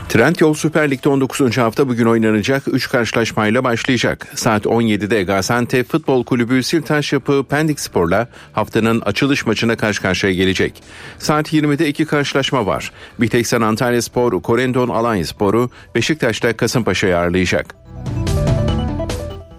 Trendyol 0.09 0.55
Süper 0.55 0.91
Lig'de 0.91 1.09
19. 1.09 1.59
hafta 1.59 1.89
bugün 1.89 2.07
oynanacak 2.07 2.63
3 2.67 2.89
karşılaşmayla 2.89 3.65
başlayacak. 3.65 4.27
Saat 4.35 4.65
17'de 4.65 5.23
Gaziantep 5.23 5.91
Futbol 5.91 6.25
Kulübü 6.25 6.63
Siltaş 6.63 7.13
Yapı 7.13 7.45
Pendik 7.51 7.81
Spor'la 7.81 8.29
haftanın 8.53 9.01
açılış 9.01 9.47
maçına 9.47 9.77
karşı 9.77 10.03
karşıya 10.03 10.33
gelecek. 10.33 10.83
Saat 11.19 11.53
20'de 11.53 11.89
iki 11.89 12.05
karşılaşma 12.05 12.67
var. 12.67 12.93
Biteksen 13.21 13.61
Antalya 13.61 14.03
Spor, 14.03 14.43
Korendon 14.43 14.89
Alanya 14.89 15.25
Sporu 15.25 15.71
Beşiktaş'ta 15.95 16.57
Kasımpaşa'yı 16.57 17.19
ağırlayacak. 17.19 17.75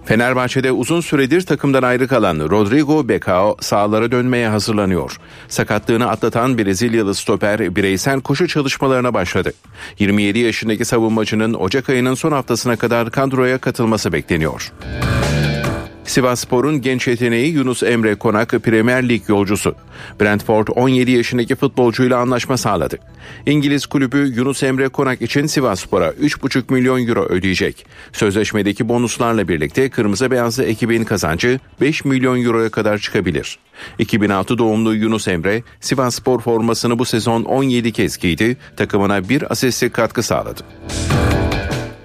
Fenerbahçe'de 0.09 0.71
uzun 0.71 1.01
süredir 1.01 1.41
takımdan 1.41 1.83
ayrı 1.83 2.07
kalan 2.07 2.39
Rodrigo 2.39 3.07
Becao 3.07 3.57
sahalara 3.61 4.11
dönmeye 4.11 4.47
hazırlanıyor. 4.47 5.17
Sakatlığını 5.47 6.09
atlatan 6.09 6.57
Brezilyalı 6.57 7.15
stoper 7.15 7.75
bireysel 7.75 8.21
koşu 8.21 8.47
çalışmalarına 8.47 9.13
başladı. 9.13 9.53
27 9.99 10.39
yaşındaki 10.39 10.85
savunmacının 10.85 11.53
Ocak 11.53 11.89
ayının 11.89 12.13
son 12.13 12.31
haftasına 12.31 12.75
kadar 12.75 13.11
kadroya 13.11 13.57
katılması 13.57 14.13
bekleniyor. 14.13 14.71
Sivasspor'un 16.09 16.81
genç 16.81 17.07
yeteneği 17.07 17.53
Yunus 17.53 17.83
Emre 17.83 18.15
Konak 18.15 18.49
Premier 18.49 19.09
Lig 19.09 19.29
yolcusu. 19.29 19.75
Brentford 20.21 20.67
17 20.75 21.11
yaşındaki 21.11 21.55
futbolcuyla 21.55 22.19
anlaşma 22.19 22.57
sağladı. 22.57 22.97
İngiliz 23.45 23.85
kulübü 23.85 24.17
Yunus 24.35 24.63
Emre 24.63 24.87
Konak 24.87 25.21
için 25.21 25.45
Sivasspor'a 25.45 26.09
3,5 26.09 26.73
milyon 26.73 27.07
euro 27.07 27.25
ödeyecek. 27.25 27.85
Sözleşmedeki 28.13 28.89
bonuslarla 28.89 29.47
birlikte 29.47 29.89
kırmızı 29.89 30.31
beyazlı 30.31 30.63
ekibin 30.63 31.03
kazancı 31.03 31.59
5 31.81 32.05
milyon 32.05 32.45
euroya 32.45 32.69
kadar 32.69 32.97
çıkabilir. 32.97 33.59
2006 33.99 34.57
doğumlu 34.57 34.95
Yunus 34.95 35.27
Emre 35.27 35.63
Sivasspor 35.79 36.39
formasını 36.39 36.99
bu 36.99 37.05
sezon 37.05 37.43
17 37.43 37.91
kez 37.91 38.17
giydi, 38.17 38.57
takımına 38.77 39.29
bir 39.29 39.51
asistlik 39.51 39.93
katkı 39.93 40.23
sağladı. 40.23 40.61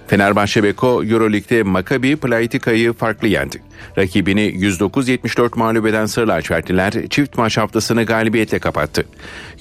Fenerbahçe 0.06 0.62
Beko 0.62 1.04
Euroleague'de 1.04 1.62
Maccabi 1.62 2.16
Plaitika'yı 2.16 2.92
farklı 2.92 3.28
yendi. 3.28 3.62
Rakibini 3.98 4.40
109-74 4.40 5.58
mağlup 5.58 5.86
eden 5.86 6.06
Sırlaçvertliler 6.06 7.08
çift 7.10 7.38
maç 7.38 7.58
haftasını 7.58 8.04
galibiyetle 8.04 8.58
kapattı. 8.58 9.04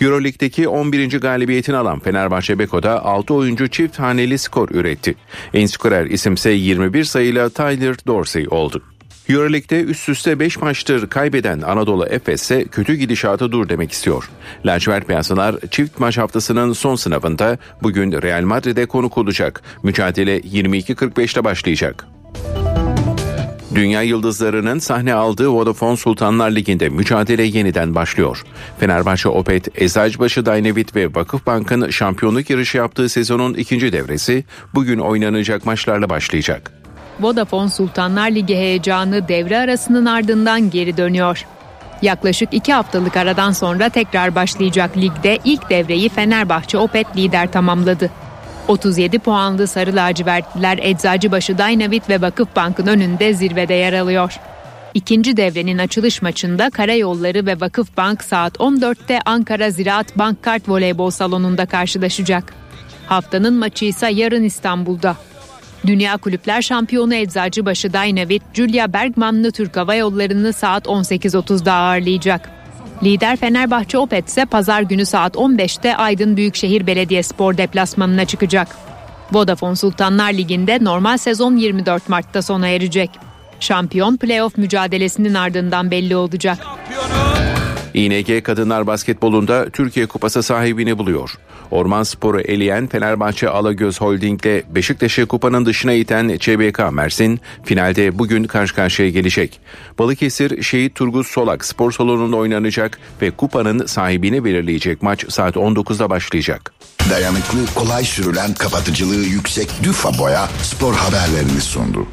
Euroleague'deki 0.01 0.67
11. 0.67 1.19
galibiyetini 1.19 1.75
alan 1.75 1.99
Fenerbahçe 1.99 2.59
Beko'da 2.59 3.05
6 3.05 3.33
oyuncu 3.33 3.67
çift 3.67 3.99
haneli 3.99 4.37
skor 4.37 4.69
üretti. 4.69 5.15
En 5.53 5.65
skorer 5.65 6.05
isimse 6.05 6.49
21 6.49 7.03
sayıyla 7.03 7.49
Tyler 7.49 7.95
Dorsey 8.07 8.47
oldu. 8.49 8.83
Euroleague'de 9.29 9.83
üst 9.83 10.09
üste 10.09 10.39
5 10.39 10.61
maçtır 10.61 11.09
kaybeden 11.09 11.61
Anadolu 11.61 12.05
Efes 12.05 12.41
ise 12.41 12.65
kötü 12.65 12.93
gidişatı 12.93 13.51
dur 13.51 13.69
demek 13.69 13.91
istiyor. 13.91 14.29
Lacivert 14.65 15.09
Beyazlılar 15.09 15.55
çift 15.71 15.99
maç 15.99 16.17
haftasının 16.17 16.73
son 16.73 16.95
sınavında 16.95 17.57
bugün 17.83 18.21
Real 18.21 18.41
Madrid'e 18.41 18.85
konuk 18.85 19.17
olacak. 19.17 19.61
Mücadele 19.83 20.39
22.45'te 20.39 21.43
başlayacak. 21.43 22.07
Dünya 23.75 24.01
yıldızlarının 24.01 24.79
sahne 24.79 25.13
aldığı 25.13 25.49
Vodafone 25.49 25.97
Sultanlar 25.97 26.51
Ligi'nde 26.51 26.89
mücadele 26.89 27.43
yeniden 27.43 27.95
başlıyor. 27.95 28.43
Fenerbahçe 28.79 29.29
Opet, 29.29 29.81
Eczacıbaşı 29.81 30.45
Dynavit 30.45 30.95
ve 30.95 31.15
Vakıfbank'ın 31.15 31.89
şampiyonluk 31.89 32.49
yarışı 32.49 32.77
yaptığı 32.77 33.09
sezonun 33.09 33.53
ikinci 33.53 33.93
devresi 33.93 34.43
bugün 34.73 34.99
oynanacak 34.99 35.65
maçlarla 35.65 36.09
başlayacak. 36.09 36.82
Vodafone 37.19 37.69
Sultanlar 37.69 38.31
Ligi 38.31 38.55
heyecanı 38.55 39.27
devre 39.27 39.59
arasının 39.59 40.05
ardından 40.05 40.69
geri 40.69 40.97
dönüyor. 40.97 41.45
Yaklaşık 42.01 42.53
iki 42.53 42.73
haftalık 42.73 43.17
aradan 43.17 43.51
sonra 43.51 43.89
tekrar 43.89 44.35
başlayacak 44.35 44.97
ligde 44.97 45.39
ilk 45.43 45.69
devreyi 45.69 46.09
Fenerbahçe 46.09 46.77
Opet 46.77 47.17
lider 47.17 47.51
tamamladı. 47.51 48.09
37 48.67 49.19
puanlı 49.19 49.67
Sarı 49.67 49.95
Lacivertliler 49.95 50.79
Eczacıbaşı 50.81 51.57
Dynavit 51.57 52.09
ve 52.09 52.21
Vakıfbank'ın 52.21 52.87
önünde 52.87 53.33
zirvede 53.33 53.73
yer 53.73 53.93
alıyor. 53.93 54.39
İkinci 54.93 55.37
devrenin 55.37 55.77
açılış 55.77 56.21
maçında 56.21 56.69
Karayolları 56.69 57.45
ve 57.45 57.61
Vakıfbank 57.61 58.23
saat 58.23 58.57
14'te 58.57 59.19
Ankara 59.25 59.69
Ziraat 59.69 60.17
Bankkart 60.17 60.69
Voleybol 60.69 61.09
Salonu'nda 61.09 61.65
karşılaşacak. 61.65 62.53
Haftanın 63.07 63.53
maçı 63.53 63.85
ise 63.85 64.07
yarın 64.11 64.43
İstanbul'da. 64.43 65.15
Dünya 65.87 66.17
Kulüpler 66.17 66.61
Şampiyonu 66.61 67.15
Eczacıbaşı 67.15 67.93
Dynavit, 67.93 68.43
Julia 68.53 68.93
Bergman'lı 68.93 69.51
Türk 69.51 69.77
Hava 69.77 69.95
Yolları'nı 69.95 70.53
saat 70.53 70.85
18.30'da 70.85 71.73
ağırlayacak. 71.73 72.49
Lider 73.03 73.37
Fenerbahçe 73.37 73.97
Opet 73.97 74.27
ise 74.27 74.45
pazar 74.45 74.81
günü 74.81 75.05
saat 75.05 75.35
15'te 75.35 75.95
Aydın 75.95 76.37
Büyükşehir 76.37 76.87
Belediyespor 76.87 77.57
deplasmanına 77.57 78.25
çıkacak. 78.25 78.67
Vodafone 79.31 79.75
Sultanlar 79.75 80.33
Ligi'nde 80.33 80.79
normal 80.81 81.17
sezon 81.17 81.55
24 81.55 82.09
Mart'ta 82.09 82.41
sona 82.41 82.67
erecek. 82.67 83.09
Şampiyon 83.59 84.17
playoff 84.17 84.57
mücadelesinin 84.57 85.33
ardından 85.33 85.91
belli 85.91 86.15
olacak. 86.15 86.57
İNG 87.93 88.43
Kadınlar 88.43 88.87
Basketbolunda 88.87 89.69
Türkiye 89.69 90.05
Kupası 90.05 90.43
sahibini 90.43 90.97
buluyor. 90.97 91.37
Orman 91.71 92.03
Sporu 92.03 92.41
eleyen 92.41 92.87
Fenerbahçe 92.87 93.49
Alagöz 93.49 94.01
Holding'le 94.01 94.63
Beşiktaş'ı 94.75 95.25
kupanın 95.25 95.65
dışına 95.65 95.93
iten 95.93 96.37
ÇBK 96.37 96.79
Mersin 96.91 97.39
finalde 97.63 98.19
bugün 98.19 98.43
karşı 98.43 98.75
karşıya 98.75 99.09
gelecek. 99.09 99.59
Balıkesir 99.99 100.63
Şehit 100.63 100.95
Turgut 100.95 101.27
Solak 101.27 101.65
spor 101.65 101.91
salonunda 101.91 102.37
oynanacak 102.37 102.99
ve 103.21 103.31
kupanın 103.31 103.85
sahibini 103.85 104.45
belirleyecek 104.45 105.01
maç 105.01 105.25
saat 105.29 105.55
19'da 105.55 106.09
başlayacak. 106.09 106.73
Dayanıklı, 107.09 107.65
kolay 107.75 108.03
sürülen, 108.03 108.53
kapatıcılığı 108.53 109.25
yüksek 109.25 109.69
Düfa 109.83 110.17
Boya 110.17 110.49
spor 110.63 110.93
haberlerini 110.93 111.61
sundu. 111.61 112.07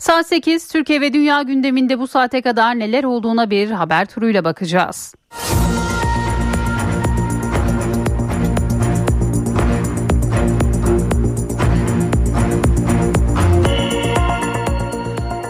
Saat 0.00 0.26
8 0.26 0.68
Türkiye 0.68 1.00
ve 1.00 1.12
dünya 1.12 1.42
gündeminde 1.42 1.98
bu 1.98 2.06
saate 2.06 2.42
kadar 2.42 2.78
neler 2.78 3.04
olduğuna 3.04 3.50
bir 3.50 3.70
haber 3.70 4.06
turuyla 4.06 4.44
bakacağız. 4.44 5.14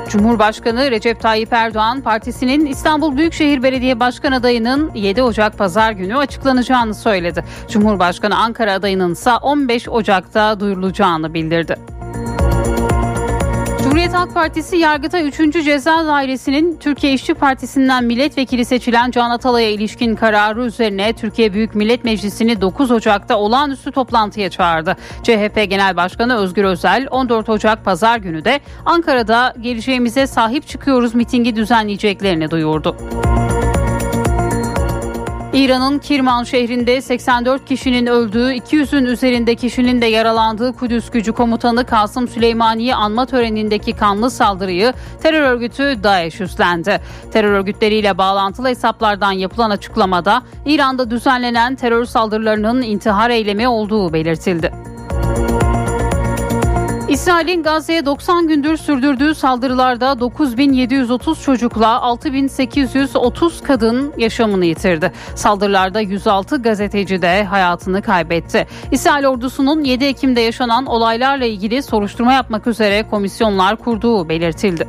Cumhurbaşkanı 0.08 0.90
Recep 0.90 1.20
Tayyip 1.20 1.52
Erdoğan 1.52 2.00
partisinin 2.00 2.66
İstanbul 2.66 3.16
Büyükşehir 3.16 3.62
Belediye 3.62 4.00
Başkan 4.00 4.32
adayının 4.32 4.94
7 4.94 5.22
Ocak 5.22 5.58
pazar 5.58 5.92
günü 5.92 6.16
açıklanacağını 6.16 6.94
söyledi. 6.94 7.44
Cumhurbaşkanı 7.68 8.36
Ankara 8.36 8.72
adayının 8.72 9.12
ise 9.12 9.30
15 9.30 9.88
Ocak'ta 9.88 10.60
duyurulacağını 10.60 11.34
bildirdi. 11.34 11.99
Cumhuriyet 13.90 14.14
Halk 14.14 14.34
Partisi 14.34 14.76
Yargıta 14.76 15.20
3. 15.20 15.64
Ceza 15.64 16.06
Dairesi'nin 16.06 16.76
Türkiye 16.76 17.12
İşçi 17.12 17.34
Partisi'nden 17.34 18.04
milletvekili 18.04 18.64
seçilen 18.64 19.10
Can 19.10 19.30
Atalay'a 19.30 19.70
ilişkin 19.70 20.14
kararı 20.14 20.64
üzerine 20.64 21.12
Türkiye 21.12 21.52
Büyük 21.52 21.74
Millet 21.74 22.04
Meclisi'ni 22.04 22.60
9 22.60 22.90
Ocak'ta 22.90 23.38
olağanüstü 23.38 23.92
toplantıya 23.92 24.50
çağırdı. 24.50 24.96
CHP 25.22 25.70
Genel 25.70 25.96
Başkanı 25.96 26.36
Özgür 26.36 26.64
Özel 26.64 27.08
14 27.10 27.48
Ocak 27.48 27.84
Pazar 27.84 28.18
günü 28.18 28.44
de 28.44 28.60
Ankara'da 28.86 29.54
geleceğimize 29.60 30.26
sahip 30.26 30.66
çıkıyoruz 30.66 31.14
mitingi 31.14 31.56
düzenleyeceklerini 31.56 32.50
duyurdu. 32.50 32.96
İran'ın 35.52 35.98
Kirman 35.98 36.44
şehrinde 36.44 37.02
84 37.02 37.64
kişinin 37.64 38.06
öldüğü, 38.06 38.52
200'ün 38.52 39.04
üzerinde 39.04 39.54
kişinin 39.54 40.02
de 40.02 40.06
yaralandığı 40.06 40.72
Kudüs 40.72 41.10
Gücü 41.10 41.32
Komutanı 41.32 41.86
Kasım 41.86 42.28
Süleymaniye 42.28 42.94
anma 42.94 43.26
törenindeki 43.26 43.92
kanlı 43.92 44.30
saldırıyı 44.30 44.92
terör 45.22 45.42
örgütü 45.42 46.02
DAEŞ 46.02 46.40
üstlendi. 46.40 47.00
Terör 47.32 47.52
örgütleriyle 47.52 48.18
bağlantılı 48.18 48.68
hesaplardan 48.68 49.32
yapılan 49.32 49.70
açıklamada 49.70 50.42
İran'da 50.66 51.10
düzenlenen 51.10 51.74
terör 51.74 52.04
saldırılarının 52.04 52.82
intihar 52.82 53.30
eylemi 53.30 53.68
olduğu 53.68 54.12
belirtildi. 54.12 54.72
İsrail'in 57.10 57.62
Gazze'ye 57.62 58.06
90 58.06 58.48
gündür 58.48 58.76
sürdürdüğü 58.76 59.34
saldırılarda 59.34 60.20
9730 60.20 61.42
çocukla 61.42 62.00
6830 62.02 63.62
kadın 63.62 64.12
yaşamını 64.16 64.64
yitirdi. 64.64 65.12
Saldırılarda 65.34 66.00
106 66.00 66.62
gazeteci 66.62 67.22
de 67.22 67.44
hayatını 67.44 68.02
kaybetti. 68.02 68.66
İsrail 68.92 69.24
ordusunun 69.24 69.84
7 69.84 70.04
Ekim'de 70.04 70.40
yaşanan 70.40 70.86
olaylarla 70.86 71.44
ilgili 71.44 71.82
soruşturma 71.82 72.32
yapmak 72.32 72.66
üzere 72.66 73.02
komisyonlar 73.10 73.76
kurduğu 73.76 74.28
belirtildi. 74.28 74.88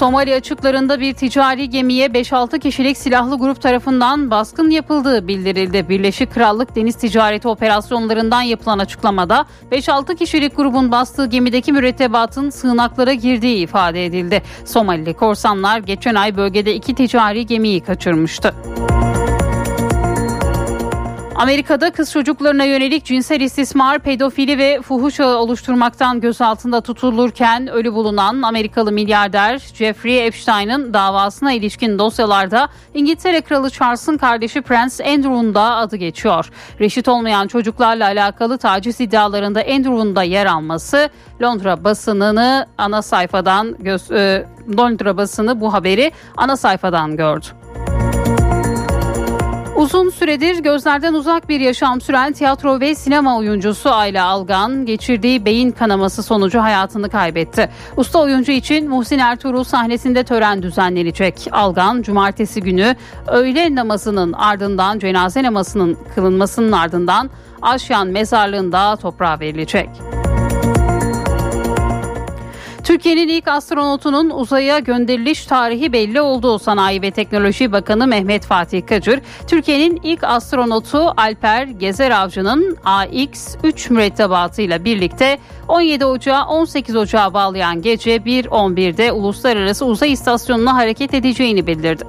Somali 0.00 0.34
açıklarında 0.34 1.00
bir 1.00 1.14
ticari 1.14 1.70
gemiye 1.70 2.06
5-6 2.06 2.58
kişilik 2.58 2.96
silahlı 2.96 3.38
grup 3.38 3.62
tarafından 3.62 4.30
baskın 4.30 4.70
yapıldığı 4.70 5.28
bildirildi. 5.28 5.88
Birleşik 5.88 6.34
Krallık 6.34 6.76
Deniz 6.76 6.94
Ticareti 6.94 7.48
Operasyonlarından 7.48 8.42
yapılan 8.42 8.78
açıklamada 8.78 9.46
5-6 9.72 10.16
kişilik 10.16 10.56
grubun 10.56 10.92
bastığı 10.92 11.26
gemideki 11.26 11.72
mürettebatın 11.72 12.50
sığınaklara 12.50 13.12
girdiği 13.12 13.56
ifade 13.56 14.06
edildi. 14.06 14.42
Somalili 14.64 15.14
korsanlar 15.14 15.78
geçen 15.78 16.14
ay 16.14 16.36
bölgede 16.36 16.74
iki 16.74 16.94
ticari 16.94 17.46
gemiyi 17.46 17.80
kaçırmıştı. 17.80 18.54
Amerika'da 21.40 21.90
kız 21.90 22.12
çocuklarına 22.12 22.64
yönelik 22.64 23.04
cinsel 23.04 23.40
istismar, 23.40 23.98
pedofili 23.98 24.58
ve 24.58 24.82
fuhuş 24.82 25.20
oluşturmaktan 25.20 26.20
gözaltında 26.20 26.80
tutulurken 26.80 27.68
ölü 27.68 27.92
bulunan 27.92 28.42
Amerikalı 28.42 28.92
milyarder 28.92 29.58
Jeffrey 29.74 30.26
Epstein'ın 30.26 30.94
davasına 30.94 31.52
ilişkin 31.52 31.98
dosyalarda 31.98 32.68
İngiltere 32.94 33.40
Kralı 33.40 33.70
Charles'ın 33.70 34.16
kardeşi 34.16 34.62
Prince 34.62 35.04
Andrew'un 35.04 35.54
da 35.54 35.62
adı 35.62 35.96
geçiyor. 35.96 36.50
Reşit 36.80 37.08
olmayan 37.08 37.46
çocuklarla 37.46 38.04
alakalı 38.04 38.58
taciz 38.58 39.00
iddialarında 39.00 39.60
Andrew'un 39.60 40.16
da 40.16 40.22
yer 40.22 40.46
alması 40.46 41.10
Londra 41.42 41.84
basınını 41.84 42.66
ana 42.78 43.02
sayfadan 43.02 43.76
göz, 43.78 44.10
e, 44.10 44.46
Londra 44.78 45.16
basını 45.16 45.60
bu 45.60 45.72
haberi 45.72 46.12
ana 46.36 46.56
sayfadan 46.56 47.16
gördü. 47.16 47.59
Uzun 49.80 50.10
süredir 50.10 50.58
gözlerden 50.58 51.14
uzak 51.14 51.48
bir 51.48 51.60
yaşam 51.60 52.00
süren 52.00 52.32
tiyatro 52.32 52.80
ve 52.80 52.94
sinema 52.94 53.38
oyuncusu 53.38 53.90
Ayla 53.90 54.26
Algan 54.26 54.86
geçirdiği 54.86 55.44
beyin 55.44 55.70
kanaması 55.70 56.22
sonucu 56.22 56.60
hayatını 56.60 57.10
kaybetti. 57.10 57.68
Usta 57.96 58.18
oyuncu 58.18 58.52
için 58.52 58.88
Muhsin 58.88 59.18
Ertuğrul 59.18 59.64
sahnesinde 59.64 60.24
tören 60.24 60.62
düzenlenecek. 60.62 61.48
Algan 61.52 62.02
cumartesi 62.02 62.60
günü 62.60 62.96
öğle 63.26 63.74
namazının 63.74 64.32
ardından 64.32 64.98
cenaze 64.98 65.42
namazının 65.42 65.98
kılınmasının 66.14 66.72
ardından 66.72 67.30
Aşyan 67.62 68.08
mezarlığında 68.08 68.96
toprağa 68.96 69.40
verilecek. 69.40 69.90
Türkiye'nin 72.90 73.28
ilk 73.28 73.48
astronotunun 73.48 74.30
uzaya 74.30 74.78
gönderiliş 74.78 75.46
tarihi 75.46 75.92
belli 75.92 76.20
oldu. 76.20 76.58
Sanayi 76.58 77.02
ve 77.02 77.10
Teknoloji 77.10 77.72
Bakanı 77.72 78.06
Mehmet 78.06 78.46
Fatih 78.46 78.86
Kacır, 78.86 79.20
Türkiye'nin 79.46 80.00
ilk 80.02 80.24
astronotu 80.24 81.12
Alper 81.16 81.66
Gezer 81.66 82.10
Avcı'nın 82.10 82.76
AX-3 82.84 83.92
mürettebatıyla 83.92 84.84
birlikte 84.84 85.38
17 85.68 86.04
Ocağı 86.04 86.44
18 86.44 86.96
Ocağı 86.96 87.34
bağlayan 87.34 87.82
gece 87.82 88.16
1.11'de 88.16 89.12
Uluslararası 89.12 89.86
Uzay 89.86 90.12
İstasyonu'na 90.12 90.76
hareket 90.76 91.14
edeceğini 91.14 91.66
bildirdi. 91.66 92.04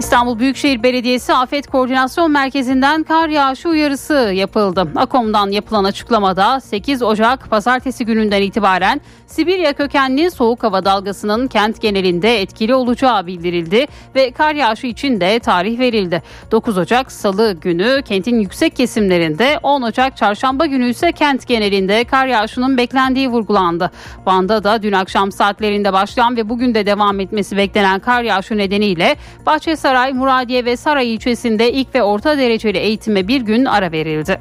İstanbul 0.00 0.38
Büyükşehir 0.38 0.82
Belediyesi 0.82 1.34
Afet 1.34 1.66
Koordinasyon 1.66 2.30
Merkezi'nden 2.30 3.02
kar 3.02 3.28
yağışı 3.28 3.68
uyarısı 3.68 4.14
yapıldı. 4.14 4.88
AKOM'dan 4.96 5.50
yapılan 5.50 5.84
açıklamada 5.84 6.60
8 6.60 7.02
Ocak 7.02 7.50
pazartesi 7.50 8.04
gününden 8.04 8.42
itibaren 8.42 9.00
Sibirya 9.26 9.72
kökenli 9.72 10.30
soğuk 10.30 10.62
hava 10.62 10.84
dalgasının 10.84 11.48
kent 11.48 11.82
genelinde 11.82 12.40
etkili 12.40 12.74
olacağı 12.74 13.26
bildirildi 13.26 13.86
ve 14.14 14.30
kar 14.30 14.54
yağışı 14.54 14.86
için 14.86 15.20
de 15.20 15.38
tarih 15.38 15.78
verildi. 15.78 16.22
9 16.50 16.78
Ocak 16.78 17.12
Salı 17.12 17.52
günü 17.52 18.02
kentin 18.04 18.38
yüksek 18.40 18.76
kesimlerinde 18.76 19.58
10 19.62 19.82
Ocak 19.82 20.16
Çarşamba 20.16 20.66
günü 20.66 20.88
ise 20.88 21.12
kent 21.12 21.46
genelinde 21.46 22.04
kar 22.04 22.26
yağışının 22.26 22.76
beklendiği 22.76 23.28
vurgulandı. 23.28 23.90
Van'da 24.26 24.64
da 24.64 24.82
dün 24.82 24.92
akşam 24.92 25.32
saatlerinde 25.32 25.92
başlayan 25.92 26.36
ve 26.36 26.48
bugün 26.48 26.74
de 26.74 26.86
devam 26.86 27.20
etmesi 27.20 27.56
beklenen 27.56 28.00
kar 28.00 28.22
yağışı 28.22 28.56
nedeniyle 28.56 29.16
Bahçesaray, 29.46 29.89
Muradiye 29.90 30.64
ve 30.64 30.76
Saray 30.76 31.14
ilçesinde 31.14 31.72
ilk 31.72 31.94
ve 31.94 32.02
orta 32.02 32.38
dereceli 32.38 32.78
eğitime 32.78 33.28
bir 33.28 33.40
gün 33.40 33.64
ara 33.64 33.92
verildi. 33.92 34.40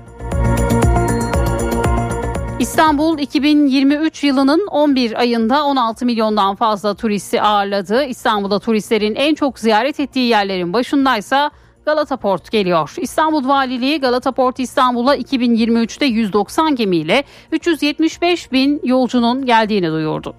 İstanbul 2.59 3.19
2023 3.19 4.23
yılının 4.23 4.67
11 4.67 5.19
ayında 5.19 5.63
16 5.63 6.05
milyondan 6.05 6.55
fazla 6.55 6.93
turisti 6.93 7.41
ağırladı. 7.41 8.05
İstanbul'da 8.05 8.59
turistlerin 8.59 9.15
en 9.15 9.35
çok 9.35 9.59
ziyaret 9.59 9.99
ettiği 9.99 10.27
yerlerin 10.27 10.73
başındaysa 10.73 11.51
Galata 11.85 12.17
Port 12.17 12.51
geliyor. 12.51 12.93
İstanbul 12.97 13.47
Valiliği 13.47 13.99
Galata 13.99 14.31
Port 14.31 14.59
İstanbul'a 14.59 15.15
2023'te 15.15 16.05
190 16.05 16.75
gemiyle 16.75 17.23
375 17.51 18.51
bin 18.51 18.81
yolcunun 18.83 19.45
geldiğini 19.45 19.87
duyurdu. 19.91 20.35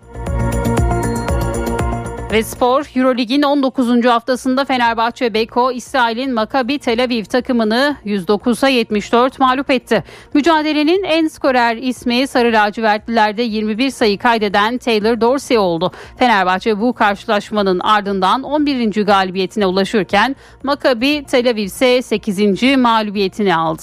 Ve 2.33 2.43
spor 2.43 2.85
Eurolig'in 2.97 3.43
19. 3.43 4.05
haftasında 4.05 4.65
Fenerbahçe 4.65 5.35
Beko 5.35 5.73
İsrail'in 5.73 6.35
Maccabi 6.35 6.79
Tel 6.79 7.05
Aviv 7.05 7.25
takımını 7.25 7.97
109'a 8.05 8.69
74 8.69 9.39
mağlup 9.39 9.71
etti. 9.71 10.05
Mücadelenin 10.35 11.05
en 11.05 11.29
skorer 11.29 11.77
ismi 11.77 12.27
Sarı 12.27 12.53
Lacivertlilerde 12.53 13.43
21 13.43 13.91
sayı 13.91 14.19
kaydeden 14.19 14.79
Taylor 14.79 15.21
Dorsey 15.21 15.59
oldu. 15.59 15.93
Fenerbahçe 16.17 16.81
bu 16.81 16.93
karşılaşmanın 16.93 17.81
ardından 17.81 18.43
11. 18.43 19.05
galibiyetine 19.05 19.67
ulaşırken 19.67 20.37
Maccabi 20.63 21.25
Tel 21.25 21.51
Aviv 21.51 21.65
ise 21.65 22.03
8. 22.03 22.77
mağlubiyetini 22.77 23.57
aldı. 23.57 23.83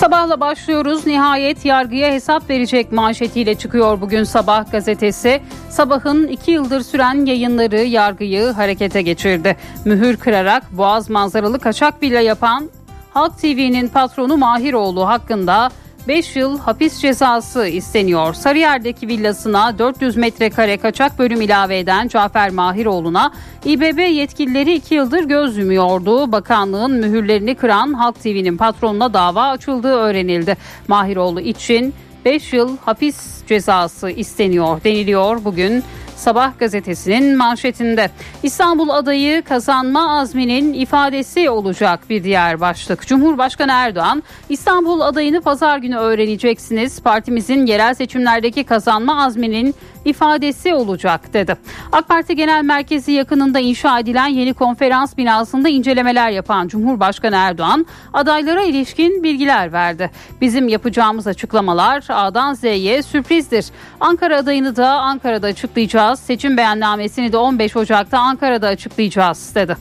Sabahla 0.00 0.40
başlıyoruz. 0.40 1.06
Nihayet 1.06 1.64
yargıya 1.64 2.12
hesap 2.12 2.50
verecek 2.50 2.92
manşetiyle 2.92 3.54
çıkıyor 3.54 4.00
bugün 4.00 4.24
Sabah 4.24 4.72
gazetesi. 4.72 5.40
Sabahın 5.70 6.26
iki 6.26 6.50
yıldır 6.50 6.80
süren 6.80 7.26
yayınları 7.26 7.80
yargıyı 7.80 8.50
harekete 8.50 9.02
geçirdi. 9.02 9.56
Mühür 9.84 10.16
kırarak 10.16 10.62
boğaz 10.72 11.10
manzaralı 11.10 11.58
kaçak 11.58 12.02
bile 12.02 12.22
yapan 12.22 12.70
Halk 13.14 13.38
TV'nin 13.38 13.88
patronu 13.88 14.36
Mahiroğlu 14.36 15.08
hakkında 15.08 15.70
5 16.08 16.36
yıl 16.36 16.58
hapis 16.58 17.00
cezası 17.00 17.66
isteniyor. 17.66 18.34
Sarıyer'deki 18.34 19.08
villasına 19.08 19.78
400 19.78 20.16
metrekare 20.16 20.76
kaçak 20.76 21.18
bölüm 21.18 21.40
ilave 21.40 21.78
eden 21.78 22.08
Cafer 22.08 22.50
Mahiroğlu'na 22.50 23.32
İBB 23.64 23.98
yetkilileri 23.98 24.74
2 24.74 24.94
yıldır 24.94 25.24
göz 25.24 25.56
yumuyordu. 25.56 26.32
Bakanlığın 26.32 26.92
mühürlerini 26.92 27.54
kıran 27.54 27.92
Halk 27.92 28.22
TV'nin 28.22 28.56
patronuna 28.56 29.14
dava 29.14 29.42
açıldığı 29.42 29.94
öğrenildi. 29.94 30.56
Mahiroğlu 30.88 31.40
için 31.40 31.94
5 32.24 32.52
yıl 32.52 32.76
hapis 32.84 33.46
cezası 33.46 34.10
isteniyor 34.10 34.84
deniliyor 34.84 35.44
bugün 35.44 35.84
Sabah 36.20 36.58
gazetesinin 36.58 37.36
manşetinde. 37.36 38.10
İstanbul 38.42 38.88
adayı 38.88 39.42
kazanma 39.42 40.18
azminin 40.20 40.72
ifadesi 40.72 41.50
olacak 41.50 42.00
bir 42.10 42.24
diğer 42.24 42.60
başlık. 42.60 43.06
Cumhurbaşkanı 43.06 43.72
Erdoğan 43.72 44.22
İstanbul 44.48 45.00
adayını 45.00 45.40
pazar 45.40 45.78
günü 45.78 45.96
öğreneceksiniz. 45.96 47.02
Partimizin 47.02 47.66
yerel 47.66 47.94
seçimlerdeki 47.94 48.64
kazanma 48.64 49.24
azminin 49.24 49.74
ifadesi 50.04 50.74
olacak 50.74 51.32
dedi. 51.32 51.56
AK 51.92 52.08
Parti 52.08 52.36
Genel 52.36 52.64
Merkezi 52.64 53.12
yakınında 53.12 53.58
inşa 53.58 53.98
edilen 53.98 54.26
yeni 54.26 54.54
konferans 54.54 55.16
binasında 55.16 55.68
incelemeler 55.68 56.30
yapan 56.30 56.68
Cumhurbaşkanı 56.68 57.36
Erdoğan 57.36 57.86
adaylara 58.12 58.62
ilişkin 58.62 59.22
bilgiler 59.22 59.72
verdi. 59.72 60.10
Bizim 60.40 60.68
yapacağımız 60.68 61.26
açıklamalar 61.26 62.04
A'dan 62.08 62.54
Z'ye 62.54 63.02
sürprizdir. 63.02 63.66
Ankara 64.00 64.36
adayını 64.36 64.76
da 64.76 64.88
Ankara'da 64.90 65.46
açıklayacağız. 65.46 66.09
Seçim 66.16 66.56
beyannamesini 66.56 67.32
de 67.32 67.36
15 67.36 67.76
Ocak'ta 67.76 68.18
Ankara'da 68.18 68.68
açıklayacağız 68.68 69.54
dedi. 69.54 69.76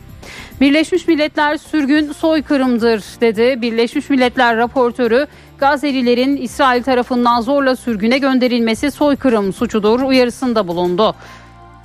Birleşmiş 0.61 1.07
Milletler 1.07 1.57
sürgün 1.57 2.11
soykırımdır 2.11 3.03
dedi. 3.21 3.61
Birleşmiş 3.61 4.09
Milletler 4.09 4.57
raportörü 4.57 5.27
Gazelilerin 5.57 6.37
İsrail 6.37 6.83
tarafından 6.83 7.41
zorla 7.41 7.75
sürgüne 7.75 8.17
gönderilmesi 8.17 8.91
soykırım 8.91 9.53
suçudur 9.53 10.01
uyarısında 10.01 10.67
bulundu. 10.67 11.15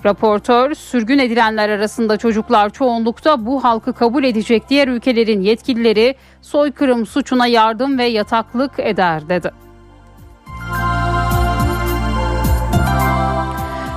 Raportör 0.05 0.75
sürgün 0.75 1.19
edilenler 1.19 1.69
arasında 1.69 2.17
çocuklar 2.17 2.71
çoğunlukta 2.71 3.47
bu 3.47 3.65
halkı 3.65 3.93
kabul 3.93 4.25
edecek 4.25 4.63
diğer 4.69 4.89
ülkelerin 4.89 5.41
yetkilileri 5.41 6.15
soykırım 6.43 7.07
suçuna 7.07 7.47
yardım 7.47 7.99
ve 7.99 8.05
yataklık 8.05 8.73
eder 8.79 9.29
dedi. 9.29 9.51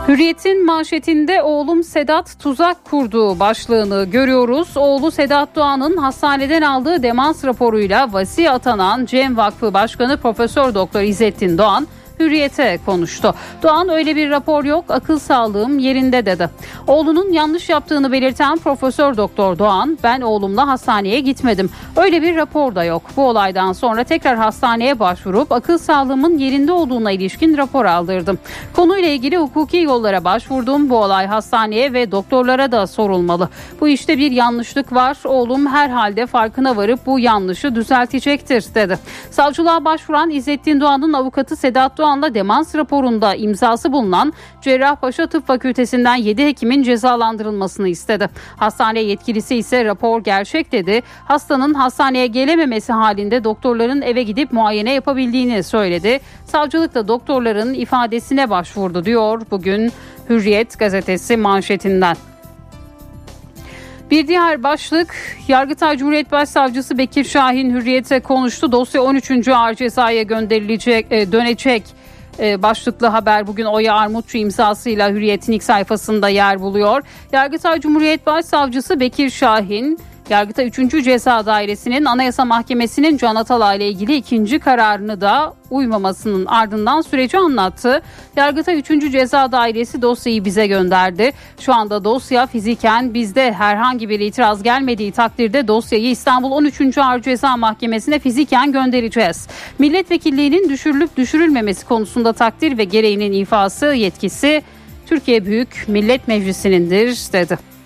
Hürriyet'in 0.08 0.66
manşetinde 0.66 1.41
oğlum 1.43 1.84
Sedat 1.84 2.39
tuzak 2.39 2.86
kurduğu 2.86 3.39
başlığını 3.39 4.05
görüyoruz. 4.12 4.78
Oğlu 4.78 5.12
Sedat 5.12 5.55
Doğan'ın 5.55 5.97
hastaneden 5.97 6.62
aldığı 6.62 7.03
demans 7.03 7.45
raporuyla 7.45 8.14
vasi 8.14 8.51
atanan 8.51 9.05
Cem 9.05 9.38
Vakfı 9.38 9.74
Başkanı 9.74 10.18
Profesör 10.18 10.74
Doktor 10.74 11.01
İzzettin 11.01 11.58
Doğan 11.58 11.88
Hürriyete 12.20 12.80
konuştu. 12.86 13.36
Doğan 13.63 13.89
öyle 13.89 14.15
bir 14.15 14.30
rapor 14.30 14.63
yok 14.63 14.86
akıl 14.89 15.20
sağlığım 15.20 15.80
yerinde 15.80 16.26
dedi. 16.26 16.49
Oğlunun 16.88 17.32
yanlış 17.34 17.70
yaptığını 17.70 18.11
belirten 18.11 18.57
Profesör 18.57 19.18
Doktor 19.18 19.59
Doğan 19.59 19.97
ben 20.03 20.22
oğlumla 20.22 20.68
hastaneye 20.68 21.20
gitmedim. 21.20 21.70
Öyle 21.95 22.22
bir 22.22 22.36
rapor 22.36 22.76
da 22.76 22.84
yok. 22.84 23.01
Bu 23.18 23.28
olaydan 23.28 23.74
sonra 23.74 24.03
tekrar 24.03 24.38
hastaneye 24.38 24.99
başvurup 24.99 25.51
akıl 25.51 25.78
sağlığımın 25.78 26.38
yerinde 26.38 26.72
olduğuna 26.72 27.11
ilişkin 27.11 27.57
rapor 27.57 27.86
aldırdım. 27.86 28.39
Konuyla 28.76 29.09
ilgili 29.09 29.38
hukuki 29.38 29.78
yollara 29.78 30.24
başvurdum. 30.24 30.89
Bu 30.89 30.97
olay 30.97 31.28
hastaneye 31.28 31.93
ve 31.93 32.11
doktorlara 32.11 32.72
da 32.72 32.88
sorulmalı. 32.88 33.49
Bu 33.82 33.88
işte 33.88 34.18
bir 34.18 34.32
yanlışlık 34.32 34.93
var. 34.93 35.18
Oğlum 35.26 35.65
herhalde 35.68 36.26
farkına 36.26 36.76
varıp 36.76 37.05
bu 37.05 37.20
yanlışı 37.20 37.76
düzeltecektir 37.76 38.65
dedi. 38.76 38.99
Savcılığa 39.32 39.86
başvuran 39.86 40.30
İzzettin 40.30 40.82
Doğan'ın 40.82 41.13
avukatı 41.13 41.55
Sedat 41.55 41.97
Doğan 41.97 42.07
anda 42.08 42.34
demans 42.34 42.76
raporunda 42.76 43.36
imzası 43.36 43.91
bulunan 43.91 44.34
Cerrahpaşa 44.62 45.28
Tıp 45.28 45.47
Fakültesinden 45.47 46.16
7 46.16 46.45
hekimin 46.45 46.84
cezalandırılmasını 46.84 47.88
istedi. 47.88 48.30
Hastane 48.58 48.99
yetkilisi 48.99 49.55
ise 49.55 49.86
rapor 49.86 50.24
gerçek 50.24 50.72
dedi. 50.72 51.01
Hastanın 51.26 51.74
hastaneye 51.74 52.28
gelememesi 52.28 52.93
halinde 52.93 53.43
doktorların 53.43 54.01
eve 54.01 54.24
gidip 54.24 54.51
muayene 54.51 54.93
yapabildiğini 54.93 55.64
söyledi. 55.64 56.20
Savcılık 56.45 56.95
da 56.95 57.08
doktorların 57.08 57.74
ifadesine 57.74 58.49
başvurdu 58.49 59.05
diyor 59.05 59.41
bugün 59.51 59.91
Hürriyet 60.30 60.80
gazetesi 60.80 61.38
manşetinden. 61.38 62.18
Bir 64.12 64.28
diğer 64.28 64.64
başlık 64.64 65.16
Yargıtay 65.47 65.97
Cumhuriyet 65.97 66.32
Başsavcısı 66.32 66.97
Bekir 66.97 67.24
Şahin 67.24 67.74
hürriyete 67.74 68.20
konuştu. 68.20 68.72
Dosya 68.72 69.01
13. 69.01 69.47
Ağır 69.47 69.74
Ceza'ya 69.74 70.24
gönderilecek, 70.24 71.05
e, 71.12 71.32
dönecek 71.32 71.84
e, 72.39 72.62
başlıklı 72.62 73.08
haber 73.08 73.47
bugün 73.47 73.66
Oya 73.66 73.93
Armutçu 73.93 74.38
imzasıyla 74.38 75.10
Hürriyet'in 75.10 75.53
ilk 75.53 75.64
sayfasında 75.64 76.30
yer 76.30 76.60
buluyor. 76.60 77.01
Yargıtay 77.32 77.80
Cumhuriyet 77.80 78.26
Başsavcısı 78.26 78.99
Bekir 78.99 79.30
Şahin 79.30 79.99
Yargıtay 80.30 80.67
3. 80.67 81.03
Ceza 81.03 81.45
Dairesi'nin 81.45 82.05
Anayasa 82.05 82.45
Mahkemesi'nin 82.45 83.17
Can 83.17 83.36
Atalay 83.36 83.78
ile 83.78 83.88
ilgili 83.88 84.15
ikinci 84.15 84.59
kararını 84.59 85.21
da 85.21 85.53
uymamasının 85.69 86.45
ardından 86.45 87.01
süreci 87.01 87.38
anlattı. 87.38 88.01
Yargıtay 88.36 88.80
3. 88.80 89.11
Ceza 89.11 89.51
Dairesi 89.51 90.01
dosyayı 90.01 90.45
bize 90.45 90.67
gönderdi. 90.67 91.32
Şu 91.59 91.73
anda 91.73 92.03
dosya 92.03 92.47
fiziken 92.47 93.13
bizde 93.13 93.53
herhangi 93.53 94.09
bir 94.09 94.19
itiraz 94.19 94.63
gelmediği 94.63 95.11
takdirde 95.11 95.67
dosyayı 95.67 96.09
İstanbul 96.09 96.51
13. 96.51 96.97
Ağır 96.97 97.21
Ceza 97.21 97.57
Mahkemesi'ne 97.57 98.19
fiziken 98.19 98.71
göndereceğiz. 98.71 99.47
Milletvekilliğinin 99.80 100.69
düşürülüp 100.69 101.17
düşürülmemesi 101.17 101.86
konusunda 101.86 102.34
takdir 102.34 102.78
ve 102.78 102.84
gereğinin 102.84 103.32
ifası 103.32 103.86
yetkisi 103.86 104.61
Türkiye 105.05 105.45
Büyük 105.45 105.86
Millet 105.88 106.28
Meclisi'nindir 106.28 107.34
dedi. 107.34 107.76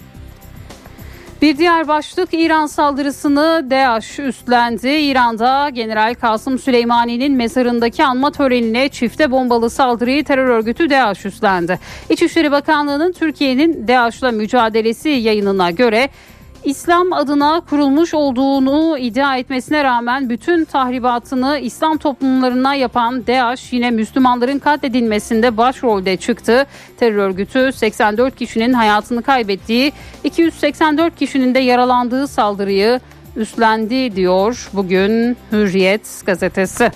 Bir 1.42 1.58
diğer 1.58 1.88
başlık 1.88 2.30
İran 2.34 2.66
saldırısını 2.66 3.68
DAEŞ 3.70 4.20
üstlendi. 4.20 4.90
İran'da 4.90 5.70
General 5.70 6.14
Kasım 6.14 6.60
Süleymani'nin 6.60 7.34
mezarındaki 7.34 8.04
anma 8.04 8.32
törenine 8.32 8.90
çifte 8.90 9.32
bombalı 9.32 9.70
saldırıyı 9.70 10.24
terör 10.24 10.48
örgütü 10.48 10.90
DAEŞ 10.90 11.26
üstlendi. 11.26 11.80
İçişleri 12.10 12.52
Bakanlığı'nın 12.52 13.12
Türkiye'nin 13.12 13.88
DAEŞ'la 13.88 14.32
mücadelesi 14.32 15.10
yayınına 15.10 15.72
göre 15.72 16.10
İslam 16.66 17.14
adına 17.14 17.62
kurulmuş 17.70 18.14
olduğunu 18.14 18.98
iddia 18.98 19.38
etmesine 19.38 19.84
rağmen 19.84 20.30
bütün 20.30 20.66
tahribatını 20.66 21.60
İslam 21.60 21.98
toplumlarına 21.98 22.76
yapan 22.76 23.28
DAEŞ 23.28 23.74
yine 23.74 23.92
Müslümanların 23.92 24.60
katledilmesinde 24.60 25.58
başrolde 25.58 26.18
çıktı. 26.18 26.66
Terör 26.98 27.16
örgütü 27.16 27.72
84 27.74 28.36
kişinin 28.36 28.74
hayatını 28.74 29.24
kaybettiği, 29.24 29.94
284 30.24 31.16
kişinin 31.16 31.56
de 31.56 31.60
yaralandığı 31.60 32.28
saldırıyı 32.28 33.00
üstlendi 33.36 34.16
diyor 34.16 34.70
bugün 34.74 35.38
Hürriyet 35.52 36.22
gazetesi. 36.26 36.92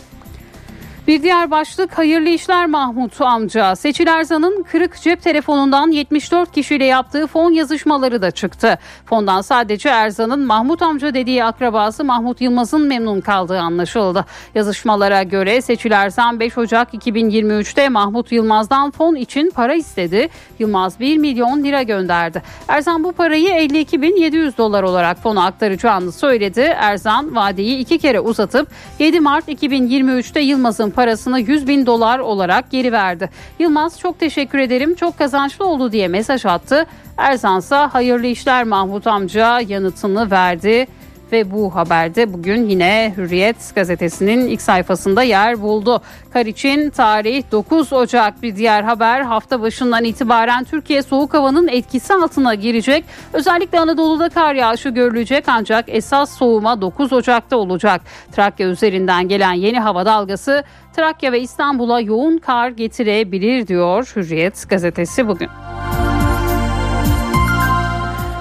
Bir 1.08 1.24
diğer 1.24 1.52
başlık 1.52 1.98
hayırlı 1.98 2.30
işler 2.30 2.66
Mahmut 2.66 3.22
amca. 3.22 3.76
Seçil 3.76 4.08
Erzan'ın 4.08 4.64
kırık 4.72 5.02
cep 5.02 5.22
telefonundan 5.22 5.92
74 5.92 6.52
kişiyle 6.52 6.86
yaptığı 6.86 7.28
fon 7.28 7.52
yazışmaları 7.52 8.22
da 8.22 8.32
çıktı. 8.32 8.80
Fondan 9.06 9.42
sadece 9.42 9.90
Erzan'ın 9.90 10.46
Mahmut 10.46 10.82
amca 10.82 11.14
dediği 11.14 11.44
akrabası 11.44 12.04
Mahmut 12.04 12.42
Yılmaz'ın 12.42 12.88
memnun 12.88 13.22
kaldığı 13.22 13.60
anlaşıldı. 13.60 14.26
Yazışmalara 14.56 15.24
göre 15.24 15.62
Seçil 15.62 15.92
Erzan 15.92 16.40
5 16.40 16.58
Ocak 16.58 16.94
2023'te 16.94 17.90
Mahmut 17.90 18.32
Yılmaz'dan 18.32 18.92
fon 18.92 19.16
için 19.16 19.52
para 19.56 19.74
istedi. 19.74 20.30
Yılmaz 20.60 21.00
1 21.00 21.18
milyon 21.18 21.64
lira 21.64 21.84
gönderdi. 21.84 22.44
Erzan 22.68 23.04
bu 23.04 23.12
parayı 23.12 23.50
52.700 23.50 24.58
dolar 24.58 24.84
olarak 24.84 25.18
fona 25.18 25.46
aktaracağını 25.46 26.12
söyledi. 26.12 26.62
Erzan 26.62 27.36
vadeyi 27.36 27.78
iki 27.78 27.98
kere 27.98 28.20
uzatıp 28.20 28.68
7 29.00 29.20
Mart 29.20 29.48
2023'te 29.48 30.40
Yılmaz'ın 30.40 30.95
parasını 30.96 31.40
100 31.40 31.68
bin 31.68 31.86
dolar 31.86 32.20
olarak 32.20 32.72
geri 32.72 32.92
verdi. 32.92 33.30
Yılmaz 33.60 34.00
çok 34.00 34.20
teşekkür 34.20 34.60
ederim 34.60 34.96
çok 34.96 35.18
kazançlı 35.18 35.66
oldu 35.66 35.92
diye 35.92 36.08
mesaj 36.08 36.46
attı. 36.46 36.86
Erzansa 37.18 37.94
hayırlı 37.94 38.28
işler 38.28 38.64
Mahmut 38.64 39.08
amca 39.08 39.60
yanıtını 39.60 40.32
verdi 40.32 40.88
ve 41.32 41.52
bu 41.52 41.76
haberde 41.76 42.34
bugün 42.34 42.70
yine 42.70 43.14
Hürriyet 43.18 43.76
gazetesinin 43.76 44.48
ilk 44.48 44.62
sayfasında 44.62 45.24
yer 45.24 45.62
buldu. 45.62 46.02
Kar 46.34 46.46
için 46.46 46.90
tarih 46.90 47.44
9 47.52 47.94
Ocak 47.94 48.44
bir 48.44 48.56
diğer 48.56 48.84
haber 48.84 49.22
hafta 49.22 49.62
başından 49.62 50.04
itibaren 50.04 50.64
Türkiye 50.64 51.04
soğuk 51.04 51.34
havanın 51.34 51.68
etkisi 51.68 52.14
altına 52.14 52.56
girecek. 52.56 53.06
Özellikle 53.34 53.80
Anadolu'da 53.80 54.30
kar 54.30 54.54
yağışı 54.54 54.90
görülecek 54.90 55.44
ancak 55.48 55.86
esas 55.88 56.38
soğuma 56.38 56.82
9 56.82 57.14
Ocak'ta 57.14 57.58
olacak. 57.58 58.02
Trakya 58.32 58.68
üzerinden 58.68 59.28
gelen 59.28 59.54
yeni 59.54 59.80
hava 59.80 60.06
dalgası 60.06 60.64
Trakya 60.96 61.32
ve 61.32 61.42
İstanbul'a 61.42 62.00
yoğun 62.00 62.38
kar 62.38 62.70
getirebilir 62.70 63.68
diyor 63.68 64.14
Hürriyet 64.16 64.70
gazetesi 64.70 65.28
bugün. 65.28 65.50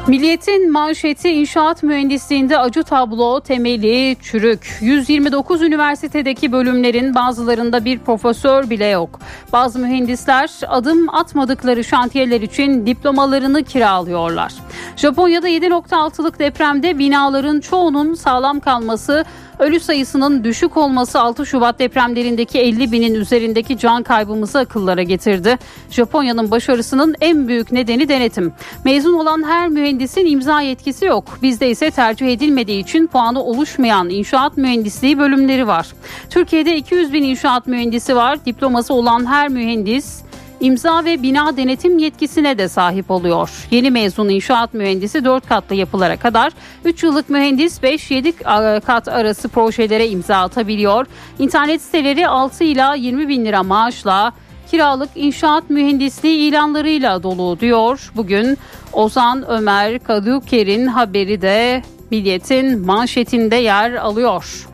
Milliyetin 0.08 0.72
manşeti 0.72 1.28
inşaat 1.30 1.82
mühendisliğinde 1.82 2.58
acı 2.58 2.82
tablo 2.82 3.40
temeli 3.40 4.16
çürük. 4.22 4.78
129 4.80 5.62
üniversitedeki 5.62 6.52
bölümlerin 6.52 7.14
bazılarında 7.14 7.84
bir 7.84 7.98
profesör 7.98 8.70
bile 8.70 8.86
yok. 8.86 9.20
Bazı 9.52 9.78
mühendisler 9.78 10.50
adım 10.68 11.14
atmadıkları 11.14 11.84
şantiyeler 11.84 12.40
için 12.40 12.86
diplomalarını 12.86 13.64
kiralıyorlar. 13.64 14.52
Japonya'da 14.96 15.48
7.6'lık 15.48 16.38
depremde 16.38 16.98
binaların 16.98 17.60
çoğunun 17.60 18.14
sağlam 18.14 18.60
kalması 18.60 19.24
Ölü 19.58 19.80
sayısının 19.80 20.44
düşük 20.44 20.76
olması 20.76 21.20
6 21.20 21.46
Şubat 21.46 21.78
depremlerindeki 21.78 22.58
50 22.58 22.92
binin 22.92 23.14
üzerindeki 23.14 23.78
can 23.78 24.02
kaybımızı 24.02 24.58
akıllara 24.58 25.02
getirdi. 25.02 25.58
Japonya'nın 25.90 26.50
başarısının 26.50 27.14
en 27.20 27.48
büyük 27.48 27.72
nedeni 27.72 28.08
denetim. 28.08 28.52
Mezun 28.84 29.12
olan 29.12 29.42
her 29.42 29.68
mühendisin 29.68 30.26
imza 30.26 30.60
yetkisi 30.60 31.04
yok. 31.04 31.38
Bizde 31.42 31.70
ise 31.70 31.90
tercih 31.90 32.32
edilmediği 32.32 32.82
için 32.82 33.06
puanı 33.06 33.42
oluşmayan 33.42 34.10
inşaat 34.10 34.56
mühendisliği 34.56 35.18
bölümleri 35.18 35.66
var. 35.66 35.86
Türkiye'de 36.30 36.76
200 36.76 37.12
bin 37.12 37.22
inşaat 37.22 37.66
mühendisi 37.66 38.16
var. 38.16 38.44
Diploması 38.46 38.94
olan 38.94 39.26
her 39.26 39.48
mühendis 39.48 40.23
imza 40.60 41.04
ve 41.04 41.22
bina 41.22 41.56
denetim 41.56 41.98
yetkisine 41.98 42.58
de 42.58 42.68
sahip 42.68 43.10
oluyor. 43.10 43.50
Yeni 43.70 43.90
mezun 43.90 44.28
inşaat 44.28 44.74
mühendisi 44.74 45.24
4 45.24 45.48
katlı 45.48 45.74
yapılara 45.74 46.16
kadar 46.16 46.52
3 46.84 47.02
yıllık 47.02 47.30
mühendis 47.30 47.78
5-7 47.78 48.80
kat 48.80 49.08
arası 49.08 49.48
projelere 49.48 50.08
imza 50.08 50.36
atabiliyor. 50.36 51.06
İnternet 51.38 51.82
siteleri 51.82 52.28
6 52.28 52.64
ila 52.64 52.94
20 52.94 53.28
bin 53.28 53.44
lira 53.44 53.62
maaşla 53.62 54.32
kiralık 54.70 55.10
inşaat 55.14 55.70
mühendisliği 55.70 56.48
ilanlarıyla 56.48 57.22
dolu 57.22 57.60
diyor. 57.60 58.12
Bugün 58.16 58.58
Ozan 58.92 59.44
Ömer 59.48 59.98
Kaduker'in 59.98 60.86
haberi 60.86 61.42
de 61.42 61.82
Milliyet'in 62.10 62.86
manşetinde 62.86 63.56
yer 63.56 63.92
alıyor. 63.92 64.66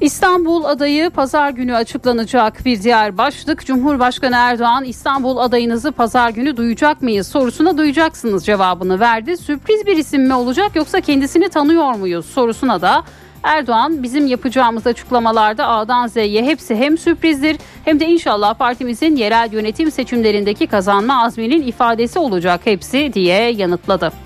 İstanbul 0.00 0.64
adayı 0.64 1.10
pazar 1.10 1.50
günü 1.50 1.74
açıklanacak 1.74 2.64
bir 2.64 2.82
diğer 2.82 3.18
başlık. 3.18 3.66
Cumhurbaşkanı 3.66 4.36
Erdoğan 4.36 4.84
İstanbul 4.84 5.36
adayınızı 5.36 5.92
pazar 5.92 6.30
günü 6.30 6.56
duyacak 6.56 7.02
mıyız 7.02 7.28
sorusuna 7.28 7.78
duyacaksınız 7.78 8.46
cevabını 8.46 9.00
verdi. 9.00 9.36
Sürpriz 9.36 9.86
bir 9.86 9.96
isim 9.96 10.26
mi 10.26 10.34
olacak 10.34 10.76
yoksa 10.76 11.00
kendisini 11.00 11.48
tanıyor 11.48 11.94
muyuz 11.94 12.26
sorusuna 12.26 12.80
da 12.80 13.04
Erdoğan 13.42 14.02
bizim 14.02 14.26
yapacağımız 14.26 14.86
açıklamalarda 14.86 15.68
A'dan 15.68 16.06
Z'ye 16.06 16.44
hepsi 16.44 16.76
hem 16.76 16.98
sürprizdir 16.98 17.56
hem 17.84 18.00
de 18.00 18.06
inşallah 18.06 18.54
partimizin 18.54 19.16
yerel 19.16 19.52
yönetim 19.52 19.90
seçimlerindeki 19.90 20.66
kazanma 20.66 21.24
azminin 21.24 21.62
ifadesi 21.62 22.18
olacak 22.18 22.60
hepsi 22.64 23.12
diye 23.12 23.50
yanıtladı. 23.50 24.25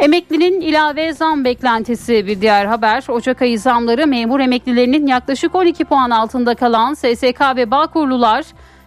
Emeklinin 0.00 0.60
ilave 0.60 1.12
zam 1.12 1.44
beklentisi 1.44 2.26
bir 2.26 2.40
diğer 2.40 2.66
haber. 2.66 3.04
Ocak 3.08 3.42
ayı 3.42 3.58
zamları 3.58 4.06
memur 4.06 4.40
emeklilerinin 4.40 5.06
yaklaşık 5.06 5.54
12 5.54 5.84
puan 5.84 6.10
altında 6.10 6.54
kalan 6.54 6.94
SSK 6.94 7.40
ve 7.56 7.70
Bağkurlular 7.70 8.44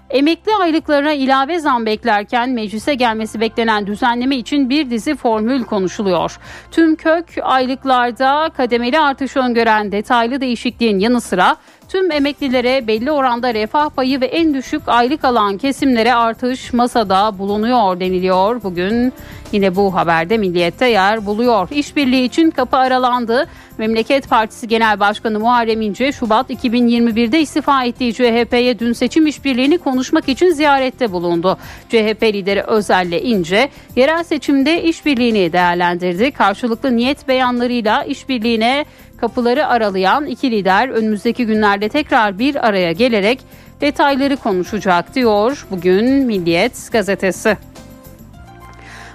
Emekli 0.10 0.56
aylıklarına 0.56 1.14
ilave 1.14 1.60
zam 1.60 1.86
beklerken 1.86 2.50
meclise 2.50 2.94
gelmesi 2.94 3.40
beklenen 3.40 3.88
düzenleme 3.88 4.36
için 4.36 4.70
bir 4.70 4.90
dizi 4.90 5.16
formül 5.16 5.64
konuşuluyor. 5.64 6.38
Tüm 6.72 6.96
kök 6.96 7.26
aylıklarda 7.42 8.50
kademeli 8.58 9.00
artış 9.00 9.38
öngören 9.38 9.92
detaylı 9.92 10.42
değişikliğin 10.42 11.00
yanı 11.00 11.22
sıra 11.22 11.56
tüm 11.90 12.12
emeklilere 12.12 12.88
belli 12.88 13.12
oranda 13.12 13.54
refah 13.54 13.90
payı 13.90 14.22
ve 14.22 14.26
en 14.26 14.54
düşük 14.54 14.82
aylık 14.88 15.26
alan 15.26 15.58
kesimlere 15.58 16.14
artış 16.14 16.74
masada 16.74 17.38
bulunuyor 17.38 18.00
deniliyor. 18.00 18.64
Bugün 18.64 19.14
yine 19.52 19.76
bu 19.76 19.96
haberde 19.96 20.38
milliyette 20.38 20.86
yer 20.86 21.26
buluyor. 21.26 21.68
İşbirliği 21.72 22.26
için 22.26 22.52
kapı 22.52 22.78
aralandı. 22.78 23.48
Memleket 23.78 24.30
Partisi 24.30 24.68
Genel 24.68 25.00
Başkanı 25.00 25.40
Muharrem 25.40 25.82
İnce 25.82 26.12
Şubat 26.12 26.50
2021'de 26.50 27.42
istifa 27.42 27.84
ettiği 27.84 28.14
CHP'ye 28.14 28.80
dün 28.80 28.94
seçim 28.94 29.28
işbirliğini 29.28 29.78
konuşmak 29.78 30.30
için 30.30 30.50
ziyarette 30.50 31.12
bulundu. 31.12 31.58
CHP 31.90 32.24
lideri 32.24 32.62
Özel'le 32.62 33.22
İnce 33.24 33.70
yerel 33.96 34.24
seçimde 34.24 34.84
işbirliğini 34.84 35.54
değerlendirdi. 35.54 36.32
Karşılıklı 36.32 36.96
niyet 36.96 37.28
beyanlarıyla 37.28 38.04
işbirliğine 38.04 38.86
kapıları 39.22 39.68
aralayan 39.68 40.26
iki 40.26 40.52
lider 40.52 40.90
önümüzdeki 40.90 41.46
günlerde 41.46 41.90
tekrar 41.90 42.40
bir 42.40 42.68
araya 42.68 42.92
gelerek 42.92 43.40
detayları 43.82 44.38
konuşacak 44.38 45.16
diyor 45.16 45.66
bugün 45.72 46.06
Milliyet 46.06 46.92
gazetesi. 46.92 47.58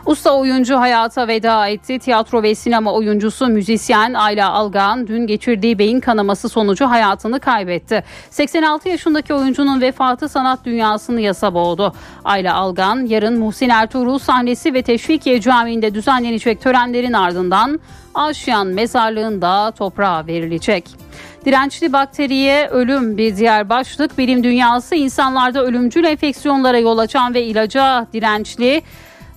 Usta 0.07 0.37
oyuncu 0.37 0.77
hayata 0.81 1.29
veda 1.29 1.69
etti. 1.69 1.99
Tiyatro 1.99 2.43
ve 2.43 2.55
sinema 2.55 2.93
oyuncusu 2.93 3.47
müzisyen 3.47 4.15
Ayla 4.15 4.53
Algan 4.53 5.07
dün 5.07 5.27
geçirdiği 5.27 5.79
beyin 5.79 6.01
kanaması 6.01 6.49
sonucu 6.49 6.87
hayatını 6.87 7.41
kaybetti. 7.41 8.05
86 8.31 8.89
yaşındaki 8.89 9.35
oyuncunun 9.35 9.81
vefatı 9.81 10.29
sanat 10.29 10.65
dünyasını 10.65 11.21
yasa 11.21 11.55
boğdu. 11.55 11.93
Ayla 12.25 12.55
Algan 12.55 13.07
yarın 13.07 13.39
Muhsin 13.39 13.69
Ertuğrul 13.69 14.19
sahnesi 14.19 14.75
ve 14.75 14.83
Teşvikiye 14.83 15.41
Camii'nde 15.41 15.95
düzenlenecek 15.95 16.61
törenlerin 16.61 17.13
ardından 17.13 17.81
Aşyan 18.15 18.67
mezarlığında 18.67 19.71
toprağa 19.71 20.27
verilecek. 20.27 20.85
Dirençli 21.45 21.93
bakteriye 21.93 22.69
ölüm 22.69 23.17
bir 23.17 23.37
diğer 23.37 23.69
başlık. 23.69 24.19
Bilim 24.19 24.45
dünyası 24.45 24.95
insanlarda 24.95 25.65
ölümcül 25.65 26.05
enfeksiyonlara 26.05 26.79
yol 26.79 26.99
açan 26.99 27.35
ve 27.35 27.43
ilaca 27.43 28.07
dirençli 28.13 28.83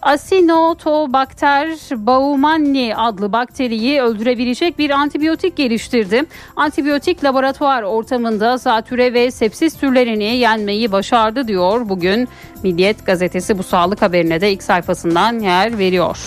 Acinetobacter 0.01 1.69
baumannii 1.91 2.95
adlı 2.95 3.33
bakteriyi 3.33 4.01
öldürebilecek 4.01 4.79
bir 4.79 4.89
antibiyotik 4.89 5.55
geliştirdi. 5.55 6.23
Antibiyotik 6.55 7.23
laboratuvar 7.23 7.83
ortamında 7.83 8.57
zatüre 8.57 9.13
ve 9.13 9.31
sepsis 9.31 9.79
türlerini 9.79 10.23
yenmeyi 10.23 10.91
başardı 10.91 11.47
diyor. 11.47 11.89
Bugün 11.89 12.27
Milliyet 12.63 13.05
gazetesi 13.05 13.57
bu 13.57 13.63
sağlık 13.63 14.01
haberine 14.01 14.41
de 14.41 14.51
ilk 14.51 14.63
sayfasından 14.63 15.39
yer 15.39 15.77
veriyor. 15.77 16.17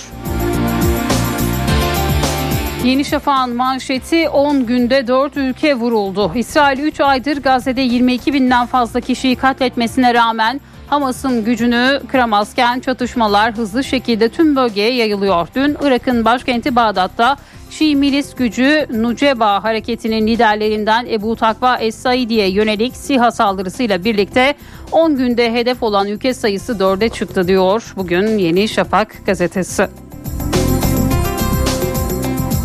Yeni 2.84 3.04
Şafak'ın 3.04 3.56
manşeti 3.56 4.28
10 4.28 4.66
günde 4.66 5.06
4 5.06 5.36
ülke 5.36 5.74
vuruldu. 5.74 6.32
İsrail 6.34 6.78
3 6.78 7.00
aydır 7.00 7.42
Gazze'de 7.42 7.80
22 7.80 8.32
binden 8.32 8.66
fazla 8.66 9.00
kişiyi 9.00 9.36
katletmesine 9.36 10.14
rağmen 10.14 10.60
Hamas'ın 10.90 11.44
gücünü 11.44 12.00
kıramazken 12.08 12.80
çatışmalar 12.80 13.54
hızlı 13.54 13.84
şekilde 13.84 14.28
tüm 14.28 14.56
bölgeye 14.56 14.94
yayılıyor. 14.94 15.48
Dün 15.54 15.76
Irak'ın 15.82 16.24
başkenti 16.24 16.76
Bağdat'ta 16.76 17.36
Şii 17.70 17.96
milis 17.96 18.34
gücü 18.34 18.86
Nuceba 18.92 19.64
hareketinin 19.64 20.26
liderlerinden 20.26 21.06
Ebu 21.06 21.36
Takva 21.36 21.76
Es-Saidi'ye 21.76 22.50
yönelik 22.50 22.96
SİHA 22.96 23.30
saldırısıyla 23.30 24.04
birlikte 24.04 24.54
10 24.92 25.16
günde 25.16 25.52
hedef 25.52 25.82
olan 25.82 26.08
ülke 26.08 26.34
sayısı 26.34 26.72
4'e 26.72 27.08
çıktı 27.08 27.48
diyor 27.48 27.92
bugün 27.96 28.38
Yeni 28.38 28.68
Şafak 28.68 29.26
gazetesi. 29.26 29.88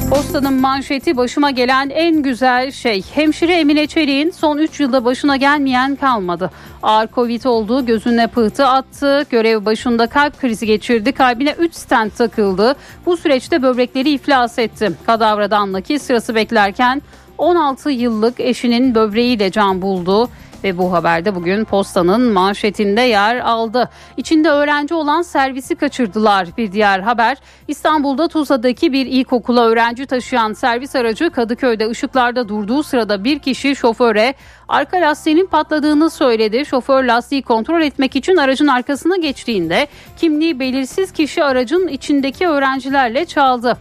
Postanın 0.10 0.54
manşeti 0.54 1.18
başıma 1.18 1.52
gelen 1.52 1.90
en 1.90 2.24
güzel 2.24 2.72
şey. 2.72 3.02
Hemşire 3.14 3.54
Emine 3.54 3.88
Çelik'in 3.88 4.32
son 4.32 4.58
3 4.58 4.80
yılda 4.80 5.06
başına 5.06 5.38
gelmeyen 5.38 5.96
kalmadı. 5.96 6.52
Ağır 6.84 7.08
Covid 7.08 7.44
olduğu 7.44 7.86
gözüne 7.86 8.28
pıhtı 8.28 8.68
attı. 8.68 9.26
Görev 9.30 9.66
başında 9.66 10.08
kalp 10.08 10.42
krizi 10.42 10.66
geçirdi. 10.66 11.12
Kalbine 11.12 11.52
3 11.52 11.74
stent 11.74 12.18
takıldı. 12.18 12.76
Bu 13.06 13.18
süreçte 13.18 13.62
böbrekleri 13.62 14.10
iflas 14.10 14.60
etti. 14.60 14.92
Kadavradan 15.06 15.74
nakil 15.74 16.00
sırası 16.00 16.36
beklerken 16.36 17.02
16 17.38 17.90
yıllık 17.92 18.40
eşinin 18.40 18.96
böbreğiyle 18.96 19.52
can 19.52 19.82
buldu 19.82 20.30
ve 20.66 20.78
bu 20.78 20.94
haberde 20.94 21.36
bugün 21.36 21.64
postanın 21.64 22.22
manşetinde 22.22 23.02
yer 23.02 23.36
aldı. 23.36 23.90
İçinde 24.18 24.50
öğrenci 24.50 24.94
olan 24.94 25.22
servisi 25.22 25.76
kaçırdılar. 25.76 26.48
Bir 26.58 26.72
diğer 26.72 27.00
haber 27.00 27.38
İstanbul'da 27.68 28.28
Tuzla'daki 28.28 28.94
bir 28.94 29.06
ilkokula 29.06 29.66
öğrenci 29.66 30.06
taşıyan 30.06 30.54
servis 30.54 30.96
aracı 30.96 31.30
Kadıköy'de 31.30 31.90
ışıklarda 31.90 32.50
durduğu 32.50 32.84
sırada 32.84 33.24
bir 33.24 33.40
kişi 33.40 33.76
şoföre 33.76 34.34
arka 34.68 34.98
lastiğinin 34.98 35.46
patladığını 35.46 36.10
söyledi. 36.10 36.66
Şoför 36.66 37.04
lastiği 37.04 37.42
kontrol 37.42 37.82
etmek 37.82 38.16
için 38.16 38.36
aracın 38.38 38.68
arkasına 38.68 39.18
geçtiğinde 39.18 39.88
kimliği 40.18 40.60
belirsiz 40.60 41.12
kişi 41.12 41.44
aracın 41.44 41.88
içindeki 41.88 42.48
öğrencilerle 42.48 43.26
çaldı. 43.26 43.78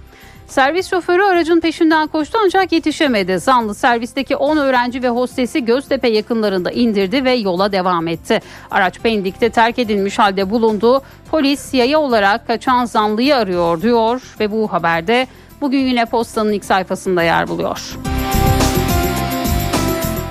Servis 0.54 0.90
şoförü 0.90 1.22
aracın 1.22 1.60
peşinden 1.60 2.06
koştu 2.06 2.38
ancak 2.44 2.72
yetişemedi. 2.72 3.38
Zanlı 3.38 3.74
servisteki 3.74 4.36
10 4.36 4.56
öğrenci 4.56 5.02
ve 5.02 5.08
hostesi 5.08 5.64
Göztepe 5.64 6.08
yakınlarında 6.08 6.70
indirdi 6.70 7.24
ve 7.24 7.32
yola 7.32 7.72
devam 7.72 8.08
etti. 8.08 8.40
Araç 8.70 8.98
Pendik'te 8.98 9.50
terk 9.50 9.78
edilmiş 9.78 10.18
halde 10.18 10.50
bulundu. 10.50 11.02
Polis 11.30 11.74
yaya 11.74 12.00
olarak 12.00 12.46
kaçan 12.46 12.84
zanlıyı 12.84 13.36
arıyor 13.36 13.82
diyor 13.82 14.22
ve 14.40 14.50
bu 14.50 14.72
haberde 14.72 15.26
bugün 15.60 15.78
yine 15.78 16.04
postanın 16.04 16.52
ilk 16.52 16.64
sayfasında 16.64 17.22
yer 17.22 17.48
buluyor. 17.48 17.96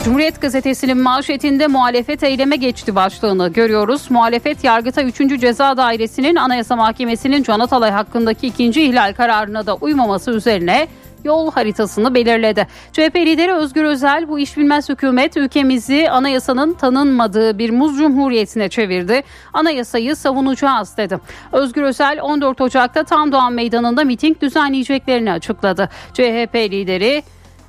Cumhuriyet 0.05 0.41
Gazetesi'nin 0.41 0.97
manşetinde 0.97 1.67
muhalefet 1.67 2.23
eyleme 2.23 2.55
geçti 2.55 2.95
başlığını 2.95 3.53
görüyoruz. 3.53 4.11
Muhalefet 4.11 4.63
Yargıta 4.63 5.03
3. 5.03 5.17
Ceza 5.41 5.77
Dairesi'nin 5.77 6.35
Anayasa 6.35 6.75
Mahkemesi'nin 6.75 7.43
Can 7.43 7.59
Atalay 7.59 7.91
hakkındaki 7.91 8.47
ikinci 8.47 8.81
ihlal 8.81 9.13
kararına 9.13 9.65
da 9.65 9.75
uymaması 9.75 10.31
üzerine 10.31 10.87
yol 11.23 11.51
haritasını 11.51 12.15
belirledi. 12.15 12.67
CHP 12.91 13.15
lideri 13.15 13.53
Özgür 13.53 13.83
Özel 13.83 14.29
bu 14.29 14.39
iş 14.39 14.57
bilmez 14.57 14.89
hükümet 14.89 15.37
ülkemizi 15.37 16.09
anayasanın 16.09 16.73
tanınmadığı 16.73 17.57
bir 17.57 17.69
muz 17.69 17.97
cumhuriyetine 17.97 18.69
çevirdi. 18.69 19.23
Anayasayı 19.53 20.15
savunacağız 20.15 20.97
dedi. 20.97 21.19
Özgür 21.51 21.81
Özel 21.81 22.19
14 22.21 22.61
Ocak'ta 22.61 23.03
Tam 23.03 23.31
Doğan 23.31 23.53
Meydanı'nda 23.53 24.03
miting 24.03 24.41
düzenleyeceklerini 24.41 25.31
açıkladı. 25.31 25.89
CHP 26.13 26.55
lideri 26.55 27.23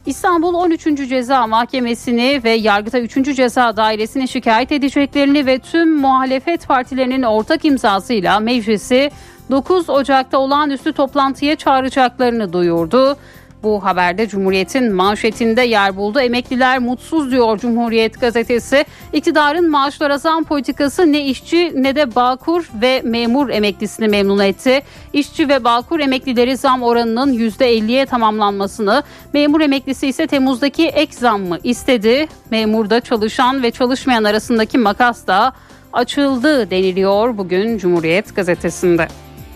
İstanbul 0.07 0.55
13. 0.55 1.09
Ceza 1.09 1.47
Mahkemesi'ni 1.47 2.41
ve 2.45 2.51
Yargıta 2.51 2.99
3. 3.01 3.37
Ceza 3.37 3.77
Dairesi'ni 3.77 4.29
şikayet 4.29 4.73
edeceklerini 4.73 5.47
ve 5.47 5.59
tüm 5.59 5.97
muhalefet 5.97 6.69
partilerinin 6.69 7.23
ortak 7.23 7.65
imzasıyla 7.65 8.41
meclisi 8.41 9.11
9 9.51 9.91
Ocak'ta 9.91 10.39
olağanüstü 10.39 10.93
toplantıya 10.93 11.57
çağıracaklarını 11.57 12.53
duyurdu. 12.53 13.17
Bu 13.65 13.85
haberde 13.85 14.29
Cumhuriyet'in 14.29 14.93
manşetinde 14.93 15.63
yer 15.63 15.97
buldu. 15.97 16.21
Emekliler 16.21 16.79
mutsuz 16.79 17.31
diyor 17.31 17.59
Cumhuriyet 17.59 18.21
gazetesi. 18.21 18.85
İktidarın 19.13 19.71
maaşlara 19.71 20.19
zam 20.19 20.45
politikası 20.45 21.13
ne 21.13 21.27
işçi 21.27 21.73
ne 21.75 21.97
de 21.97 22.15
Bağkur 22.15 22.71
ve 22.75 23.03
memur 23.05 23.49
emeklisini 23.49 24.09
memnun 24.09 24.39
etti. 24.39 24.83
İşçi 25.13 25.49
ve 25.49 25.65
Bağkur 25.65 26.01
emeklileri 26.01 26.57
zam 26.57 26.83
oranının 26.83 27.39
%50'ye 27.39 28.07
tamamlanmasını, 28.07 29.03
memur 29.33 29.61
emeklisi 29.61 30.07
ise 30.07 30.27
Temmuz'daki 30.27 30.87
ek 30.87 31.13
zammı 31.13 31.59
istedi. 31.65 32.27
Memurda 32.51 33.01
çalışan 33.01 33.63
ve 33.63 33.71
çalışmayan 33.71 34.25
arasındaki 34.25 34.79
makas 34.79 35.27
da 35.27 35.53
açıldı 35.93 36.71
deniliyor 36.71 37.39
bugün 37.39 37.79
Cumhuriyet 37.79 38.37
gazetesinde. 38.37 39.09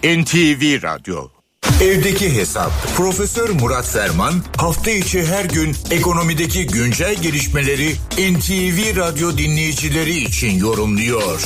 NTV 0.05 0.83
Radyo 0.83 1.38
Evdeki 1.77 2.29
Hesap 2.39 2.73
Profesör 2.97 3.49
Murat 3.61 3.89
Ferman 3.95 4.35
hafta 4.65 4.91
içi 4.91 5.21
her 5.33 5.45
gün 5.57 5.71
ekonomideki 5.99 6.61
güncel 6.77 7.15
gelişmeleri 7.25 7.89
NTV 8.33 8.79
Radyo 9.03 9.29
dinleyicileri 9.43 10.17
için 10.29 10.53
yorumluyor. 10.67 11.39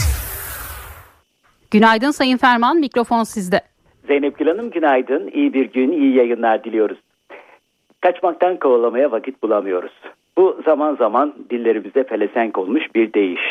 Günaydın 1.71 2.11
Sayın 2.11 2.37
Ferman 2.37 2.77
mikrofon 2.77 3.25
sizde. 3.25 3.61
Zeynep 4.07 4.39
Gül 4.39 4.47
Hanım 4.47 4.71
günaydın. 4.71 5.31
İyi 5.35 5.55
bir 5.55 5.73
gün, 5.73 5.93
iyi 5.93 6.15
yayınlar 6.17 6.65
diliyoruz. 6.65 6.99
Kaçmaktan 8.01 8.57
kovalamaya 8.57 9.11
vakit 9.11 9.43
bulamıyoruz. 9.43 9.93
Bu 10.39 10.61
zaman 10.65 10.97
zaman 10.97 11.35
dillerimize 11.51 12.03
pelesenk 12.03 12.59
olmuş 12.59 12.83
bir 12.95 13.13
deyiş. 13.13 13.43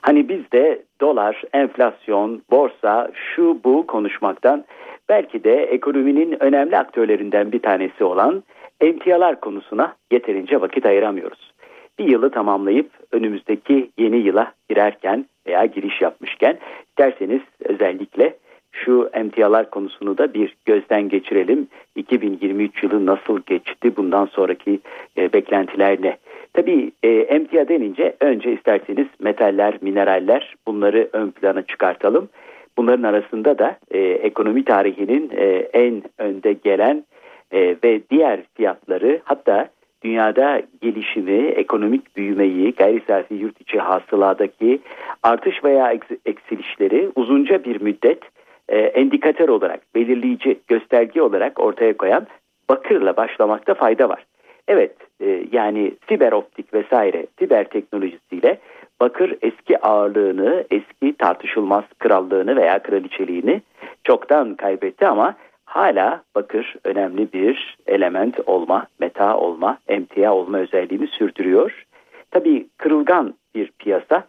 Hani 0.00 0.28
biz 0.28 0.52
de 0.52 0.82
dolar, 1.00 1.42
enflasyon, 1.52 2.42
borsa, 2.50 3.10
şu 3.14 3.60
bu 3.64 3.86
konuşmaktan 3.86 4.64
belki 5.08 5.44
de 5.44 5.54
ekonominin 5.54 6.42
önemli 6.42 6.78
aktörlerinden 6.78 7.52
bir 7.52 7.62
tanesi 7.62 8.04
olan 8.04 8.42
emtialar 8.80 9.40
konusuna 9.40 9.96
yeterince 10.12 10.60
vakit 10.60 10.86
ayıramıyoruz. 10.86 11.52
Bir 11.98 12.08
yılı 12.08 12.30
tamamlayıp 12.30 12.90
önümüzdeki 13.12 13.90
yeni 13.98 14.16
yıla 14.16 14.52
girerken 14.68 15.26
veya 15.46 15.66
giriş 15.66 16.00
yapmışken 16.00 16.58
derseniz 16.98 17.40
özellikle 17.64 18.36
şu 18.72 19.10
emtialar 19.12 19.70
konusunu 19.70 20.18
da 20.18 20.34
bir 20.34 20.56
gözden 20.64 21.08
geçirelim. 21.08 21.68
2023 21.96 22.82
yılı 22.82 23.06
nasıl 23.06 23.40
geçti? 23.46 23.96
Bundan 23.96 24.26
sonraki 24.26 24.80
e, 25.16 25.32
beklentiler 25.32 26.02
ne? 26.02 26.16
Tabii 26.52 26.92
e, 27.02 27.08
emtia 27.08 27.68
denince 27.68 28.16
önce 28.20 28.52
isterseniz 28.52 29.06
metaller, 29.20 29.78
mineraller 29.80 30.54
bunları 30.66 31.08
ön 31.12 31.30
plana 31.30 31.62
çıkartalım. 31.62 32.28
Bunların 32.76 33.02
arasında 33.02 33.58
da 33.58 33.76
e, 33.90 33.98
ekonomi 33.98 34.64
tarihinin 34.64 35.30
e, 35.36 35.44
en 35.72 36.02
önde 36.18 36.52
gelen 36.52 37.04
e, 37.52 37.76
ve 37.84 38.00
diğer 38.10 38.40
fiyatları 38.54 39.20
hatta 39.24 39.68
dünyada 40.04 40.62
gelişimi, 40.80 41.46
ekonomik 41.46 42.16
büyümeyi, 42.16 42.72
gayri 42.72 43.02
safi 43.06 43.34
yurt 43.34 43.60
içi 43.60 43.78
hasıladaki 43.78 44.78
artış 45.22 45.64
veya 45.64 45.94
eksilişleri 46.26 47.10
uzunca 47.16 47.64
bir 47.64 47.80
müddet 47.80 48.22
e, 48.68 48.78
endikatör 48.78 49.48
olarak, 49.48 49.94
belirleyici 49.94 50.58
gösterge 50.68 51.22
olarak 51.22 51.60
ortaya 51.60 51.96
koyan 51.96 52.26
bakırla 52.68 53.16
başlamakta 53.16 53.74
fayda 53.74 54.08
var. 54.08 54.26
Evet 54.68 54.96
e, 55.20 55.44
yani 55.52 55.94
fiber 56.06 56.32
optik 56.32 56.74
vesaire 56.74 57.26
fiber 57.36 57.64
teknolojisiyle 57.64 58.58
bakır 59.00 59.34
eski 59.42 59.80
ağırlığını, 59.80 60.64
eski 60.70 61.16
tartışılmaz 61.18 61.84
krallığını 61.98 62.56
veya 62.56 62.82
kraliçeliğini 62.82 63.62
çoktan 64.04 64.54
kaybetti 64.54 65.06
ama 65.06 65.34
hala 65.64 66.22
bakır 66.34 66.74
önemli 66.84 67.32
bir 67.32 67.76
element 67.86 68.40
olma, 68.46 68.86
meta 69.00 69.36
olma, 69.36 69.78
emtia 69.88 70.34
olma 70.34 70.58
özelliğini 70.58 71.06
sürdürüyor. 71.06 71.86
Tabii 72.30 72.66
kırılgan 72.78 73.34
bir 73.54 73.70
piyasa. 73.78 74.24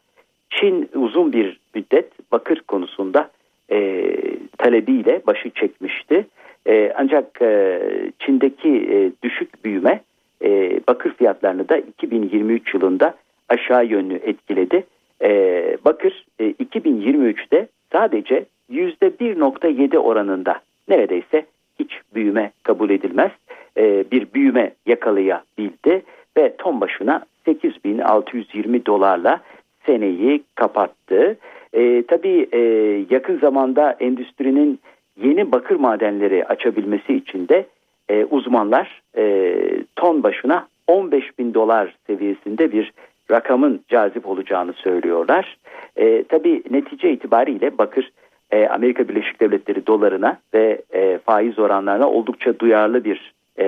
Çin 0.50 0.90
uzun 0.96 1.34
bir 1.34 1.60
müddet 1.76 2.32
bakır 2.32 2.60
konusunda 2.60 3.30
e, 3.72 4.06
talebiyle 4.58 5.22
başı 5.28 5.50
çekmişti. 5.50 6.28
E, 6.68 6.94
ancak 6.98 7.42
e, 7.42 7.82
Çin'deki 8.20 8.70
e, 8.70 9.12
düşük 9.24 9.66
büyüme 9.66 10.02
e, 10.44 10.80
bakır 10.88 11.14
fiyatlarını 11.14 11.70
da 11.70 11.78
2023 11.78 12.74
yılında 12.74 13.16
aşağı 13.50 13.86
yönlü 13.86 14.16
etkiledi. 14.16 14.84
E, 15.22 15.78
bakır 15.86 16.26
e, 16.40 16.52
2023'te 16.52 17.68
sadece 17.92 18.46
%1.7 18.72 19.98
oranında 19.98 20.60
neredeyse 20.88 21.46
hiç 21.80 22.00
büyüme 22.16 22.52
kabul 22.64 22.90
edilmez 22.90 23.32
e, 23.78 24.12
bir 24.12 24.34
büyüme 24.34 24.72
yakalayabildi 24.86 26.04
ve 26.38 26.56
ton 26.58 26.82
başına 26.82 27.26
8620 27.46 28.86
dolarla 28.86 29.42
seneyi 29.86 30.44
kapattı. 30.56 31.38
E, 31.74 32.04
tabii 32.08 32.48
e, 32.52 32.60
yakın 33.10 33.40
zamanda 33.40 33.98
endüstrinin 34.00 34.80
yeni 35.24 35.52
bakır 35.52 35.76
madenleri 35.76 36.46
açabilmesi 36.46 37.14
için 37.14 37.48
de 37.48 37.66
e, 38.10 38.26
uzmanlar 38.26 39.02
e, 39.18 39.56
ton 39.96 40.24
başına 40.24 40.68
15 40.88 41.40
bin 41.40 41.54
dolar 41.54 41.96
seviyesinde 42.08 42.72
bir 42.72 42.94
rakamın 43.32 43.82
cazip 43.88 44.28
olacağını 44.28 44.74
söylüyorlar. 44.74 45.58
E, 45.96 46.24
tabii 46.24 46.64
netice 46.72 47.12
itibariyle 47.12 47.78
bakır 47.78 48.12
e, 48.52 48.68
Amerika 48.68 49.08
Birleşik 49.10 49.42
Devletleri 49.42 49.88
dolarına 49.88 50.38
ve 50.54 50.82
e, 50.94 51.18
faiz 51.18 51.60
oranlarına 51.60 52.10
oldukça 52.10 52.60
duyarlı 52.60 53.04
bir 53.04 53.34
e, 53.58 53.66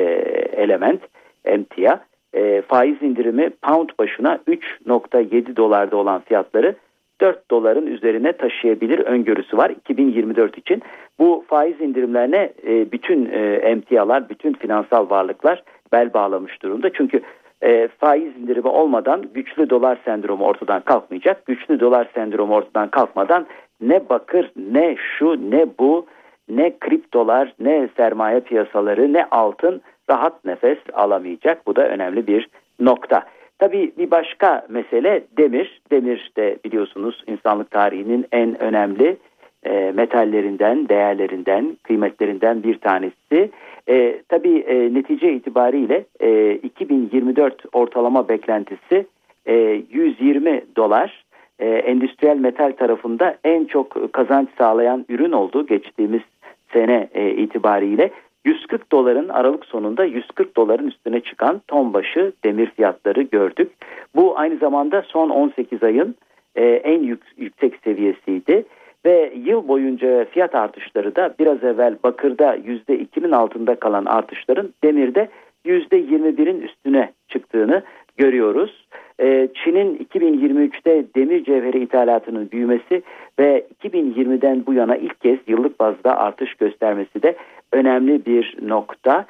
element 0.58 1.01
emtia. 1.45 1.99
E, 2.34 2.62
faiz 2.62 3.01
indirimi 3.01 3.49
pound 3.49 3.89
başına 3.99 4.39
3.7 4.47 5.55
dolarda 5.55 5.97
olan 5.97 6.22
fiyatları 6.22 6.76
4 7.22 7.51
doların 7.51 7.88
üzerine 7.88 8.32
taşıyabilir 8.32 8.99
öngörüsü 8.99 9.58
var 9.58 9.70
2024 9.70 10.58
için. 10.58 10.82
Bu 11.20 11.45
faiz 11.47 11.82
indirimlerine 11.82 12.53
e, 12.68 12.91
bütün 12.91 13.26
e, 13.32 13.55
emtialar, 13.55 14.30
bütün 14.30 14.53
finansal 14.53 15.10
varlıklar 15.10 15.64
bel 15.91 16.14
bağlamış 16.14 16.62
durumda. 16.64 16.93
Çünkü 16.93 17.22
e, 17.64 17.88
faiz 17.88 18.38
indirimi 18.38 18.68
olmadan 18.68 19.24
güçlü 19.34 19.70
dolar 19.70 19.97
sendromu 20.05 20.45
ortadan 20.45 20.82
kalkmayacak. 20.82 21.45
Güçlü 21.45 21.80
dolar 21.80 22.08
sendromu 22.14 22.55
ortadan 22.55 22.89
kalkmadan 22.89 23.47
ne 23.82 24.10
bakır 24.10 24.51
ne 24.55 24.95
şu 25.18 25.51
ne 25.51 25.66
bu 25.80 26.05
ne 26.49 26.78
kriptolar 26.80 27.53
ne 27.60 27.89
sermaye 27.97 28.39
piyasaları 28.39 29.14
ne 29.14 29.26
altın 29.26 29.82
rahat 30.10 30.45
nefes 30.45 30.78
alamayacak. 30.93 31.68
Bu 31.68 31.76
da 31.76 31.88
önemli 31.88 32.28
bir 32.28 32.49
nokta. 32.80 33.24
Tabii 33.60 33.91
bir 33.97 34.12
başka 34.12 34.66
mesele 34.70 35.24
demir. 35.38 35.82
Demir 35.91 36.32
de 36.38 36.58
biliyorsunuz 36.66 37.24
insanlık 37.28 37.72
tarihinin 37.72 38.26
en 38.32 38.62
önemli 38.62 39.18
e, 39.64 39.91
metallerinden, 39.95 40.89
değerlerinden, 40.89 41.78
kıymetlerinden 41.84 42.64
bir 42.64 42.78
tanesi. 42.78 43.51
E, 43.89 44.22
tabii 44.30 44.58
e, 44.58 44.93
netice 44.93 45.34
itibariyle 45.34 46.05
e, 46.20 46.53
2024 46.53 47.66
ortalama 47.74 48.30
beklentisi 48.30 49.05
e, 49.45 49.82
120 49.91 50.62
dolar. 50.76 51.24
E, 51.60 51.70
endüstriyel 51.70 52.38
metal 52.38 52.72
tarafında 52.72 53.38
en 53.43 53.66
çok 53.66 54.14
kazanç 54.14 54.49
sağlayan 54.58 55.05
ürün 55.10 55.32
oldu 55.32 55.68
geçtiğimiz 55.68 56.22
sene 56.74 57.08
e, 57.14 57.32
itibariyle. 57.32 58.12
140 58.45 58.91
doların 58.91 59.30
Aralık 59.30 59.66
sonunda 59.66 60.05
140 60.05 60.58
doların 60.58 60.88
üstüne 60.88 61.20
çıkan 61.20 61.62
ton 61.68 61.93
başı 61.93 62.32
demir 62.43 62.72
fiyatları 62.72 63.22
gördük. 63.22 63.72
Bu 64.16 64.39
aynı 64.39 64.58
zamanda 64.58 65.01
son 65.01 65.30
18 65.30 65.84
ayın 65.84 66.16
e, 66.55 66.66
en 66.66 67.03
yük, 67.03 67.22
yüksek 67.38 67.74
seviyesiydi 67.84 68.66
ve 69.08 69.34
yıl 69.45 69.68
boyunca 69.68 70.26
fiyat 70.26 70.55
artışları 70.55 71.16
da 71.16 71.36
biraz 71.39 71.64
evvel 71.64 71.95
bakırda 72.03 72.55
%2'nin 72.55 73.32
altında 73.32 73.76
kalan 73.76 74.05
artışların 74.05 74.74
demirde 74.84 75.30
%21'in 75.66 76.62
üstüne 76.62 77.12
çıktığını 77.28 77.84
görüyoruz. 78.18 78.88
Ee, 79.20 79.47
Çin'in 79.53 80.08
2023'te 80.14 81.05
demir 81.16 81.43
cevheri 81.43 81.84
ithalatının 81.84 82.51
büyümesi 82.51 83.01
ve 83.39 83.66
2020'den 83.84 84.66
bu 84.66 84.74
yana 84.74 84.95
ilk 84.95 85.22
kez 85.22 85.38
yıllık 85.47 85.80
bazda 85.80 86.18
artış 86.18 86.53
göstermesi 86.53 87.24
de 87.24 87.36
önemli 87.72 88.26
bir 88.26 88.58
nokta. 88.62 89.26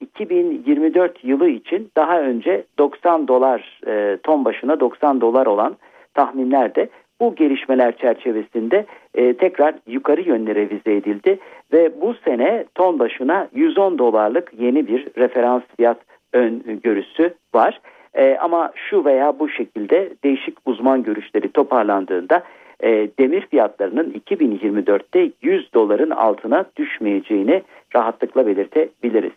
2024 0.00 1.24
ee, 1.24 1.28
yılı 1.28 1.48
için 1.48 1.90
daha 1.96 2.20
önce 2.20 2.64
90 2.78 3.28
dolar 3.28 3.80
e, 3.86 4.18
ton 4.22 4.44
başına 4.44 4.80
90 4.80 5.20
dolar 5.20 5.46
olan 5.46 5.76
tahminler 6.14 6.74
de 6.74 6.88
bu 7.20 7.34
gelişmeler 7.34 7.96
çerçevesinde 7.96 8.86
e, 9.14 9.34
tekrar 9.34 9.74
yukarı 9.86 10.20
yönlere 10.20 10.60
revize 10.60 10.96
edildi 10.96 11.38
ve 11.72 12.00
bu 12.00 12.14
sene 12.14 12.64
ton 12.74 12.98
başına 12.98 13.48
110 13.54 13.98
dolarlık 13.98 14.52
yeni 14.58 14.88
bir 14.88 15.06
referans 15.18 15.62
fiyat 15.76 15.98
öngörüsü 16.32 17.34
var. 17.54 17.80
E, 18.14 18.36
ama 18.40 18.72
şu 18.74 19.04
veya 19.04 19.38
bu 19.38 19.48
şekilde 19.48 20.10
değişik 20.24 20.58
uzman 20.66 21.02
görüşleri 21.02 21.48
toparlandığında 21.48 22.42
e, 22.80 23.08
demir 23.18 23.46
fiyatlarının 23.46 24.22
2024'te 24.28 25.30
100 25.42 25.74
doların 25.74 26.10
altına 26.10 26.64
düşmeyeceğini 26.76 27.62
rahatlıkla 27.94 28.46
belirtebiliriz. 28.46 29.32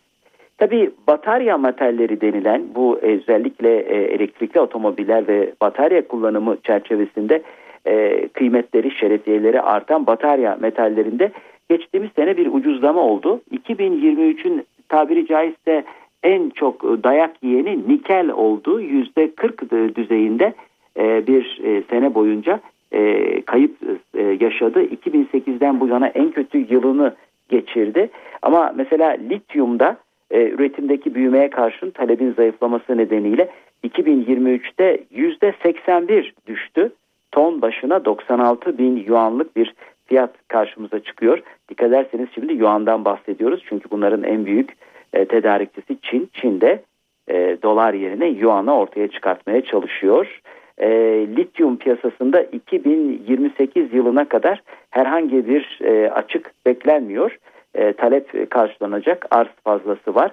Tabii 0.58 0.90
batarya 1.06 1.58
metalleri 1.58 2.20
denilen 2.20 2.62
bu 2.74 2.98
özellikle 3.02 3.78
e, 3.78 3.96
elektrikli 3.96 4.60
otomobiller 4.60 5.28
ve 5.28 5.52
batarya 5.62 6.08
kullanımı 6.08 6.56
çerçevesinde 6.62 7.42
e, 7.88 8.28
kıymetleri, 8.28 8.90
şerefiyeleri 8.90 9.60
artan 9.60 10.06
batarya 10.06 10.58
metallerinde 10.60 11.32
geçtiğimiz 11.70 12.10
sene 12.16 12.36
bir 12.36 12.46
ucuzlama 12.46 13.00
oldu. 13.00 13.40
2023'ün 13.52 14.64
tabiri 14.88 15.26
caizse 15.26 15.84
en 16.22 16.50
çok 16.50 16.82
dayak 16.82 17.42
yiyeni 17.42 17.88
nikel 17.88 18.30
oldu. 18.30 18.80
%40 18.80 19.94
düzeyinde 19.94 20.54
e, 20.98 21.26
bir 21.26 21.60
e, 21.64 21.82
sene 21.90 22.14
boyunca 22.14 22.60
e, 22.92 23.42
kayıp 23.42 23.76
yaşadı. 24.40 24.84
2008'den 24.84 25.80
bu 25.80 25.88
yana 25.88 26.06
en 26.06 26.30
kötü 26.30 26.58
yılını 26.74 27.14
geçirdi. 27.48 28.10
Ama 28.42 28.72
mesela 28.76 29.10
lityumda 29.10 29.96
üretimdeki 30.30 31.14
büyümeye 31.14 31.50
karşın 31.50 31.90
talebin 31.90 32.32
zayıflaması 32.32 32.96
nedeniyle 32.96 33.48
2023'te 33.84 35.04
%81 35.14 36.32
düştü. 36.46 36.92
Ton 37.32 37.62
başına 37.62 38.04
96 38.04 38.78
bin 38.78 38.96
yuanlık 38.96 39.56
bir 39.56 39.74
fiyat 40.06 40.30
karşımıza 40.48 41.00
çıkıyor. 41.00 41.42
Dikkat 41.68 41.88
ederseniz 41.88 42.28
şimdi 42.34 42.52
yuandan 42.52 43.04
bahsediyoruz. 43.04 43.62
Çünkü 43.68 43.90
bunların 43.90 44.22
en 44.22 44.46
büyük 44.46 44.76
e, 45.12 45.24
tedarikçisi 45.24 45.98
Çin. 46.02 46.30
Çin'de 46.32 46.82
e, 47.28 47.58
dolar 47.62 47.94
yerine 47.94 48.28
yuanı 48.28 48.78
ortaya 48.78 49.08
çıkartmaya 49.08 49.64
çalışıyor. 49.64 50.40
E, 50.78 50.88
lityum 51.36 51.76
piyasasında 51.76 52.42
2028 52.42 53.94
yılına 53.94 54.28
kadar 54.28 54.62
herhangi 54.90 55.48
bir 55.48 55.78
e, 55.84 56.10
açık 56.10 56.52
beklenmiyor. 56.66 57.38
E, 57.74 57.92
talep 57.92 58.50
karşılanacak 58.50 59.26
arz 59.30 59.48
fazlası 59.64 60.14
var. 60.14 60.32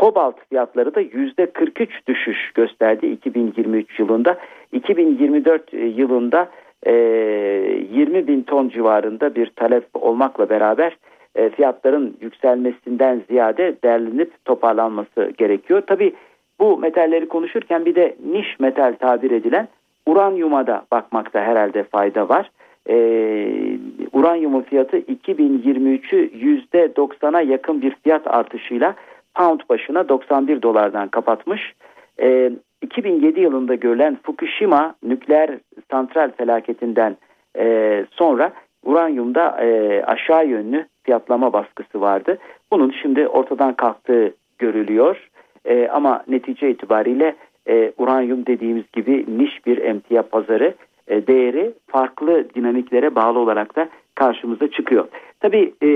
Kobalt 0.00 0.36
fiyatları 0.48 0.94
da 0.94 1.02
%43 1.02 1.88
düşüş 2.08 2.52
gösterdi 2.54 3.06
2023 3.06 3.98
yılında. 3.98 4.36
2024 4.72 5.72
yılında 5.72 6.48
e, 6.86 6.92
20 6.92 8.26
bin 8.26 8.42
ton 8.42 8.68
civarında 8.68 9.34
bir 9.34 9.46
talep 9.46 9.84
olmakla 9.94 10.48
beraber 10.48 10.96
e, 11.34 11.50
fiyatların 11.50 12.16
yükselmesinden 12.20 13.22
ziyade 13.28 13.76
derlenip 13.84 14.44
toparlanması 14.44 15.32
gerekiyor. 15.38 15.82
Tabi 15.86 16.12
bu 16.60 16.78
metalleri 16.78 17.28
konuşurken 17.28 17.84
bir 17.84 17.94
de 17.94 18.16
niş 18.32 18.60
metal 18.60 18.94
tabir 19.00 19.30
edilen 19.30 19.68
uranyuma 20.06 20.66
da 20.66 20.82
bakmakta 20.92 21.40
herhalde 21.40 21.82
fayda 21.82 22.28
var. 22.28 22.50
Ee, 22.88 23.78
uranyumun 24.12 24.62
fiyatı 24.62 24.98
2023'ü 24.98 26.30
%90'a 26.74 27.40
yakın 27.40 27.82
bir 27.82 27.96
fiyat 28.04 28.26
artışıyla 28.26 28.94
pound 29.36 29.60
başına 29.68 30.08
91 30.08 30.62
dolardan 30.62 31.08
kapatmış. 31.08 31.72
Ee, 32.20 32.50
2007 32.82 33.40
yılında 33.40 33.74
görülen 33.74 34.18
Fukushima 34.22 34.94
nükleer 35.02 35.50
santral 35.90 36.30
felaketinden 36.36 37.16
e, 37.58 38.06
sonra 38.10 38.52
uranyumda 38.84 39.64
e, 39.64 40.02
aşağı 40.04 40.46
yönlü 40.46 40.86
fiyatlama 41.02 41.52
baskısı 41.52 42.00
vardı. 42.00 42.38
Bunun 42.72 42.94
şimdi 43.02 43.28
ortadan 43.28 43.74
kalktığı 43.74 44.34
görülüyor. 44.58 45.28
E, 45.64 45.88
ama 45.88 46.24
netice 46.28 46.70
itibariyle 46.70 47.36
e, 47.68 47.92
uranyum 47.98 48.46
dediğimiz 48.46 48.84
gibi 48.92 49.24
niş 49.38 49.66
bir 49.66 49.78
emtia 49.78 50.22
pazarı 50.22 50.74
e, 51.08 51.26
değeri 51.26 51.72
farklı 51.86 52.54
dinamiklere 52.54 53.14
bağlı 53.14 53.38
olarak 53.38 53.76
da 53.76 53.88
karşımıza 54.14 54.70
çıkıyor. 54.70 55.08
Tabii 55.40 55.74
e, 55.82 55.88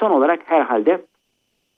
son 0.00 0.10
olarak 0.10 0.40
herhalde 0.44 1.00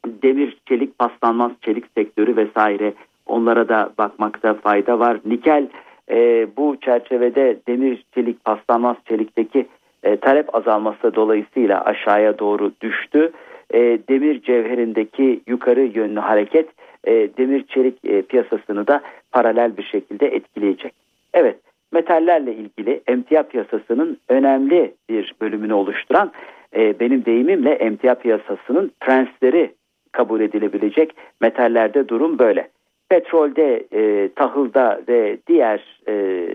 demir, 0.07 0.57
çelik, 0.67 0.99
paslanmaz 0.99 1.53
çelik 1.63 1.85
sektörü 1.97 2.37
vesaire 2.37 2.95
onlara 3.27 3.69
da 3.69 3.91
bakmakta 3.99 4.55
fayda 4.55 4.99
var. 4.99 5.21
Nikel 5.25 5.69
e, 6.11 6.47
bu 6.57 6.77
çerçevede 6.81 7.57
demir, 7.69 8.05
çelik, 8.15 8.45
paslanmaz 8.45 8.97
çelikteki 9.09 9.67
e, 10.03 10.17
talep 10.17 10.55
azalması 10.55 11.15
dolayısıyla 11.15 11.85
aşağıya 11.85 12.39
doğru 12.39 12.73
düştü. 12.81 13.33
E, 13.71 13.81
demir 14.09 14.43
cevherindeki 14.43 15.41
yukarı 15.47 15.81
yönlü 15.81 16.21
hareket 16.21 16.69
e, 17.05 17.13
demir 17.13 17.67
çelik 17.67 18.05
e, 18.05 18.23
piyasasını 18.23 18.87
da 18.87 19.01
paralel 19.33 19.77
bir 19.77 19.83
şekilde 19.83 20.27
etkileyecek. 20.27 20.93
Evet 21.35 21.57
metallerle 21.93 22.55
ilgili 22.55 23.01
emtia 23.07 23.43
piyasasının 23.43 24.19
önemli 24.29 24.95
bir 25.09 25.35
bölümünü 25.41 25.73
oluşturan 25.73 26.33
e, 26.77 27.01
benim 27.01 27.25
deyimimle 27.25 27.71
emtia 27.71 28.15
piyasasının 28.15 28.93
prensleri 29.01 29.73
kabul 30.15 30.41
edilebilecek 30.41 31.17
metallerde 31.41 32.09
durum 32.09 32.39
böyle. 32.39 32.69
Petrolde, 33.09 33.85
e, 33.93 34.29
tahılda 34.29 35.01
ve 35.09 35.39
diğer 35.47 36.01
e, 36.09 36.47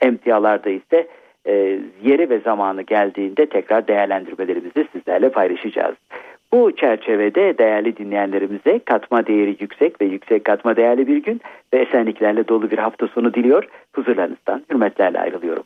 emtialarda 0.00 0.70
ise 0.70 1.08
e, 1.46 1.52
yeri 2.02 2.30
ve 2.30 2.38
zamanı 2.38 2.82
geldiğinde 2.82 3.46
tekrar 3.46 3.88
değerlendirmelerimizi 3.88 4.86
sizlerle 4.92 5.28
paylaşacağız. 5.28 5.96
Bu 6.52 6.76
çerçevede 6.76 7.58
değerli 7.58 7.96
dinleyenlerimize 7.96 8.80
katma 8.84 9.26
değeri 9.26 9.56
yüksek 9.60 10.00
ve 10.00 10.04
yüksek 10.04 10.44
katma 10.44 10.76
değerli 10.76 11.06
bir 11.06 11.22
gün 11.22 11.40
ve 11.74 11.78
esenliklerle 11.78 12.48
dolu 12.48 12.70
bir 12.70 12.78
hafta 12.78 13.08
sonu 13.08 13.34
diliyor. 13.34 13.64
Huzurlarınızdan 13.94 14.64
hürmetlerle 14.70 15.20
ayrılıyorum. 15.20 15.62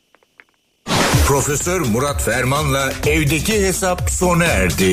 Profesör 1.29 1.81
Murat 1.95 2.23
Ferman'la 2.25 2.91
evdeki 3.07 3.53
hesap 3.53 4.01
sona 4.11 4.45
erdi. 4.45 4.93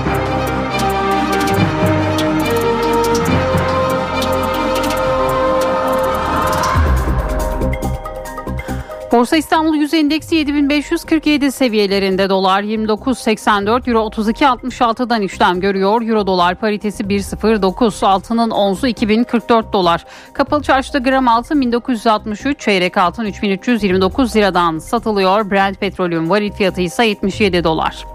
Borsa 9.11 9.37
İstanbul 9.37 9.75
Yüz 9.75 9.93
Endeksi 9.93 10.35
7547 10.35 11.51
seviyelerinde 11.51 12.29
dolar 12.29 12.63
29.84 12.63 13.89
euro 13.89 13.99
32.66'dan 14.07 15.21
işlem 15.21 15.59
görüyor. 15.59 16.01
Euro 16.01 16.27
dolar 16.27 16.55
paritesi 16.55 17.03
1.09 17.03 18.05
altının 18.05 18.49
onzu 18.49 18.87
2044 18.87 19.73
dolar. 19.73 20.05
Kapalı 20.33 20.63
çarşıda 20.63 20.97
gram 20.97 21.27
altın 21.27 21.61
1963 21.61 22.59
çeyrek 22.59 22.97
altın 22.97 23.25
3329 23.25 24.35
liradan 24.35 24.79
satılıyor. 24.79 25.51
Brent 25.51 25.79
petrolün 25.79 26.29
varil 26.29 26.51
fiyatı 26.51 26.81
ise 26.81 27.05
77 27.05 27.63
dolar. 27.63 28.05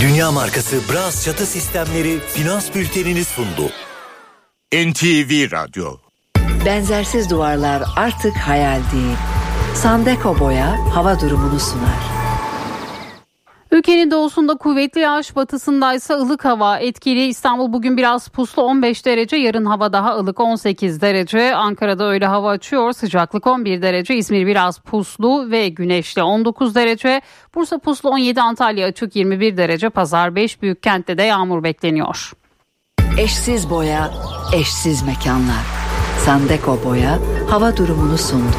Dünya 0.00 0.30
markası 0.30 0.76
Bras 0.92 1.24
çatı 1.24 1.46
sistemleri 1.46 2.18
finans 2.18 2.74
bültenini 2.74 3.24
sundu. 3.24 3.70
NTV 4.74 5.52
Radyo 5.52 5.96
Benzersiz 6.66 7.30
duvarlar 7.30 7.82
artık 7.96 8.36
hayal 8.36 8.80
değil. 8.92 9.16
Sandeko 9.74 10.38
Boya 10.40 10.76
hava 10.94 11.20
durumunu 11.20 11.60
sunar. 11.60 12.02
Ülkenin 13.70 14.10
doğusunda 14.10 14.56
kuvvetli 14.56 15.00
yağış 15.00 15.36
batısında 15.36 15.94
ise 15.94 16.14
ılık 16.14 16.44
hava 16.44 16.78
etkili. 16.78 17.26
İstanbul 17.26 17.72
bugün 17.72 17.96
biraz 17.96 18.28
puslu 18.28 18.62
15 18.62 19.06
derece 19.06 19.36
yarın 19.36 19.64
hava 19.64 19.92
daha 19.92 20.16
ılık 20.16 20.40
18 20.40 21.00
derece. 21.00 21.54
Ankara'da 21.54 22.08
öyle 22.08 22.26
hava 22.26 22.50
açıyor 22.50 22.92
sıcaklık 22.92 23.46
11 23.46 23.82
derece. 23.82 24.16
İzmir 24.16 24.46
biraz 24.46 24.78
puslu 24.78 25.50
ve 25.50 25.68
güneşli 25.68 26.22
19 26.22 26.74
derece. 26.74 27.20
Bursa 27.54 27.78
puslu 27.78 28.10
17 28.10 28.40
Antalya 28.40 28.86
açık 28.86 29.16
21 29.16 29.56
derece. 29.56 29.88
Pazar 29.88 30.34
5 30.34 30.62
büyük 30.62 30.82
kentte 30.82 31.18
de 31.18 31.22
yağmur 31.22 31.62
bekleniyor. 31.62 32.32
Eşsiz 33.18 33.70
boya, 33.70 34.10
eşsiz 34.54 35.02
mekanlar. 35.02 35.64
Sandeko 36.24 36.78
Boya 36.84 37.18
hava 37.50 37.76
durumunu 37.76 38.18
sundu. 38.18 38.56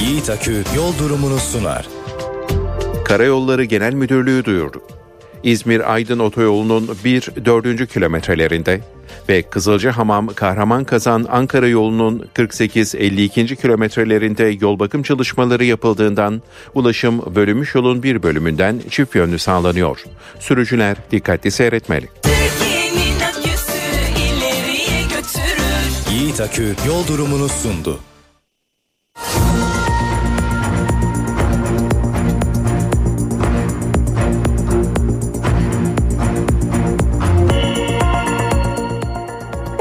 Yiğit 0.00 0.30
Akü 0.30 0.64
yol 0.76 0.98
durumunu 0.98 1.38
sunar. 1.38 1.88
Karayolları 3.04 3.64
Genel 3.64 3.92
Müdürlüğü 3.92 4.44
duyurdu. 4.44 4.82
İzmir-Aydın 5.42 6.18
otoyolunun 6.18 6.86
1-4. 7.04 7.86
kilometrelerinde 7.86 8.80
ve 9.28 9.42
Kızılcahamam 9.42 10.26
Kahraman 10.26 10.84
Kazan 10.84 11.26
Ankara 11.30 11.68
yolunun 11.68 12.26
48-52. 12.34 13.56
kilometrelerinde 13.56 14.56
yol 14.60 14.78
bakım 14.78 15.02
çalışmaları 15.02 15.64
yapıldığından 15.64 16.42
ulaşım 16.74 17.34
bölünmüş 17.34 17.74
yolun 17.74 18.02
bir 18.02 18.22
bölümünden 18.22 18.80
çift 18.90 19.14
yönlü 19.14 19.38
sağlanıyor. 19.38 20.04
Sürücüler 20.40 20.96
dikkatli 21.10 21.50
seyretmeli. 21.50 22.08
Yiğit 26.10 26.40
Akü 26.40 26.74
yol 26.86 27.06
durumunu 27.06 27.48
sundu. 27.48 28.00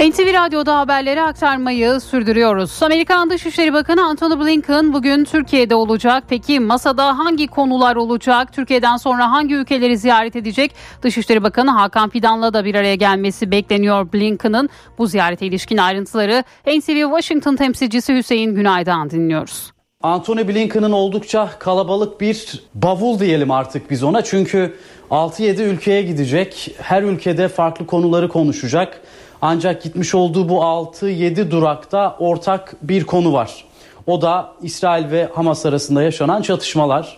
NTV 0.02 0.34
Radyo'da 0.34 0.80
haberleri 0.80 1.22
aktarmayı 1.22 2.00
sürdürüyoruz. 2.00 2.84
Amerikan 2.84 3.30
Dışişleri 3.30 3.74
Bakanı 3.74 4.06
Antony 4.06 4.40
Blinken 4.40 4.94
bugün 4.94 5.24
Türkiye'de 5.24 5.76
olacak. 5.76 6.24
Peki 6.30 6.60
masada 6.60 7.18
hangi 7.18 7.48
konular 7.48 7.96
olacak? 7.96 8.54
Türkiye'den 8.54 8.98
sonra 8.98 9.32
hangi 9.32 9.56
ülkeleri 9.56 9.98
ziyaret 9.98 10.36
edecek? 10.36 10.76
Dışişleri 11.02 11.44
Bakanı 11.44 11.72
Hakan 11.72 12.10
Fidan'la 12.10 12.54
da 12.54 12.66
bir 12.66 12.76
araya 12.76 12.96
gelmesi 12.96 13.52
bekleniyor 13.52 14.14
Blinken'ın. 14.14 14.70
Bu 14.98 15.08
ziyarete 15.08 15.46
ilişkin 15.46 15.78
ayrıntıları 15.78 16.44
NTV 16.68 17.02
Washington 17.02 17.56
temsilcisi 17.56 18.16
Hüseyin 18.16 18.56
Günay'dan 18.56 19.10
dinliyoruz. 19.10 19.72
Antony 20.04 20.48
Blinken'ın 20.48 20.92
oldukça 20.92 21.50
kalabalık 21.60 22.22
bir 22.22 22.64
bavul 22.76 23.20
diyelim 23.20 23.52
artık 23.52 23.92
biz 23.92 24.04
ona. 24.04 24.24
Çünkü 24.24 24.76
6-7 25.12 25.62
ülkeye 25.62 26.02
gidecek. 26.02 26.76
Her 26.82 27.04
ülkede 27.04 27.48
farklı 27.48 27.86
konuları 27.86 28.30
konuşacak. 28.30 29.02
Ancak 29.42 29.82
gitmiş 29.84 30.16
olduğu 30.16 30.50
bu 30.50 30.56
6-7 30.56 31.52
durakta 31.52 32.16
ortak 32.20 32.76
bir 32.82 33.04
konu 33.04 33.34
var. 33.34 33.66
O 34.08 34.22
da 34.22 34.54
İsrail 34.62 35.12
ve 35.12 35.30
Hamas 35.34 35.66
arasında 35.66 36.04
yaşanan 36.04 36.42
çatışmalar. 36.42 37.18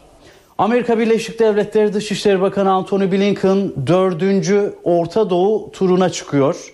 Amerika 0.58 1.00
Birleşik 1.00 1.40
Devletleri 1.40 1.94
Dışişleri 1.94 2.42
Bakanı 2.42 2.72
Antony 2.72 3.12
Blinken 3.12 3.72
4. 3.88 4.74
Orta 4.84 5.30
Doğu 5.30 5.72
turuna 5.72 6.10
çıkıyor. 6.10 6.74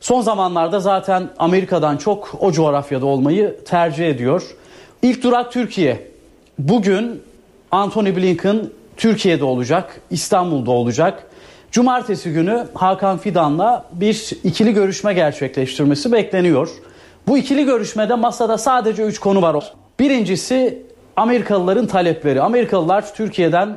Son 0.00 0.20
zamanlarda 0.20 0.80
zaten 0.80 1.30
Amerika'dan 1.38 1.96
çok 1.96 2.34
o 2.40 2.52
coğrafyada 2.52 3.06
olmayı 3.06 3.56
tercih 3.64 4.08
ediyor. 4.08 4.42
İlk 5.02 5.22
durak 5.22 5.52
Türkiye. 5.52 6.10
Bugün 6.58 7.22
Antony 7.70 8.16
Blinken 8.16 8.60
Türkiye'de 8.96 9.44
olacak, 9.44 10.00
İstanbul'da 10.10 10.70
olacak. 10.70 11.29
Cumartesi 11.72 12.32
günü 12.32 12.66
Hakan 12.74 13.18
Fidan'la 13.18 13.84
bir 13.92 14.30
ikili 14.44 14.74
görüşme 14.74 15.14
gerçekleştirmesi 15.14 16.12
bekleniyor. 16.12 16.68
Bu 17.28 17.38
ikili 17.38 17.64
görüşmede 17.64 18.14
masada 18.14 18.58
sadece 18.58 19.02
3 19.02 19.18
konu 19.18 19.42
var. 19.42 19.72
Birincisi 19.98 20.82
Amerikalıların 21.16 21.86
talepleri. 21.86 22.42
Amerikalılar 22.42 23.14
Türkiye'den 23.14 23.76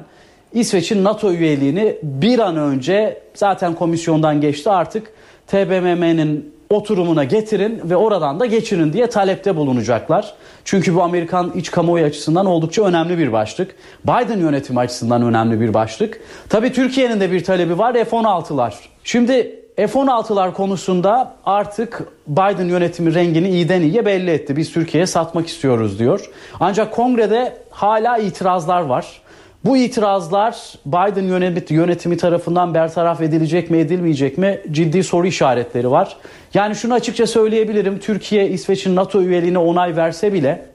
İsveç'in 0.53 1.03
NATO 1.03 1.31
üyeliğini 1.31 1.97
bir 2.03 2.39
an 2.39 2.57
önce 2.57 3.21
zaten 3.33 3.75
komisyondan 3.75 4.41
geçti 4.41 4.69
artık 4.69 5.13
TBMM'nin 5.47 6.52
oturumuna 6.73 7.23
getirin 7.23 7.81
ve 7.83 7.95
oradan 7.95 8.39
da 8.39 8.45
geçirin 8.45 8.93
diye 8.93 9.07
talepte 9.07 9.55
bulunacaklar. 9.55 10.33
Çünkü 10.65 10.95
bu 10.95 11.01
Amerikan 11.03 11.51
iç 11.55 11.71
kamuoyu 11.71 12.05
açısından 12.05 12.45
oldukça 12.45 12.83
önemli 12.83 13.17
bir 13.17 13.31
başlık. 13.31 13.75
Biden 14.03 14.39
yönetimi 14.39 14.79
açısından 14.79 15.21
önemli 15.21 15.61
bir 15.61 15.73
başlık. 15.73 16.19
Tabii 16.49 16.73
Türkiye'nin 16.73 17.19
de 17.19 17.31
bir 17.31 17.43
talebi 17.43 17.77
var 17.77 17.93
F-16'lar. 17.93 18.73
Şimdi 19.03 19.63
F-16'lar 19.75 20.53
konusunda 20.53 21.35
artık 21.45 22.01
Biden 22.27 22.67
yönetimi 22.67 23.13
rengini 23.13 23.49
iyiden 23.49 23.81
iyiye 23.81 24.05
belli 24.05 24.31
etti. 24.31 24.55
Biz 24.55 24.73
Türkiye'ye 24.73 25.07
satmak 25.07 25.47
istiyoruz 25.47 25.99
diyor. 25.99 26.29
Ancak 26.59 26.91
kongrede 26.91 27.57
hala 27.69 28.17
itirazlar 28.17 28.81
var. 28.81 29.21
Bu 29.65 29.77
itirazlar 29.77 30.73
Biden 30.85 31.23
yönetimi 31.69 32.17
tarafından 32.17 32.73
bertaraf 32.73 33.21
edilecek 33.21 33.69
mi 33.69 33.77
edilmeyecek 33.77 34.37
mi 34.37 34.61
ciddi 34.71 35.03
soru 35.03 35.27
işaretleri 35.27 35.91
var. 35.91 36.17
Yani 36.53 36.75
şunu 36.75 36.93
açıkça 36.93 37.27
söyleyebilirim. 37.27 37.99
Türkiye 37.99 38.49
İsveç'in 38.49 38.95
NATO 38.95 39.21
üyeliğine 39.21 39.57
onay 39.57 39.95
verse 39.95 40.33
bile 40.33 40.65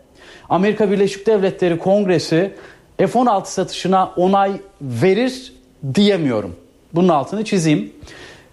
Amerika 0.48 0.90
Birleşik 0.90 1.26
Devletleri 1.26 1.78
Kongresi 1.78 2.52
F-16 2.98 3.46
satışına 3.46 4.12
onay 4.16 4.52
verir 4.80 5.52
diyemiyorum. 5.94 6.56
Bunun 6.94 7.08
altını 7.08 7.44
çizeyim. 7.44 7.92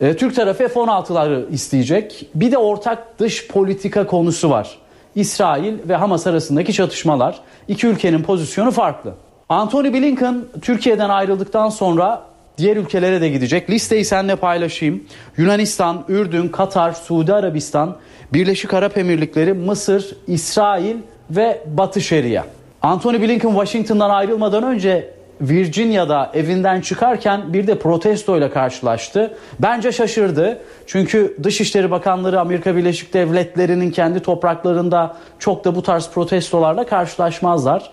E, 0.02 0.16
Türk 0.16 0.36
tarafı 0.36 0.68
F-16'ları 0.68 1.52
isteyecek. 1.52 2.30
Bir 2.36 2.52
de 2.52 2.58
ortak 2.58 3.20
dış 3.20 3.48
politika 3.48 4.08
konusu 4.08 4.50
var. 4.50 4.78
İsrail 5.16 5.74
ve 5.90 5.96
Hamas 5.96 6.28
arasındaki 6.28 6.74
çatışmalar. 6.74 7.40
İki 7.68 7.88
ülkenin 7.88 8.24
pozisyonu 8.24 8.72
farklı. 8.72 9.14
Antony 9.50 9.94
Blinken 9.94 10.42
Türkiye'den 10.62 11.10
ayrıldıktan 11.10 11.70
sonra 11.70 12.22
diğer 12.58 12.78
ülkelere 12.78 13.22
de 13.22 13.30
gidecek. 13.30 13.70
Listeyi 13.70 14.06
seninle 14.06 14.36
paylaşayım. 14.36 15.04
Yunanistan, 15.38 16.04
Ürdün, 16.08 16.48
Katar, 16.48 16.92
Suudi 16.92 17.34
Arabistan, 17.34 17.96
Birleşik 18.34 18.74
Arap 18.74 18.98
Emirlikleri, 18.98 19.54
Mısır, 19.54 20.18
İsrail 20.28 20.96
ve 21.30 21.62
Batı 21.78 22.02
Şeria. 22.02 22.44
Antony 22.82 23.22
Blinken 23.22 23.50
Washington'dan 23.50 24.10
ayrılmadan 24.10 24.64
önce 24.64 25.14
Virginia'da 25.42 26.32
evinden 26.34 26.82
çıkarken 26.82 27.54
bir 27.54 27.68
de 27.68 27.80
protestoyla 27.80 28.52
karşılaştı. 28.52 29.38
Bence 29.60 29.92
şaşırdı. 29.92 30.60
Çünkü 30.88 31.38
Dışişleri 31.44 31.92
Bakanları 31.92 32.40
Amerika 32.40 32.76
Birleşik 32.76 33.14
Devletleri'nin 33.14 33.92
kendi 33.92 34.20
topraklarında 34.20 35.18
çok 35.40 35.66
da 35.66 35.76
bu 35.76 35.84
tarz 35.84 36.10
protestolarla 36.10 36.86
karşılaşmazlar. 36.86 37.92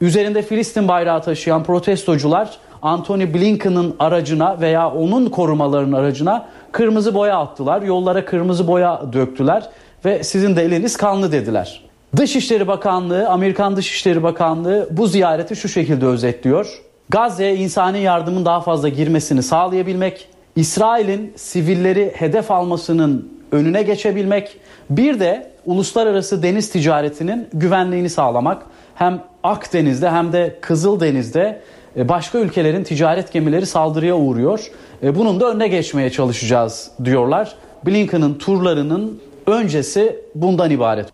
Üzerinde 0.00 0.42
Filistin 0.42 0.88
bayrağı 0.88 1.22
taşıyan 1.22 1.64
protestocular 1.64 2.58
Antony 2.82 3.34
Blinken'ın 3.34 3.96
aracına 3.98 4.60
veya 4.60 4.90
onun 4.90 5.26
korumalarının 5.26 5.92
aracına 5.92 6.48
kırmızı 6.72 7.14
boya 7.14 7.38
attılar. 7.38 7.82
Yollara 7.82 8.24
kırmızı 8.24 8.68
boya 8.68 9.02
döktüler 9.12 9.68
ve 10.04 10.24
sizin 10.24 10.56
de 10.56 10.62
eliniz 10.62 10.96
kanlı 10.96 11.32
dediler. 11.32 11.82
Dışişleri 12.16 12.68
Bakanlığı, 12.68 13.28
Amerikan 13.28 13.76
Dışişleri 13.76 14.22
Bakanlığı 14.22 14.88
bu 14.90 15.06
ziyareti 15.06 15.56
şu 15.56 15.68
şekilde 15.68 16.06
özetliyor. 16.06 16.82
Gazze'ye 17.08 17.56
insani 17.56 18.00
yardımın 18.00 18.44
daha 18.44 18.60
fazla 18.60 18.88
girmesini 18.88 19.42
sağlayabilmek, 19.42 20.28
İsrail'in 20.56 21.32
sivilleri 21.36 22.12
hedef 22.14 22.50
almasının 22.50 23.32
önüne 23.52 23.82
geçebilmek, 23.82 24.56
bir 24.90 25.20
de 25.20 25.50
uluslararası 25.66 26.42
deniz 26.42 26.70
ticaretinin 26.70 27.48
güvenliğini 27.52 28.10
sağlamak. 28.10 28.62
Hem 28.98 29.22
Akdeniz'de 29.42 30.10
hem 30.10 30.32
de 30.32 30.58
Kızıldeniz'de 30.60 31.62
e, 31.96 32.08
başka 32.08 32.38
ülkelerin 32.38 32.84
ticaret 32.84 33.32
gemileri 33.32 33.66
saldırıya 33.66 34.16
uğruyor. 34.16 34.70
E, 35.02 35.14
bunun 35.14 35.40
da 35.40 35.50
önüne 35.50 35.68
geçmeye 35.68 36.10
çalışacağız 36.10 36.90
diyorlar. 37.04 37.54
Blinken'ın 37.86 38.34
turlarının 38.34 39.20
öncesi 39.46 40.20
bundan 40.34 40.70
ibaret. 40.70 41.08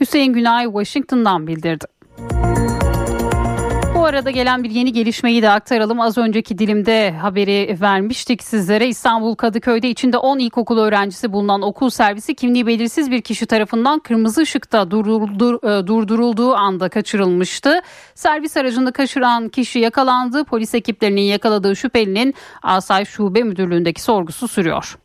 Hüseyin 0.00 0.32
Günay 0.32 0.64
Washington'dan 0.64 1.46
bildirdi. 1.46 1.84
Arada 4.14 4.30
gelen 4.30 4.64
bir 4.64 4.70
yeni 4.70 4.92
gelişmeyi 4.92 5.42
de 5.42 5.50
aktaralım. 5.50 6.00
Az 6.00 6.18
önceki 6.18 6.58
dilimde 6.58 7.10
haberi 7.10 7.76
vermiştik 7.80 8.42
sizlere. 8.42 8.88
İstanbul 8.88 9.34
Kadıköy'de 9.34 9.90
içinde 9.90 10.18
10 10.18 10.38
ilkokul 10.38 10.78
öğrencisi 10.78 11.32
bulunan 11.32 11.62
okul 11.62 11.90
servisi 11.90 12.34
kimliği 12.34 12.66
belirsiz 12.66 13.10
bir 13.10 13.22
kişi 13.22 13.46
tarafından 13.46 13.98
kırmızı 13.98 14.40
ışıkta 14.40 14.90
durduruldu, 14.90 15.60
e, 15.68 15.86
durdurulduğu 15.86 16.54
anda 16.54 16.88
kaçırılmıştı. 16.88 17.80
Servis 18.14 18.56
aracını 18.56 18.92
kaçıran 18.92 19.48
kişi 19.48 19.78
yakalandı. 19.78 20.44
Polis 20.44 20.74
ekiplerinin 20.74 21.20
yakaladığı 21.20 21.76
şüphelinin 21.76 22.34
Asay 22.62 23.04
Şube 23.04 23.42
Müdürlüğü'ndeki 23.42 24.02
sorgusu 24.02 24.48
sürüyor. 24.48 24.96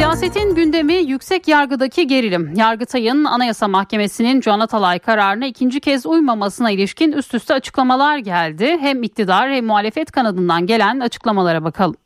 Siyasetin 0.00 0.54
gündemi 0.54 0.94
yüksek 0.94 1.48
yargıdaki 1.48 2.06
gerilim. 2.06 2.52
Yargıtay'ın 2.56 3.24
Anayasa 3.24 3.68
Mahkemesi'nin 3.68 4.40
Can 4.40 4.60
Atalay 4.60 4.98
kararına 4.98 5.46
ikinci 5.46 5.80
kez 5.80 6.06
uymamasına 6.06 6.70
ilişkin 6.70 7.12
üst 7.12 7.34
üste 7.34 7.54
açıklamalar 7.54 8.18
geldi. 8.18 8.78
Hem 8.80 9.02
iktidar 9.02 9.50
hem 9.50 9.66
muhalefet 9.66 10.10
kanadından 10.12 10.66
gelen 10.66 11.00
açıklamalara 11.00 11.64
bakalım. 11.64 11.96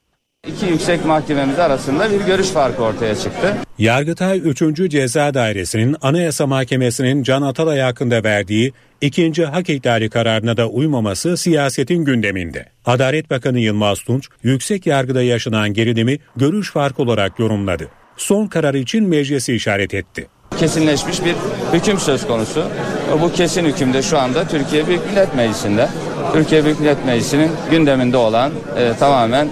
İki 0.47 0.67
yüksek 0.67 1.05
mahkememiz 1.05 1.59
arasında 1.59 2.11
bir 2.11 2.27
görüş 2.27 2.49
farkı 2.49 2.83
ortaya 2.83 3.15
çıktı. 3.15 3.55
Yargıtay 3.79 4.41
3. 4.45 4.91
Ceza 4.91 5.35
Dairesi'nin 5.35 5.97
Anayasa 6.03 6.47
Mahkemesi'nin 6.47 7.23
Can 7.23 7.43
Atalay 7.43 7.81
hakkında 7.81 8.25
verdiği 8.25 8.73
ikinci 9.01 9.45
hak 9.45 9.71
ihlali 9.71 10.11
kararına 10.11 10.57
da 10.57 10.69
uymaması 10.69 11.37
siyasetin 11.37 12.05
gündeminde. 12.05 12.67
Adalet 12.87 13.31
Bakanı 13.31 13.59
Yılmaz 13.61 13.99
Tunç, 13.99 14.29
yüksek 14.43 14.87
yargıda 14.87 15.23
yaşanan 15.23 15.73
gerilimi 15.73 16.19
görüş 16.37 16.71
farkı 16.71 17.03
olarak 17.03 17.39
yorumladı. 17.39 17.89
Son 18.17 18.47
karar 18.47 18.75
için 18.75 19.09
meclisi 19.09 19.55
işaret 19.55 19.95
etti. 19.95 20.27
Kesinleşmiş 20.59 21.25
bir 21.25 21.35
hüküm 21.73 21.99
söz 21.99 22.27
konusu. 22.27 22.65
Bu 23.23 23.33
kesin 23.33 23.65
hükümde 23.65 24.03
şu 24.03 24.19
anda 24.19 24.49
Türkiye 24.49 24.87
Büyük 24.87 25.07
Millet 25.11 25.35
Meclisi'nde. 25.35 25.89
Türkiye 26.33 26.65
Büyük 26.65 26.81
Millet 26.81 27.07
Meclisi'nin 27.07 27.51
gündeminde 27.71 28.17
olan 28.17 28.53
e, 28.79 28.93
tamamen 28.99 29.49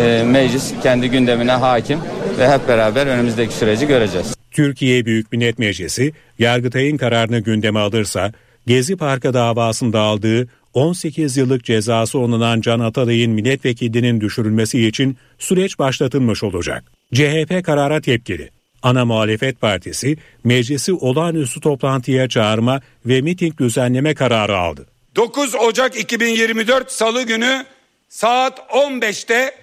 e, 0.00 0.22
meclis 0.26 0.74
kendi 0.82 1.10
gündemine 1.10 1.52
hakim 1.52 2.00
ve 2.38 2.50
hep 2.50 2.68
beraber 2.68 3.06
önümüzdeki 3.06 3.54
süreci 3.54 3.86
göreceğiz. 3.86 4.34
Türkiye 4.50 5.04
Büyük 5.04 5.32
Millet 5.32 5.58
Meclisi 5.58 6.12
Yargıtay'ın 6.38 6.96
kararını 6.96 7.38
gündeme 7.38 7.80
alırsa 7.80 8.32
Gezi 8.66 8.96
Parkı 8.96 9.34
davasında 9.34 10.00
aldığı 10.00 10.48
18 10.74 11.36
yıllık 11.36 11.64
cezası 11.64 12.18
onanan 12.18 12.60
Can 12.60 12.80
Atalay'ın 12.80 13.32
milletvekilinin 13.32 14.20
düşürülmesi 14.20 14.86
için 14.86 15.16
süreç 15.38 15.78
başlatılmış 15.78 16.42
olacak. 16.42 16.84
CHP 17.14 17.64
karara 17.64 18.00
tepkili. 18.00 18.50
Ana 18.82 19.04
muhalefet 19.04 19.60
partisi 19.60 20.16
meclisi 20.44 20.92
olağanüstü 20.92 21.60
toplantıya 21.60 22.28
çağırma 22.28 22.80
ve 23.06 23.20
miting 23.20 23.58
düzenleme 23.58 24.14
kararı 24.14 24.56
aldı. 24.56 24.86
9 25.16 25.54
Ocak 25.54 25.96
2024 25.96 26.90
Salı 26.92 27.22
günü 27.22 27.64
saat 28.08 28.58
15'te 28.58 29.61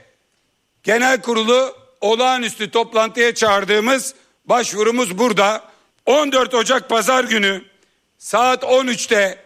genel 0.90 1.22
kurulu 1.22 1.76
olağanüstü 2.02 2.72
toplantıya 2.72 3.36
çağırdığımız 3.36 4.14
başvurumuz 4.46 5.18
burada. 5.18 5.64
14 6.06 6.54
Ocak 6.54 6.90
Pazar 6.90 7.24
günü 7.24 7.62
saat 8.18 8.64
13'te 8.64 9.38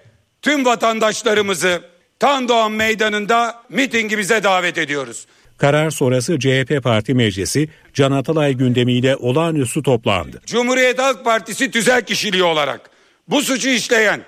tüm 0.41 0.65
vatandaşlarımızı 0.65 1.82
Tandoğan 2.20 2.72
Meydanı'nda 2.72 3.64
mitingimize 3.70 4.44
davet 4.44 4.78
ediyoruz. 4.78 5.26
Karar 5.57 5.91
sonrası 5.91 6.40
CHP 6.40 6.84
Parti 6.84 7.14
Meclisi 7.14 7.70
Can 7.94 8.11
Atalay 8.11 8.53
gündemiyle 8.53 9.15
olağanüstü 9.15 9.84
toplandı. 9.84 10.41
Cumhuriyet 10.45 10.99
Halk 10.99 11.26
Partisi 11.26 11.72
tüzel 11.72 12.06
kişiliği 12.06 12.44
olarak 12.44 12.90
bu 13.28 13.41
suçu 13.41 13.70
işleyen 13.70 14.22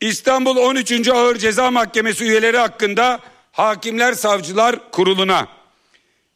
İstanbul 0.00 0.56
13. 0.56 1.08
Ağır 1.08 1.36
Ceza 1.36 1.70
Mahkemesi 1.70 2.24
üyeleri 2.24 2.58
hakkında 2.58 3.20
Hakimler 3.52 4.12
Savcılar 4.12 4.90
Kurulu'na, 4.90 5.48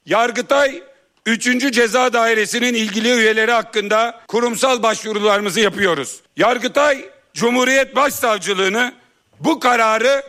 Yargıtay 0.08 0.82
3. 1.26 1.72
Ceza 1.72 2.12
Dairesi'nin 2.12 2.74
ilgili 2.74 3.12
üyeleri 3.12 3.52
hakkında 3.52 4.20
kurumsal 4.28 4.82
başvurularımızı 4.82 5.60
yapıyoruz. 5.60 6.20
Yargıtay 6.36 7.04
Cumhuriyet 7.34 7.96
Başsavcılığını 7.96 8.92
bu 9.40 9.60
kararı 9.60 10.22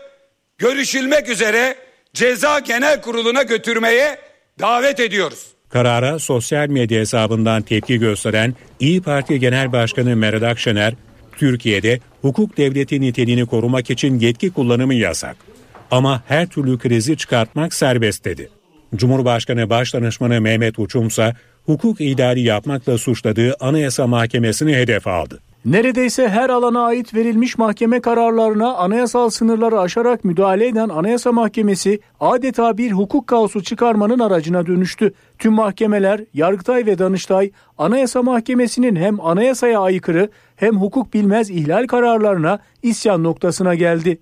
görüşülmek 0.58 1.30
üzere 1.30 1.76
Ceza 2.14 2.60
Genel 2.60 3.02
Kurulu'na 3.02 3.44
götürmeye 3.44 4.20
davet 4.60 5.00
ediyoruz. 5.00 5.46
Karara 5.70 6.20
sosyal 6.20 6.68
medya 6.68 7.00
hesabından 7.00 7.62
tepki 7.62 8.00
gösteren 8.00 8.56
İyi 8.80 9.02
Parti 9.02 9.40
Genel 9.40 9.72
Başkanı 9.72 10.16
Meral 10.16 10.50
Akşener, 10.50 10.94
Türkiye'de 11.38 12.00
hukuk 12.22 12.58
devleti 12.58 13.02
niteliğini 13.02 13.46
korumak 13.46 13.90
için 13.90 14.20
yetki 14.20 14.54
kullanımı 14.54 14.94
yasak. 14.94 15.38
Ama 15.92 16.24
her 16.28 16.48
türlü 16.48 16.78
krizi 16.78 17.18
çıkartmak 17.18 17.74
serbest 17.74 18.26
dedi. 18.26 18.59
Cumhurbaşkanı 18.96 19.70
Başdanışmanı 19.70 20.42
Mehmet 20.42 20.80
Uçumsa 20.80 21.34
hukuk 21.66 22.02
idari 22.02 22.42
yapmakla 22.42 22.98
suçladığı 22.98 23.56
Anayasa 23.60 24.08
Mahkemesi'ni 24.08 24.76
hedef 24.76 25.08
aldı. 25.08 25.40
Neredeyse 25.66 26.30
her 26.30 26.50
alana 26.50 26.86
ait 26.86 27.14
verilmiş 27.14 27.58
mahkeme 27.58 28.00
kararlarına 28.00 28.74
anayasal 28.76 29.30
sınırları 29.30 29.80
aşarak 29.80 30.26
müdahale 30.26 30.68
eden 30.68 30.90
Anayasa 30.90 31.32
Mahkemesi 31.32 32.00
adeta 32.20 32.78
bir 32.78 32.92
hukuk 32.92 33.28
kaosu 33.28 33.64
çıkarmanın 33.64 34.20
aracına 34.20 34.66
dönüştü. 34.66 35.14
Tüm 35.40 35.54
mahkemeler, 35.54 36.22
Yargıtay 36.34 36.86
ve 36.86 36.98
Danıştay, 37.00 37.52
Anayasa 37.78 38.24
Mahkemesi'nin 38.24 38.96
hem 38.96 39.22
anayasaya 39.22 39.82
aykırı 39.82 40.30
hem 40.56 40.76
hukuk 40.82 41.14
bilmez 41.14 41.50
ihlal 41.50 41.88
kararlarına 41.88 42.60
isyan 42.84 43.24
noktasına 43.24 43.76
geldi. 43.76 44.20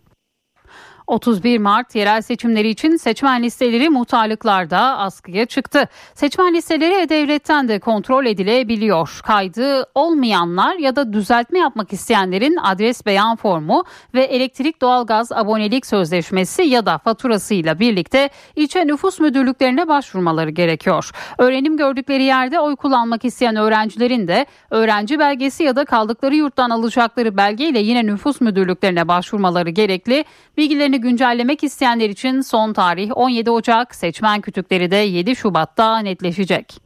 31 1.07 1.57
Mart 1.57 1.95
yerel 1.95 2.21
seçimleri 2.21 2.69
için 2.69 2.95
seçmen 2.95 3.43
listeleri 3.43 3.89
muhtarlıklarda 3.89 4.79
askıya 4.79 5.45
çıktı. 5.45 5.87
Seçmen 6.13 6.53
listeleri 6.53 7.01
E-Devlet'ten 7.01 7.67
de 7.67 7.79
kontrol 7.79 8.25
edilebiliyor. 8.25 9.19
Kaydı 9.23 9.85
olmayanlar 9.95 10.75
ya 10.75 10.95
da 10.95 11.13
düzeltme 11.13 11.59
yapmak 11.59 11.93
isteyenlerin 11.93 12.57
adres 12.63 13.05
beyan 13.05 13.35
formu 13.35 13.83
ve 14.13 14.23
elektrik 14.23 14.81
doğalgaz 14.81 15.31
abonelik 15.31 15.85
sözleşmesi 15.85 16.63
ya 16.63 16.85
da 16.85 16.97
faturasıyla 16.97 17.79
birlikte 17.79 18.29
ilçe 18.55 18.87
nüfus 18.87 19.19
müdürlüklerine 19.19 19.87
başvurmaları 19.87 20.49
gerekiyor. 20.49 21.11
Öğrenim 21.37 21.77
gördükleri 21.77 22.23
yerde 22.23 22.59
oy 22.59 22.75
kullanmak 22.75 23.25
isteyen 23.25 23.55
öğrencilerin 23.55 24.27
de 24.27 24.45
öğrenci 24.71 25.19
belgesi 25.19 25.63
ya 25.63 25.75
da 25.75 25.85
kaldıkları 25.85 26.35
yurttan 26.35 26.69
alacakları 26.69 27.37
belgeyle 27.37 27.79
yine 27.79 28.05
nüfus 28.05 28.41
müdürlüklerine 28.41 29.07
başvurmaları 29.07 29.69
gerekli. 29.69 30.25
Bilgilerini 30.57 30.96
güncellemek 30.97 31.63
isteyenler 31.63 32.09
için 32.09 32.41
son 32.41 32.73
tarih 32.73 33.11
17 33.15 33.51
Ocak, 33.51 33.95
seçmen 33.95 34.41
kütükleri 34.41 34.91
de 34.91 34.95
7 34.95 35.35
Şubat'ta 35.35 35.99
netleşecek. 35.99 36.81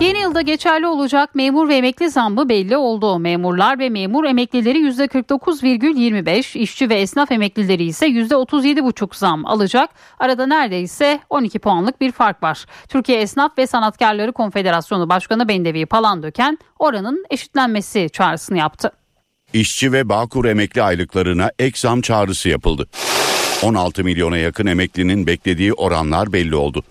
Yeni 0.00 0.18
yılda 0.18 0.40
geçerli 0.40 0.86
olacak 0.86 1.34
memur 1.34 1.68
ve 1.68 1.76
emekli 1.76 2.10
zammı 2.10 2.48
belli 2.48 2.76
oldu. 2.76 3.18
Memurlar 3.18 3.78
ve 3.78 3.90
memur 3.90 4.24
emeklileri 4.24 4.78
%49,25, 4.78 6.58
işçi 6.58 6.90
ve 6.90 6.94
esnaf 6.94 7.32
emeklileri 7.32 7.84
ise 7.84 8.06
%37,5 8.06 9.16
zam 9.18 9.46
alacak. 9.46 9.90
Arada 10.18 10.46
neredeyse 10.46 11.20
12 11.30 11.58
puanlık 11.58 12.00
bir 12.00 12.12
fark 12.12 12.42
var. 12.42 12.66
Türkiye 12.88 13.20
Esnaf 13.20 13.58
ve 13.58 13.66
Sanatkarları 13.66 14.32
Konfederasyonu 14.32 15.08
Başkanı 15.08 15.48
Bendevi 15.48 15.86
Palandöken 15.86 16.58
oranın 16.78 17.24
eşitlenmesi 17.30 18.10
çağrısını 18.12 18.58
yaptı. 18.58 18.97
İşçi 19.52 19.92
ve 19.92 20.08
Bağkur 20.08 20.44
emekli 20.44 20.82
aylıklarına 20.82 21.50
ek 21.58 21.78
zam 21.80 22.00
çağrısı 22.00 22.48
yapıldı. 22.48 22.88
16 23.62 24.04
milyona 24.04 24.36
yakın 24.36 24.66
emeklinin 24.66 25.26
beklediği 25.26 25.72
oranlar 25.72 26.32
belli 26.32 26.54
oldu. 26.54 26.82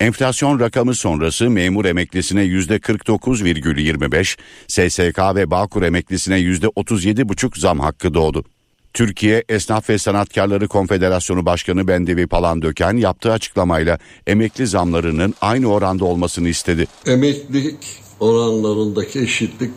Enflasyon 0.00 0.60
rakamı 0.60 0.94
sonrası 0.94 1.50
memur 1.50 1.84
emeklisine 1.84 2.44
%49,25, 2.44 4.36
SSK 4.68 5.36
ve 5.36 5.50
Bağkur 5.50 5.82
emeklisine 5.82 6.38
%37,5 6.40 7.60
zam 7.60 7.80
hakkı 7.80 8.14
doğdu. 8.14 8.44
Türkiye 8.92 9.44
Esnaf 9.48 9.90
ve 9.90 9.98
Sanatkarları 9.98 10.68
Konfederasyonu 10.68 11.46
Başkanı 11.46 11.88
Bendevi 11.88 12.26
Palandöken 12.26 12.96
yaptığı 12.96 13.32
açıklamayla 13.32 13.98
emekli 14.26 14.66
zamlarının 14.66 15.34
aynı 15.40 15.72
oranda 15.72 16.04
olmasını 16.04 16.48
istedi. 16.48 16.86
Emeklilik 17.06 17.78
oranlarındaki 18.20 19.20
eşitlik 19.20 19.70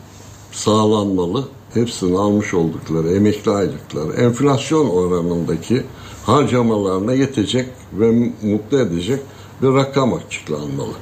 sağlanmalı 0.52 1.48
hepsini 1.74 2.18
almış 2.18 2.54
oldukları 2.54 3.08
emekli 3.08 3.50
aylıkları 3.50 4.12
enflasyon 4.12 4.88
oranındaki 4.88 5.82
harcamalarına 6.26 7.12
yetecek 7.12 7.66
ve 7.92 8.32
mutlu 8.42 8.78
edecek 8.78 9.20
bir 9.62 9.68
rakam 9.68 10.14
açıklanmalı. 10.14 10.94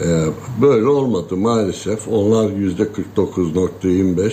Ee, 0.00 0.26
böyle 0.62 0.86
olmadı 0.86 1.36
maalesef. 1.36 2.08
Onlar 2.08 2.50
yüzde 2.50 2.82
49.25 3.16 4.32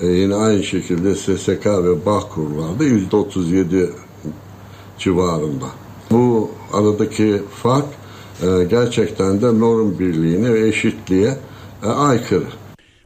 ee, 0.00 0.06
yine 0.06 0.34
aynı 0.34 0.64
şekilde 0.64 1.14
SSK 1.14 1.66
ve 1.66 2.06
Bağkurlar'da 2.06 2.84
yüzde 2.84 3.16
37 3.16 3.90
civarında. 4.98 5.66
Bu 6.10 6.50
aradaki 6.72 7.42
fark 7.62 7.86
e, 8.42 8.64
gerçekten 8.64 9.42
de 9.42 9.60
norm 9.60 9.98
birliğine 9.98 10.54
ve 10.54 10.68
eşitliğe 10.68 11.36
e, 11.84 11.86
aykırı. 11.86 12.57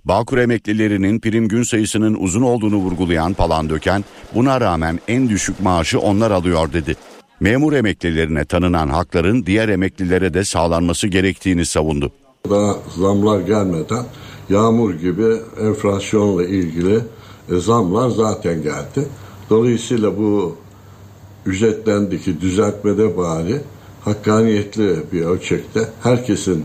Bağkur 0.05 0.39
emeklilerinin 0.39 1.21
prim 1.21 1.49
gün 1.49 1.63
sayısının 1.63 2.15
uzun 2.15 2.43
olduğunu 2.43 2.77
vurgulayan 2.77 3.35
Palandöken, 3.35 4.05
buna 4.35 4.61
rağmen 4.61 4.99
en 5.09 5.29
düşük 5.29 5.61
maaşı 5.61 6.01
onlar 6.01 6.31
alıyor 6.31 6.73
dedi. 6.73 6.97
Memur 7.41 7.73
emeklilerine 7.73 8.45
tanınan 8.45 8.89
hakların 8.89 9.47
diğer 9.47 9.69
emeklilere 9.69 10.35
de 10.35 10.45
sağlanması 10.45 11.07
gerektiğini 11.09 11.67
savundu. 11.67 12.13
Daha 12.51 12.77
zamlar 12.97 13.41
gelmeden 13.41 14.05
yağmur 14.49 14.95
gibi 14.95 15.37
enflasyonla 15.61 16.45
ilgili 16.45 17.01
e, 17.51 17.57
zamlar 17.57 18.11
zaten 18.11 18.63
geldi. 18.63 19.09
Dolayısıyla 19.51 20.19
bu 20.19 20.57
ücretlendeki 21.47 22.41
düzeltmede 22.41 23.17
bari 23.17 23.61
hakkaniyetli 24.05 24.97
bir 25.13 25.23
ölçekte 25.23 25.89
herkesin 26.03 26.65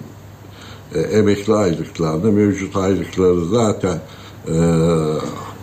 e, 0.95 0.99
emekli 0.99 1.53
aylıklarda 1.53 2.31
mevcut 2.31 2.75
aylıkları 2.75 3.45
zaten 3.45 3.97
e, 4.47 4.55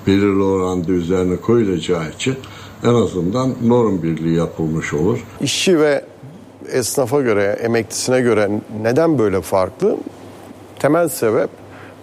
belirli 0.06 0.42
oranda 0.42 0.92
üzerine 0.92 1.36
koyulacağı 1.36 2.10
için 2.10 2.36
en 2.84 2.94
azından 2.94 3.54
norm 3.66 4.02
birliği 4.02 4.36
yapılmış 4.36 4.94
olur. 4.94 5.18
İşçi 5.40 5.80
ve 5.80 6.04
esnafa 6.72 7.20
göre, 7.20 7.58
emeklisine 7.62 8.20
göre 8.20 8.50
neden 8.82 9.18
böyle 9.18 9.40
farklı? 9.40 9.96
Temel 10.78 11.08
sebep 11.08 11.50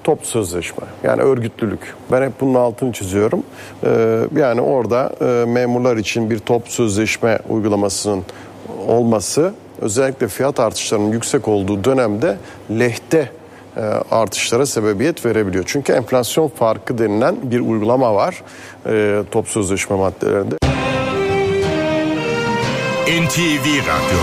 top 0.04 0.26
sözleşme 0.26 0.84
yani 1.04 1.22
örgütlülük. 1.22 1.80
Ben 2.12 2.22
hep 2.22 2.42
bunun 2.42 2.56
altını 2.56 2.92
çiziyorum. 2.92 3.44
Ee, 3.84 4.20
yani 4.36 4.62
orada 4.62 5.16
e, 5.22 5.46
memurlar 5.46 5.98
için 5.98 6.30
bir 6.30 6.40
top 6.40 6.68
sözleşme 6.68 7.40
uygulamasının 7.50 8.24
olması 8.88 9.54
özellikle 9.82 10.28
fiyat 10.28 10.60
artışlarının 10.60 11.12
yüksek 11.12 11.48
olduğu 11.48 11.84
dönemde 11.84 12.38
lehte 12.70 13.32
e, 13.78 13.82
artışlara 14.12 14.66
sebebiyet 14.66 15.26
verebiliyor. 15.26 15.64
Çünkü 15.68 15.94
enflasyon 15.94 16.48
farkı 16.48 16.98
denilen 16.98 17.36
bir 17.44 17.60
uygulama 17.60 18.16
var 18.16 18.44
e, 18.90 19.24
top 19.32 19.48
sözleşme 19.48 19.96
maddelerinde. 19.96 20.56
NTV 23.08 23.66
Radyo 23.88 24.20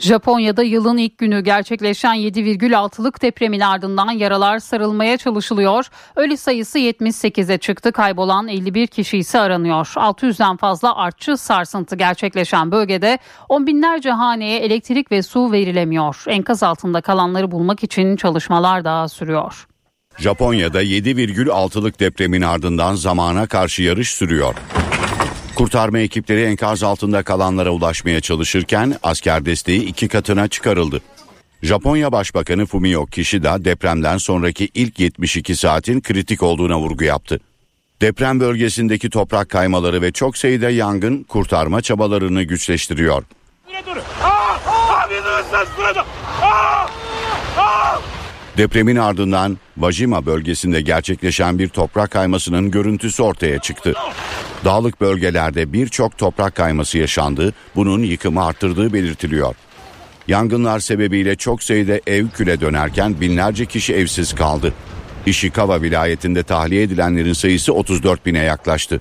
Japonya'da 0.00 0.62
yılın 0.62 0.96
ilk 0.96 1.18
günü 1.18 1.40
gerçekleşen 1.40 2.14
7,6'lık 2.14 3.22
depremin 3.22 3.60
ardından 3.60 4.10
yaralar 4.10 4.58
sarılmaya 4.58 5.16
çalışılıyor. 5.16 5.86
Ölü 6.16 6.36
sayısı 6.36 6.78
78'e 6.78 7.58
çıktı. 7.58 7.92
Kaybolan 7.92 8.48
51 8.48 8.86
kişi 8.86 9.18
ise 9.18 9.40
aranıyor. 9.40 9.86
600'den 9.86 10.56
fazla 10.56 10.96
artçı 10.96 11.36
sarsıntı 11.36 11.96
gerçekleşen 11.96 12.70
bölgede 12.70 13.18
on 13.48 13.66
binlerce 13.66 14.10
haneye 14.10 14.58
elektrik 14.58 15.12
ve 15.12 15.22
su 15.22 15.52
verilemiyor. 15.52 16.24
Enkaz 16.26 16.62
altında 16.62 17.00
kalanları 17.00 17.50
bulmak 17.50 17.84
için 17.84 18.16
çalışmalar 18.16 18.84
daha 18.84 19.08
sürüyor. 19.08 19.66
Japonya'da 20.18 20.82
7,6'lık 20.82 22.00
depremin 22.00 22.42
ardından 22.42 22.94
zamana 22.94 23.46
karşı 23.46 23.82
yarış 23.82 24.10
sürüyor. 24.10 24.54
Kurtarma 25.60 25.98
ekipleri 25.98 26.42
enkaz 26.42 26.82
altında 26.82 27.22
kalanlara 27.22 27.70
ulaşmaya 27.70 28.20
çalışırken 28.20 28.94
asker 29.02 29.44
desteği 29.44 29.84
iki 29.84 30.08
katına 30.08 30.48
çıkarıldı. 30.48 31.02
Japonya 31.62 32.12
Başbakanı 32.12 32.66
Fumio 32.66 33.06
Kishida 33.06 33.64
depremden 33.64 34.18
sonraki 34.18 34.68
ilk 34.74 35.00
72 35.00 35.56
saatin 35.56 36.00
kritik 36.00 36.42
olduğuna 36.42 36.78
vurgu 36.78 37.04
yaptı. 37.04 37.40
Deprem 38.00 38.40
bölgesindeki 38.40 39.10
toprak 39.10 39.48
kaymaları 39.48 40.02
ve 40.02 40.12
çok 40.12 40.36
sayıda 40.36 40.70
yangın 40.70 41.22
kurtarma 41.22 41.82
çabalarını 41.82 42.42
güçleştiriyor. 42.42 43.24
Depremin 48.58 48.96
ardından 48.96 49.58
Vajima 49.76 50.26
bölgesinde 50.26 50.80
gerçekleşen 50.80 51.58
bir 51.58 51.68
toprak 51.68 52.10
kaymasının 52.10 52.70
görüntüsü 52.70 53.22
ortaya 53.22 53.58
çıktı. 53.58 53.94
Dağlık 54.64 55.00
bölgelerde 55.00 55.72
birçok 55.72 56.18
toprak 56.18 56.54
kayması 56.54 56.98
yaşandı, 56.98 57.54
bunun 57.76 58.02
yıkımı 58.02 58.44
arttırdığı 58.44 58.92
belirtiliyor. 58.92 59.54
Yangınlar 60.28 60.80
sebebiyle 60.80 61.36
çok 61.36 61.62
sayıda 61.62 62.00
ev 62.06 62.28
küle 62.28 62.60
dönerken 62.60 63.20
binlerce 63.20 63.66
kişi 63.66 63.94
evsiz 63.94 64.34
kaldı. 64.34 64.72
Ishikawa 65.26 65.82
vilayetinde 65.82 66.42
tahliye 66.42 66.82
edilenlerin 66.82 67.32
sayısı 67.32 67.74
34 67.74 68.26
bine 68.26 68.38
yaklaştı. 68.38 69.00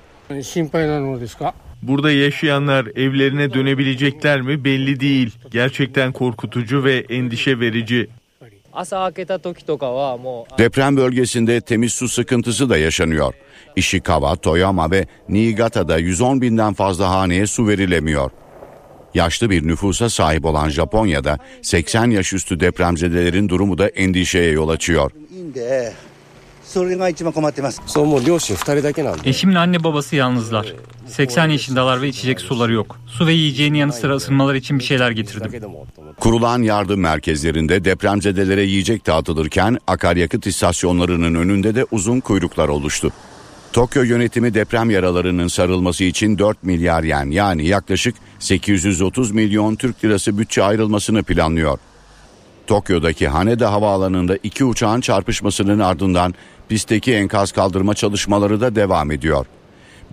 Burada 1.82 2.12
yaşayanlar 2.12 2.86
evlerine 2.86 3.54
dönebilecekler 3.54 4.42
mi 4.42 4.64
belli 4.64 5.00
değil. 5.00 5.36
Gerçekten 5.52 6.12
korkutucu 6.12 6.84
ve 6.84 7.06
endişe 7.10 7.60
verici. 7.60 8.08
Deprem 10.58 10.98
bölgesinde 10.98 11.62
temiz 11.62 11.94
su 11.94 12.10
sıkıntısı 12.10 12.70
da 12.70 12.78
yaşanıyor. 12.78 13.34
Ishikawa, 13.76 14.36
Toyama 14.36 14.92
ve 14.92 15.06
Niigata'da 15.30 15.98
110 15.98 16.42
binden 16.42 16.74
fazla 16.74 17.10
haneye 17.10 17.48
su 17.48 17.68
verilemiyor. 17.68 18.32
Yaşlı 19.14 19.50
bir 19.50 19.68
nüfusa 19.68 20.10
sahip 20.10 20.46
olan 20.46 20.70
Japonya'da 20.70 21.38
80 21.62 22.10
yaş 22.10 22.34
üstü 22.34 22.60
depremzedelerin 22.60 23.50
durumu 23.50 23.78
da 23.78 23.88
endişeye 23.88 24.52
yol 24.52 24.70
açıyor. 24.70 25.12
Eşimin 29.26 29.56
anne 29.56 29.84
babası 29.84 30.16
yalnızlar. 30.16 30.74
80 31.08 31.50
yaşındalar 31.50 32.02
ve 32.02 32.08
içecek 32.08 32.42
suları 32.42 32.74
yok. 32.74 33.00
Su 33.08 33.28
ve 33.28 33.34
yiyeceğin 33.34 33.74
yanı 33.74 33.94
sıra 33.94 34.16
ısınmalar 34.16 34.56
için 34.56 34.80
bir 34.80 34.84
şeyler 34.84 35.12
getirdim. 35.12 35.62
Kurulan 36.20 36.62
yardım 36.62 37.00
merkezlerinde 37.00 37.86
depremzedelere 37.86 38.64
yiyecek 38.64 39.08
dağıtılırken 39.08 39.78
akaryakıt 39.88 40.48
istasyonlarının 40.48 41.36
önünde 41.36 41.76
de 41.76 41.86
uzun 41.92 42.20
kuyruklar 42.20 42.68
oluştu. 42.68 43.12
Tokyo 43.74 44.04
yönetimi 44.04 44.54
deprem 44.54 44.90
yaralarının 44.90 45.48
sarılması 45.48 46.04
için 46.04 46.38
4 46.38 46.64
milyar 46.64 47.04
yen 47.04 47.30
yani 47.30 47.66
yaklaşık 47.66 48.16
830 48.40 49.32
milyon 49.32 49.76
Türk 49.76 50.06
lirası 50.06 50.38
bütçe 50.38 50.64
ayrılmasını 50.64 51.24
planlıyor. 51.24 51.80
Tokyo'daki 52.70 53.28
Haneda 53.28 53.72
Havaalanı'nda 53.72 54.38
iki 54.44 54.66
uçağın 54.66 55.02
çarpışmasının 55.02 55.80
ardından 55.80 56.34
pistteki 56.70 57.14
enkaz 57.14 57.52
kaldırma 57.52 57.94
çalışmaları 57.94 58.62
da 58.62 58.76
devam 58.76 59.12
ediyor. 59.12 59.46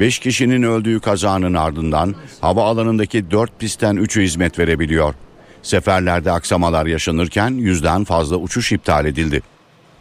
5 0.00 0.18
kişinin 0.18 0.62
öldüğü 0.62 1.00
kazanın 1.00 1.54
ardından 1.54 2.14
havaalanındaki 2.40 3.30
4 3.30 3.60
pistten 3.60 3.96
3'ü 3.96 4.22
hizmet 4.22 4.58
verebiliyor. 4.58 5.14
Seferlerde 5.62 6.32
aksamalar 6.32 6.86
yaşanırken 6.86 7.50
yüzden 7.50 8.04
fazla 8.04 8.36
uçuş 8.36 8.72
iptal 8.72 9.06
edildi. 9.06 9.42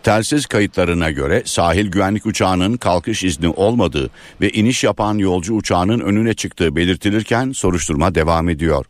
Telsiz 0.04 0.46
kayıtlarına 0.46 1.12
göre 1.12 1.44
sahil 1.46 1.92
güvenlik 1.92 2.26
uçağının 2.26 2.78
kalkış 2.78 3.24
izni 3.24 3.50
olmadığı 3.50 4.10
ve 4.42 4.50
iniş 4.50 4.84
yapan 4.84 5.18
yolcu 5.18 5.54
uçağının 5.54 6.00
önüne 6.00 6.34
çıktığı 6.34 6.76
belirtilirken 6.76 7.52
soruşturma 7.52 8.16
devam 8.16 8.50
ediyor. 8.50 8.86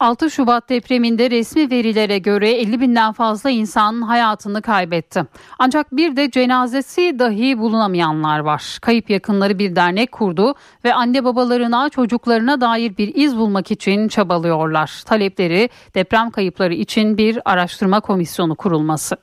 6 0.00 0.30
Şubat 0.30 0.68
depreminde 0.68 1.30
resmi 1.30 1.70
verilere 1.70 2.18
göre 2.18 2.50
50 2.50 2.80
binden 2.80 3.12
fazla 3.12 3.50
insan 3.50 4.02
hayatını 4.02 4.62
kaybetti. 4.62 5.24
Ancak 5.58 5.96
bir 5.96 6.16
de 6.16 6.30
cenazesi 6.30 7.18
dahi 7.18 7.58
bulunamayanlar 7.58 8.38
var. 8.38 8.78
Kayıp 8.82 9.10
yakınları 9.10 9.58
bir 9.58 9.76
dernek 9.76 10.12
kurdu 10.12 10.54
ve 10.84 10.94
anne 10.94 11.24
babalarına 11.24 11.88
çocuklarına 11.88 12.60
dair 12.60 12.96
bir 12.96 13.14
iz 13.14 13.36
bulmak 13.36 13.70
için 13.70 14.08
çabalıyorlar. 14.08 15.02
Talepleri 15.06 15.70
deprem 15.94 16.30
kayıpları 16.30 16.74
için 16.74 17.18
bir 17.18 17.38
araştırma 17.44 18.00
komisyonu 18.00 18.54
kurulması. 18.54 19.16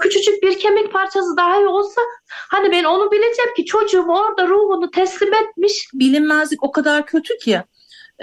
Küçücük 0.00 0.42
bir 0.42 0.58
kemik 0.58 0.92
parçası 0.92 1.36
dahi 1.36 1.66
olsa 1.66 2.00
hani 2.48 2.70
ben 2.70 2.84
onu 2.84 3.10
bileceğim 3.10 3.54
ki 3.56 3.64
çocuğum 3.64 4.06
orada 4.08 4.48
ruhunu 4.48 4.90
teslim 4.90 5.34
etmiş. 5.34 5.88
Bilinmezlik 5.94 6.62
o 6.62 6.72
kadar 6.72 7.06
kötü 7.06 7.38
ki. 7.38 7.62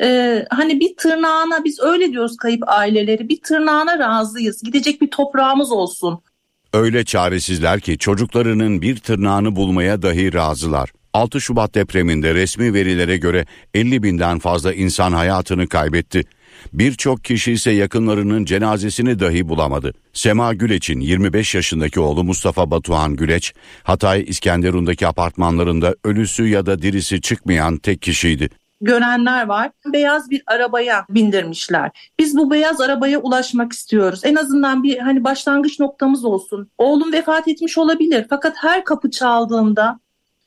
Ee, 0.01 0.45
hani 0.49 0.79
bir 0.79 0.95
tırnağına 0.97 1.63
biz 1.63 1.79
öyle 1.79 2.11
diyoruz 2.11 2.37
kayıp 2.37 2.63
aileleri 2.67 3.29
bir 3.29 3.41
tırnağına 3.41 3.99
razıyız 3.99 4.63
gidecek 4.63 5.01
bir 5.01 5.11
toprağımız 5.11 5.71
olsun. 5.71 6.19
Öyle 6.73 7.05
çaresizler 7.05 7.79
ki 7.79 7.97
çocuklarının 7.97 8.81
bir 8.81 8.97
tırnağını 8.99 9.55
bulmaya 9.55 10.01
dahi 10.01 10.33
razılar. 10.33 10.89
6 11.13 11.41
Şubat 11.41 11.75
depreminde 11.75 12.33
resmi 12.33 12.73
verilere 12.73 13.17
göre 13.17 13.45
50 13.73 14.03
binden 14.03 14.39
fazla 14.39 14.73
insan 14.73 15.11
hayatını 15.11 15.67
kaybetti. 15.67 16.23
Birçok 16.73 17.23
kişi 17.23 17.51
ise 17.51 17.71
yakınlarının 17.71 18.45
cenazesini 18.45 19.19
dahi 19.19 19.49
bulamadı. 19.49 19.93
Sema 20.13 20.53
Güleç'in 20.53 20.99
25 20.99 21.55
yaşındaki 21.55 21.99
oğlu 21.99 22.23
Mustafa 22.23 22.71
Batuhan 22.71 23.15
Güleç, 23.15 23.53
Hatay 23.83 24.23
İskenderun'daki 24.27 25.07
apartmanlarında 25.07 25.95
ölüsü 26.03 26.47
ya 26.47 26.65
da 26.65 26.81
dirisi 26.81 27.21
çıkmayan 27.21 27.77
tek 27.77 28.01
kişiydi. 28.01 28.49
Görenler 28.81 29.45
var. 29.45 29.71
Beyaz 29.85 30.29
bir 30.29 30.43
arabaya 30.47 31.05
bindirmişler. 31.09 31.91
Biz 32.19 32.37
bu 32.37 32.51
beyaz 32.51 32.81
arabaya 32.81 33.19
ulaşmak 33.19 33.73
istiyoruz. 33.73 34.21
En 34.23 34.35
azından 34.35 34.83
bir 34.83 34.97
hani 34.97 35.23
başlangıç 35.23 35.79
noktamız 35.79 36.25
olsun. 36.25 36.69
Oğlum 36.77 37.13
vefat 37.13 37.47
etmiş 37.47 37.77
olabilir 37.77 38.25
fakat 38.29 38.55
her 38.57 38.83
kapı 38.83 39.11
çaldığımda, 39.11 39.99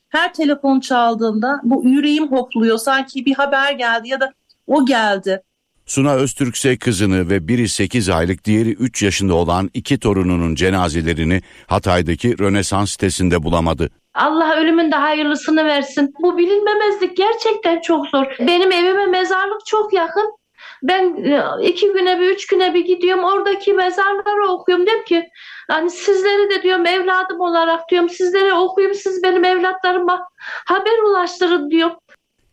her 0.09 0.33
telefon 0.33 0.79
çaldığında 0.79 1.61
bu 1.63 1.83
yüreğim 1.85 2.31
hopluyor. 2.31 2.77
Sanki 2.77 3.25
bir 3.25 3.33
haber 3.33 3.71
geldi 3.71 4.09
ya 4.09 4.19
da 4.19 4.33
o 4.67 4.85
geldi. 4.85 5.43
Suna 5.87 6.15
Öztürk 6.15 6.55
ise 6.55 6.77
kızını 6.77 7.29
ve 7.29 7.47
biri 7.47 7.69
8 7.69 8.09
aylık 8.09 8.45
diğeri 8.45 8.69
3 8.69 9.03
yaşında 9.03 9.33
olan 9.33 9.69
iki 9.73 9.99
torununun 9.99 10.55
cenazelerini 10.55 11.41
Hatay'daki 11.67 12.39
Rönesans 12.39 12.91
sitesinde 12.91 13.43
bulamadı. 13.43 13.89
Allah 14.13 14.55
ölümün 14.55 14.91
de 14.91 14.95
hayırlısını 14.95 15.65
versin. 15.65 16.13
Bu 16.21 16.37
bilinmemezlik 16.37 17.17
gerçekten 17.17 17.81
çok 17.81 18.07
zor. 18.07 18.25
Benim 18.39 18.71
evime 18.71 19.05
mezarlık 19.05 19.65
çok 19.65 19.93
yakın. 19.93 20.37
Ben 20.83 21.23
e, 21.23 21.67
iki 21.67 21.93
güne 21.93 22.19
bir, 22.19 22.29
üç 22.29 22.47
güne 22.47 22.73
bir 22.73 22.85
gidiyorum. 22.85 23.23
Oradaki 23.23 23.73
mezarları 23.73 24.51
okuyorum. 24.51 24.85
Diyorum 24.85 25.05
ki 25.05 25.29
hani 25.69 25.89
sizleri 25.89 26.49
de 26.49 26.63
diyorum 26.63 26.85
evladım 26.85 27.41
olarak 27.41 27.89
diyorum 27.89 28.09
sizlere 28.09 28.53
okuyayım. 28.53 28.95
Siz 28.95 29.23
benim 29.23 29.45
evlatlarıma 29.45 30.29
haber 30.65 31.09
ulaştırın 31.09 31.71
diyorum. 31.71 31.97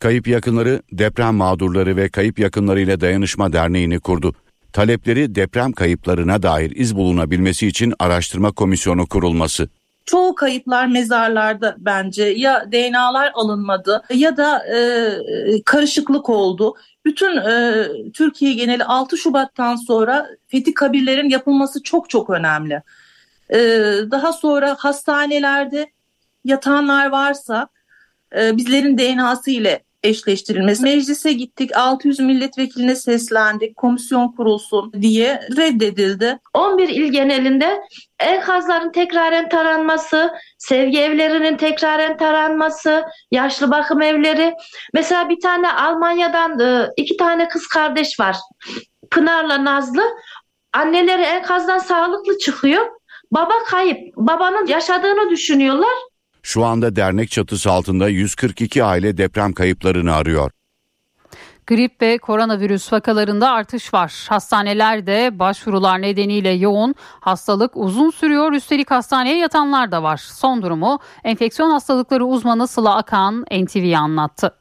Kayıp 0.05 0.29
yakınları 0.29 0.83
deprem 0.93 1.35
mağdurları 1.35 1.97
ve 1.97 2.09
kayıp 2.09 2.39
yakınlarıyla 2.39 3.01
dayanışma 3.01 3.53
derneğini 3.53 4.01
kurdu. 4.01 4.35
Talepleri 4.73 5.35
deprem 5.35 5.73
kayıplarına 5.73 6.43
dair 6.43 6.71
iz 6.77 6.97
bulunabilmesi 6.97 7.67
için 7.67 7.95
araştırma 7.99 8.53
komisyonu 8.53 9.07
kurulması. 9.07 9.69
Çoğu 10.07 10.35
kayıplar 10.35 10.87
mezarlarda 10.87 11.77
bence 11.79 12.23
ya 12.23 12.73
DNA'lar 12.73 13.33
alınmadı 13.35 14.03
ya 14.15 14.37
da 14.37 14.67
e, 14.67 14.83
karışıklık 15.65 16.31
oldu. 16.31 16.75
Bütün 17.05 17.37
e, 17.37 17.85
Türkiye 18.15 18.55
geneli 18.55 18.85
6 18.85 19.17
Şubat'tan 19.17 19.77
sonra 19.77 20.29
fethi 20.49 20.75
kabirlerin 20.75 21.29
yapılması 21.29 21.83
çok 21.83 22.11
çok 22.11 22.31
önemli. 22.31 22.83
E, 23.51 23.59
daha 24.11 24.33
sonra 24.33 24.77
hastanelerde 24.79 25.91
yatanlar 26.45 27.11
varsa 27.11 27.69
e, 28.39 28.57
bizlerin 28.57 28.99
DNA'sı 28.99 29.51
ile 29.51 29.84
eşleştirilmesi. 30.05 30.83
Meclise 30.83 31.33
gittik 31.33 31.77
600 31.77 32.21
milletvekiline 32.21 32.95
seslendik 32.95 33.77
komisyon 33.77 34.29
kurulsun 34.29 34.93
diye 34.93 35.41
reddedildi. 35.57 36.39
11 36.55 36.89
il 36.89 37.13
genelinde 37.13 37.81
enkazların 38.21 38.93
tekraren 38.93 39.49
taranması, 39.49 40.35
sevgi 40.59 41.01
evlerinin 41.01 41.57
tekraren 41.57 42.17
taranması, 42.17 43.05
yaşlı 43.31 43.71
bakım 43.71 44.03
evleri. 44.03 44.55
Mesela 44.95 45.29
bir 45.29 45.41
tane 45.41 45.73
Almanya'dan 45.73 46.61
e, 46.61 46.91
iki 46.97 47.17
tane 47.17 47.49
kız 47.49 47.67
kardeş 47.67 48.21
var. 48.21 48.37
Pınar'la 49.11 49.65
Nazlı. 49.65 50.03
Anneleri 50.73 51.23
enkazdan 51.23 51.79
sağlıklı 51.79 52.39
çıkıyor. 52.39 52.87
Baba 53.31 53.55
kayıp. 53.67 54.17
Babanın 54.17 54.67
yaşadığını 54.67 55.31
düşünüyorlar. 55.31 55.95
Şu 56.45 56.65
anda 56.65 56.97
dernek 56.97 57.31
çatısı 57.31 57.71
altında 57.71 58.09
142 58.09 58.85
aile 58.85 59.17
deprem 59.17 59.53
kayıplarını 59.53 60.15
arıyor. 60.15 60.51
Grip 61.67 62.03
ve 62.03 62.19
koronavirüs 62.19 62.93
vakalarında 62.93 63.51
artış 63.51 63.95
var. 63.95 64.27
Hastanelerde 64.29 65.39
başvurular 65.39 66.03
nedeniyle 66.03 66.51
yoğun. 66.51 66.95
Hastalık 67.21 67.71
uzun 67.75 68.11
sürüyor. 68.11 68.53
Üstelik 68.53 68.91
hastaneye 68.91 69.39
yatanlar 69.39 69.93
da 69.93 70.03
var. 70.03 70.17
Son 70.17 70.63
durumu 70.63 70.99
enfeksiyon 71.25 71.71
hastalıkları 71.71 72.25
uzmanı 72.25 72.69
Sıla 72.69 72.97
Akan 72.97 73.47
NTV'ye 73.53 73.99
anlattı. 73.99 74.55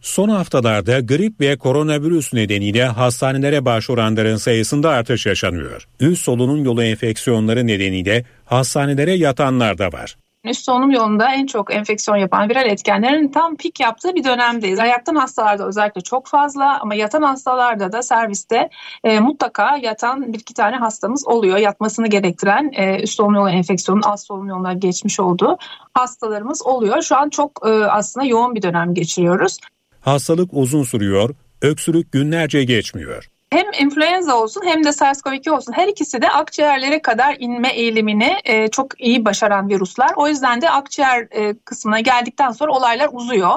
Son 0.00 0.28
haftalarda 0.28 1.00
grip 1.00 1.40
ve 1.40 1.58
koronavirüs 1.58 2.32
nedeniyle 2.32 2.84
hastanelere 2.84 3.64
başvuranların 3.64 4.36
sayısında 4.36 4.90
artış 4.90 5.26
yaşanıyor. 5.26 5.88
Üst 6.00 6.22
solunum 6.22 6.64
yolu 6.64 6.82
enfeksiyonları 6.82 7.66
nedeniyle 7.66 8.24
hastanelere 8.44 9.12
yatanlar 9.12 9.78
da 9.78 9.92
var. 9.92 10.16
Üst 10.46 10.64
solunum 10.64 10.90
yolunda 10.90 11.34
en 11.34 11.46
çok 11.46 11.74
enfeksiyon 11.74 12.16
yapan 12.16 12.48
viral 12.48 12.66
etkenlerin 12.66 13.28
tam 13.28 13.56
pik 13.56 13.80
yaptığı 13.80 14.14
bir 14.14 14.24
dönemdeyiz. 14.24 14.78
Ayaktan 14.78 15.14
hastalarda 15.14 15.66
özellikle 15.66 16.00
çok 16.00 16.26
fazla 16.26 16.80
ama 16.80 16.94
yatan 16.94 17.22
hastalarda 17.22 17.92
da 17.92 18.02
serviste 18.02 18.70
e, 19.04 19.20
mutlaka 19.20 19.76
yatan 19.76 20.32
bir 20.32 20.38
iki 20.38 20.54
tane 20.54 20.76
hastamız 20.76 21.26
oluyor. 21.26 21.56
Yatmasını 21.56 22.06
gerektiren 22.06 22.70
e, 22.72 23.02
üst 23.02 23.14
solunum 23.14 23.34
yolu 23.34 23.50
enfeksiyonun 23.50 24.02
alt 24.02 24.20
solunum 24.20 24.48
yoluna 24.48 24.72
geçmiş 24.72 25.20
olduğu 25.20 25.56
hastalarımız 25.94 26.62
oluyor. 26.66 27.02
Şu 27.02 27.16
an 27.16 27.28
çok 27.28 27.60
e, 27.66 27.70
aslında 27.70 28.26
yoğun 28.26 28.54
bir 28.54 28.62
dönem 28.62 28.94
geçiriyoruz. 28.94 29.58
Hastalık 30.00 30.50
uzun 30.52 30.82
sürüyor, 30.82 31.30
öksürük 31.62 32.12
günlerce 32.12 32.64
geçmiyor 32.64 33.28
hem 33.50 33.66
influenza 33.80 34.36
olsun 34.36 34.62
hem 34.64 34.84
de 34.84 34.88
SARS-CoV-2 34.88 35.50
olsun 35.50 35.72
her 35.72 35.88
ikisi 35.88 36.22
de 36.22 36.28
akciğerlere 36.30 37.02
kadar 37.02 37.36
inme 37.38 37.68
eğilimini 37.68 38.36
e, 38.44 38.68
çok 38.68 39.00
iyi 39.00 39.24
başaran 39.24 39.68
virüsler. 39.68 40.10
O 40.16 40.28
yüzden 40.28 40.60
de 40.60 40.70
akciğer 40.70 41.28
e, 41.30 41.54
kısmına 41.64 42.00
geldikten 42.00 42.50
sonra 42.50 42.72
olaylar 42.72 43.08
uzuyor. 43.12 43.56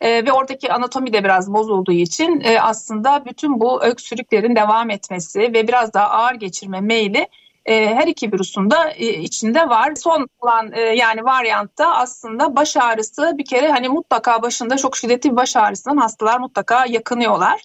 E, 0.00 0.26
ve 0.26 0.32
oradaki 0.32 0.72
anatomi 0.72 1.12
de 1.12 1.24
biraz 1.24 1.52
bozulduğu 1.52 1.92
için 1.92 2.40
e, 2.44 2.60
aslında 2.60 3.24
bütün 3.24 3.60
bu 3.60 3.82
öksürüklerin 3.82 4.56
devam 4.56 4.90
etmesi 4.90 5.40
ve 5.40 5.68
biraz 5.68 5.94
daha 5.94 6.10
ağır 6.10 6.34
geçirme 6.34 6.80
meyli 6.80 7.28
e, 7.66 7.94
her 7.94 8.06
iki 8.06 8.32
virüsün 8.32 8.70
de 8.70 8.76
e, 8.96 9.06
içinde 9.06 9.68
var. 9.68 9.92
Son 9.96 10.28
olan 10.40 10.72
e, 10.72 10.80
yani 10.80 11.24
varyantta 11.24 11.94
aslında 11.94 12.56
baş 12.56 12.76
ağrısı 12.76 13.34
bir 13.38 13.44
kere 13.44 13.68
hani 13.68 13.88
mutlaka 13.88 14.42
başında 14.42 14.76
çok 14.76 14.96
şiddetli 14.96 15.30
bir 15.30 15.36
baş 15.36 15.56
ağrısından 15.56 15.96
hastalar 15.96 16.38
mutlaka 16.38 16.86
yakınıyorlar. 16.86 17.60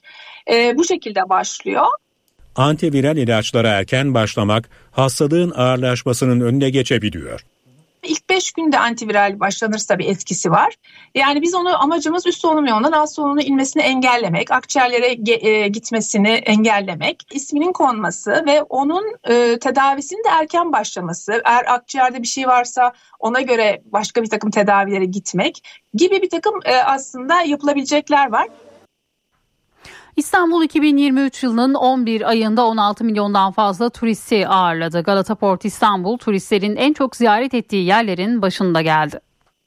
E, 0.52 0.78
bu 0.78 0.84
şekilde 0.84 1.30
başlıyor. 1.30 1.86
Antiviral 2.56 3.18
ilaçlara 3.18 3.68
erken 3.68 4.14
başlamak 4.14 4.70
hastalığın 4.92 5.52
ağırlaşmasının 5.56 6.42
önüne 6.42 6.70
geçebiliyor. 6.70 7.46
İlk 8.40 8.46
5 8.46 8.52
günde 8.52 8.80
antiviral 8.80 9.40
başlanırsa 9.40 10.00
bir 10.00 10.06
etkisi 10.06 10.52
var. 10.52 10.76
Yani 11.16 11.42
biz 11.42 11.56
onu 11.56 11.84
amacımız 11.84 12.28
üst 12.28 12.42
solunum 12.42 12.66
yolundan 12.66 12.92
alt 12.92 13.14
solunuma 13.14 13.42
inmesini 13.42 13.84
engellemek, 13.84 14.52
akciğerlere 14.52 15.32
e, 15.48 15.68
gitmesini 15.68 16.30
engellemek, 16.30 17.24
isminin 17.32 17.74
konması 17.74 18.44
ve 18.48 18.64
onun 18.64 19.16
e, 19.24 19.60
tedavisinin 19.60 20.24
de 20.24 20.30
erken 20.30 20.72
başlaması. 20.72 21.42
Eğer 21.46 21.74
akciğerde 21.74 22.22
bir 22.22 22.28
şey 22.28 22.48
varsa 22.48 22.94
ona 23.20 23.42
göre 23.42 23.82
başka 23.86 24.24
bir 24.24 24.30
takım 24.30 24.52
tedavilere 24.52 25.06
gitmek 25.06 25.64
gibi 25.94 26.22
bir 26.22 26.30
takım 26.30 26.60
e, 26.66 26.76
aslında 26.76 27.42
yapılabilecekler 27.42 28.32
var. 28.32 28.48
İstanbul 30.20 30.64
2023 30.64 31.44
yılının 31.44 31.74
11 31.74 32.30
ayında 32.30 32.66
16 32.66 33.04
milyondan 33.04 33.52
fazla 33.52 33.90
turisti 33.90 34.48
ağırladı. 34.48 35.04
Galata 35.04 35.36
Port 35.36 35.66
İstanbul 35.66 36.18
turistlerin 36.18 36.76
en 36.76 36.94
çok 36.94 37.16
ziyaret 37.16 37.54
ettiği 37.54 37.86
yerlerin 37.86 38.42
başında 38.42 38.82
geldi. 38.82 39.20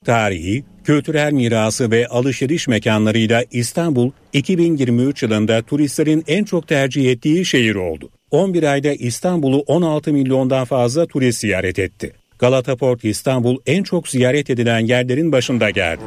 Tarihi, 0.04 0.64
kültürel 0.84 1.32
mirası 1.32 1.90
ve 1.90 2.06
alışveriş 2.06 2.68
mekanlarıyla 2.68 3.44
İstanbul 3.50 4.10
2023 4.32 5.22
yılında 5.22 5.62
turistlerin 5.62 6.24
en 6.26 6.44
çok 6.44 6.68
tercih 6.68 7.10
ettiği 7.10 7.44
şehir 7.44 7.74
oldu. 7.74 8.10
11 8.30 8.62
ayda 8.62 8.92
İstanbul'u 8.92 9.58
16 9.58 10.12
milyondan 10.12 10.64
fazla 10.64 11.06
turist 11.06 11.38
ziyaret 11.38 11.78
etti. 11.78 12.12
Galata 12.38 12.76
Port 12.76 13.04
İstanbul 13.04 13.58
en 13.66 13.82
çok 13.82 14.08
ziyaret 14.08 14.50
edilen 14.50 14.80
yerlerin 14.80 15.32
başında 15.32 15.70
geldi. 15.70 16.02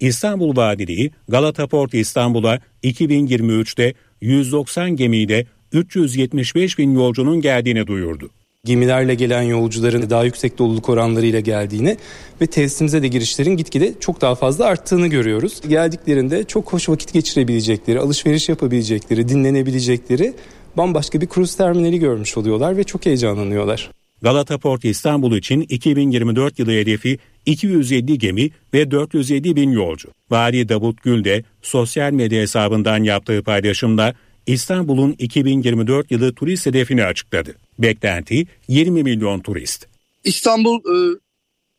İstanbul 0.00 0.56
Valiliği 0.56 1.10
Galata 1.28 1.66
Port 1.66 1.94
İstanbul'a 1.94 2.60
2023'te 2.84 3.94
190 4.20 4.96
gemiyle 4.96 5.46
375 5.72 6.78
bin 6.78 6.94
yolcunun 6.94 7.40
geldiğini 7.40 7.86
duyurdu. 7.86 8.30
Gemilerle 8.64 9.14
gelen 9.14 9.42
yolcuların 9.42 10.10
daha 10.10 10.24
yüksek 10.24 10.58
doluluk 10.58 10.88
oranlarıyla 10.88 11.40
geldiğini 11.40 11.96
ve 12.40 12.46
tesisimize 12.46 13.02
de 13.02 13.08
girişlerin 13.08 13.56
gitgide 13.56 13.94
çok 14.00 14.20
daha 14.20 14.34
fazla 14.34 14.64
arttığını 14.64 15.06
görüyoruz. 15.06 15.60
Geldiklerinde 15.68 16.44
çok 16.44 16.72
hoş 16.72 16.88
vakit 16.88 17.12
geçirebilecekleri, 17.12 18.00
alışveriş 18.00 18.48
yapabilecekleri, 18.48 19.28
dinlenebilecekleri 19.28 20.34
bambaşka 20.76 21.20
bir 21.20 21.26
kruz 21.26 21.56
terminali 21.56 21.98
görmüş 21.98 22.36
oluyorlar 22.36 22.76
ve 22.76 22.84
çok 22.84 23.06
heyecanlanıyorlar. 23.06 23.90
Galata 24.22 24.58
Port 24.58 24.84
İstanbul 24.84 25.36
için 25.36 25.60
2024 25.60 26.58
yılı 26.58 26.70
hedefi 26.70 27.18
207 27.46 28.18
gemi 28.18 28.50
ve 28.74 28.90
407 28.90 29.56
bin 29.56 29.70
yolcu. 29.70 30.08
Vali 30.30 30.68
Davut 30.68 31.02
Gül 31.02 31.24
de 31.24 31.44
sosyal 31.62 32.12
medya 32.12 32.40
hesabından 32.40 33.04
yaptığı 33.04 33.42
paylaşımda 33.42 34.14
İstanbul'un 34.46 35.14
2024 35.18 36.10
yılı 36.10 36.34
turist 36.34 36.66
hedefini 36.66 37.04
açıkladı. 37.04 37.54
Beklenti 37.78 38.46
20 38.68 39.02
milyon 39.02 39.40
turist. 39.40 39.86
İstanbul 40.24 40.78
e, 40.78 41.18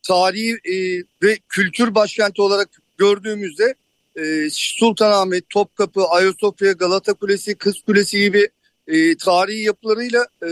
tarihi 0.02 0.52
e, 0.52 1.04
ve 1.22 1.38
kültür 1.48 1.94
başkenti 1.94 2.42
olarak 2.42 2.68
gördüğümüzde 2.98 3.74
e, 4.16 4.48
Sultanahmet, 4.50 5.50
Topkapı, 5.50 6.04
Ayasofya, 6.04 6.72
Galata 6.72 7.14
Kulesi, 7.14 7.54
Kız 7.54 7.82
Kulesi 7.82 8.20
gibi 8.20 8.48
e, 8.86 9.16
tarihi 9.16 9.62
yapılarıyla 9.62 10.26
e, 10.42 10.48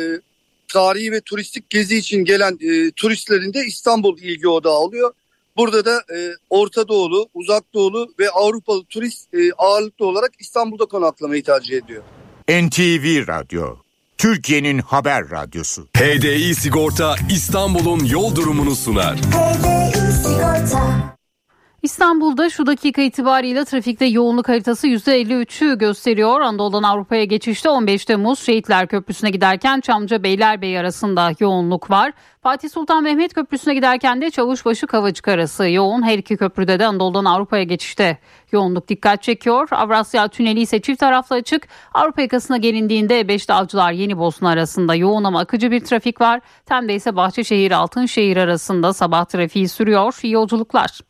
tarihi 0.72 1.12
ve 1.12 1.20
turistik 1.20 1.70
gezi 1.70 1.96
için 1.96 2.24
gelen 2.24 2.58
e, 2.60 2.90
turistlerin 2.90 3.54
de 3.54 3.64
İstanbul 3.66 4.18
ilgi 4.18 4.48
odağı 4.48 4.78
oluyor. 4.78 5.12
Burada 5.56 5.84
da 5.84 5.96
e, 5.96 6.18
Orta 6.50 6.88
Doğulu, 6.88 7.28
Uzak 7.34 7.74
Doğulu 7.74 8.14
ve 8.18 8.30
Avrupalı 8.30 8.84
turist 8.84 9.34
e, 9.34 9.52
ağırlıklı 9.58 10.06
olarak 10.06 10.30
İstanbul'da 10.38 10.86
konaklamayı 10.86 11.42
tercih 11.42 11.76
ediyor. 11.76 12.02
NTV 12.48 13.28
Radyo, 13.28 13.76
Türkiye'nin 14.18 14.78
haber 14.78 15.30
radyosu. 15.30 15.88
HDI 15.96 16.54
Sigorta 16.54 17.16
İstanbul'un 17.30 18.04
yol 18.04 18.36
durumunu 18.36 18.76
sunar. 18.76 19.16
HDI 19.16 20.12
Sigorta. 20.22 21.19
İstanbul'da 21.82 22.50
şu 22.50 22.66
dakika 22.66 23.02
itibariyle 23.02 23.64
trafikte 23.64 24.04
yoğunluk 24.04 24.48
haritası 24.48 24.88
%53'ü 24.88 25.78
gösteriyor. 25.78 26.40
Anadolu'dan 26.40 26.82
Avrupa'ya 26.82 27.24
geçişte 27.24 27.70
15 27.70 28.04
Temmuz 28.04 28.38
Şehitler 28.38 28.86
Köprüsü'ne 28.86 29.30
giderken 29.30 29.80
Çamca 29.80 30.22
Beylerbeyi 30.22 30.78
arasında 30.78 31.32
yoğunluk 31.40 31.90
var. 31.90 32.12
Fatih 32.42 32.68
Sultan 32.68 33.02
Mehmet 33.02 33.34
Köprüsü'ne 33.34 33.74
giderken 33.74 34.20
de 34.20 34.30
Çavuşbaşı 34.30 34.86
Kavacık 34.86 35.28
arası 35.28 35.68
yoğun. 35.68 36.02
Her 36.02 36.18
iki 36.18 36.36
köprüde 36.36 36.78
de 36.78 36.86
Anadolu'dan 36.86 37.24
Avrupa'ya 37.24 37.62
geçişte 37.62 38.18
yoğunluk 38.52 38.88
dikkat 38.88 39.22
çekiyor. 39.22 39.68
Avrasya 39.70 40.28
Tüneli 40.28 40.60
ise 40.60 40.80
çift 40.80 41.00
taraflı 41.00 41.36
açık. 41.36 41.68
Avrupa 41.94 42.22
yakasına 42.22 42.56
gelindiğinde 42.56 43.28
Beşli 43.28 43.54
Avcılar 43.54 43.92
Yeni 43.92 44.18
Bosna 44.18 44.50
arasında 44.50 44.94
yoğun 44.94 45.24
ama 45.24 45.40
akıcı 45.40 45.70
bir 45.70 45.80
trafik 45.80 46.20
var. 46.20 46.40
Tem'de 46.66 46.94
ise 46.94 47.16
Bahçeşehir 47.16 47.70
Altınşehir 47.70 48.36
arasında 48.36 48.92
sabah 48.92 49.24
trafiği 49.24 49.68
sürüyor. 49.68 50.18
İyi 50.22 50.32
yolculuklar. 50.32 51.09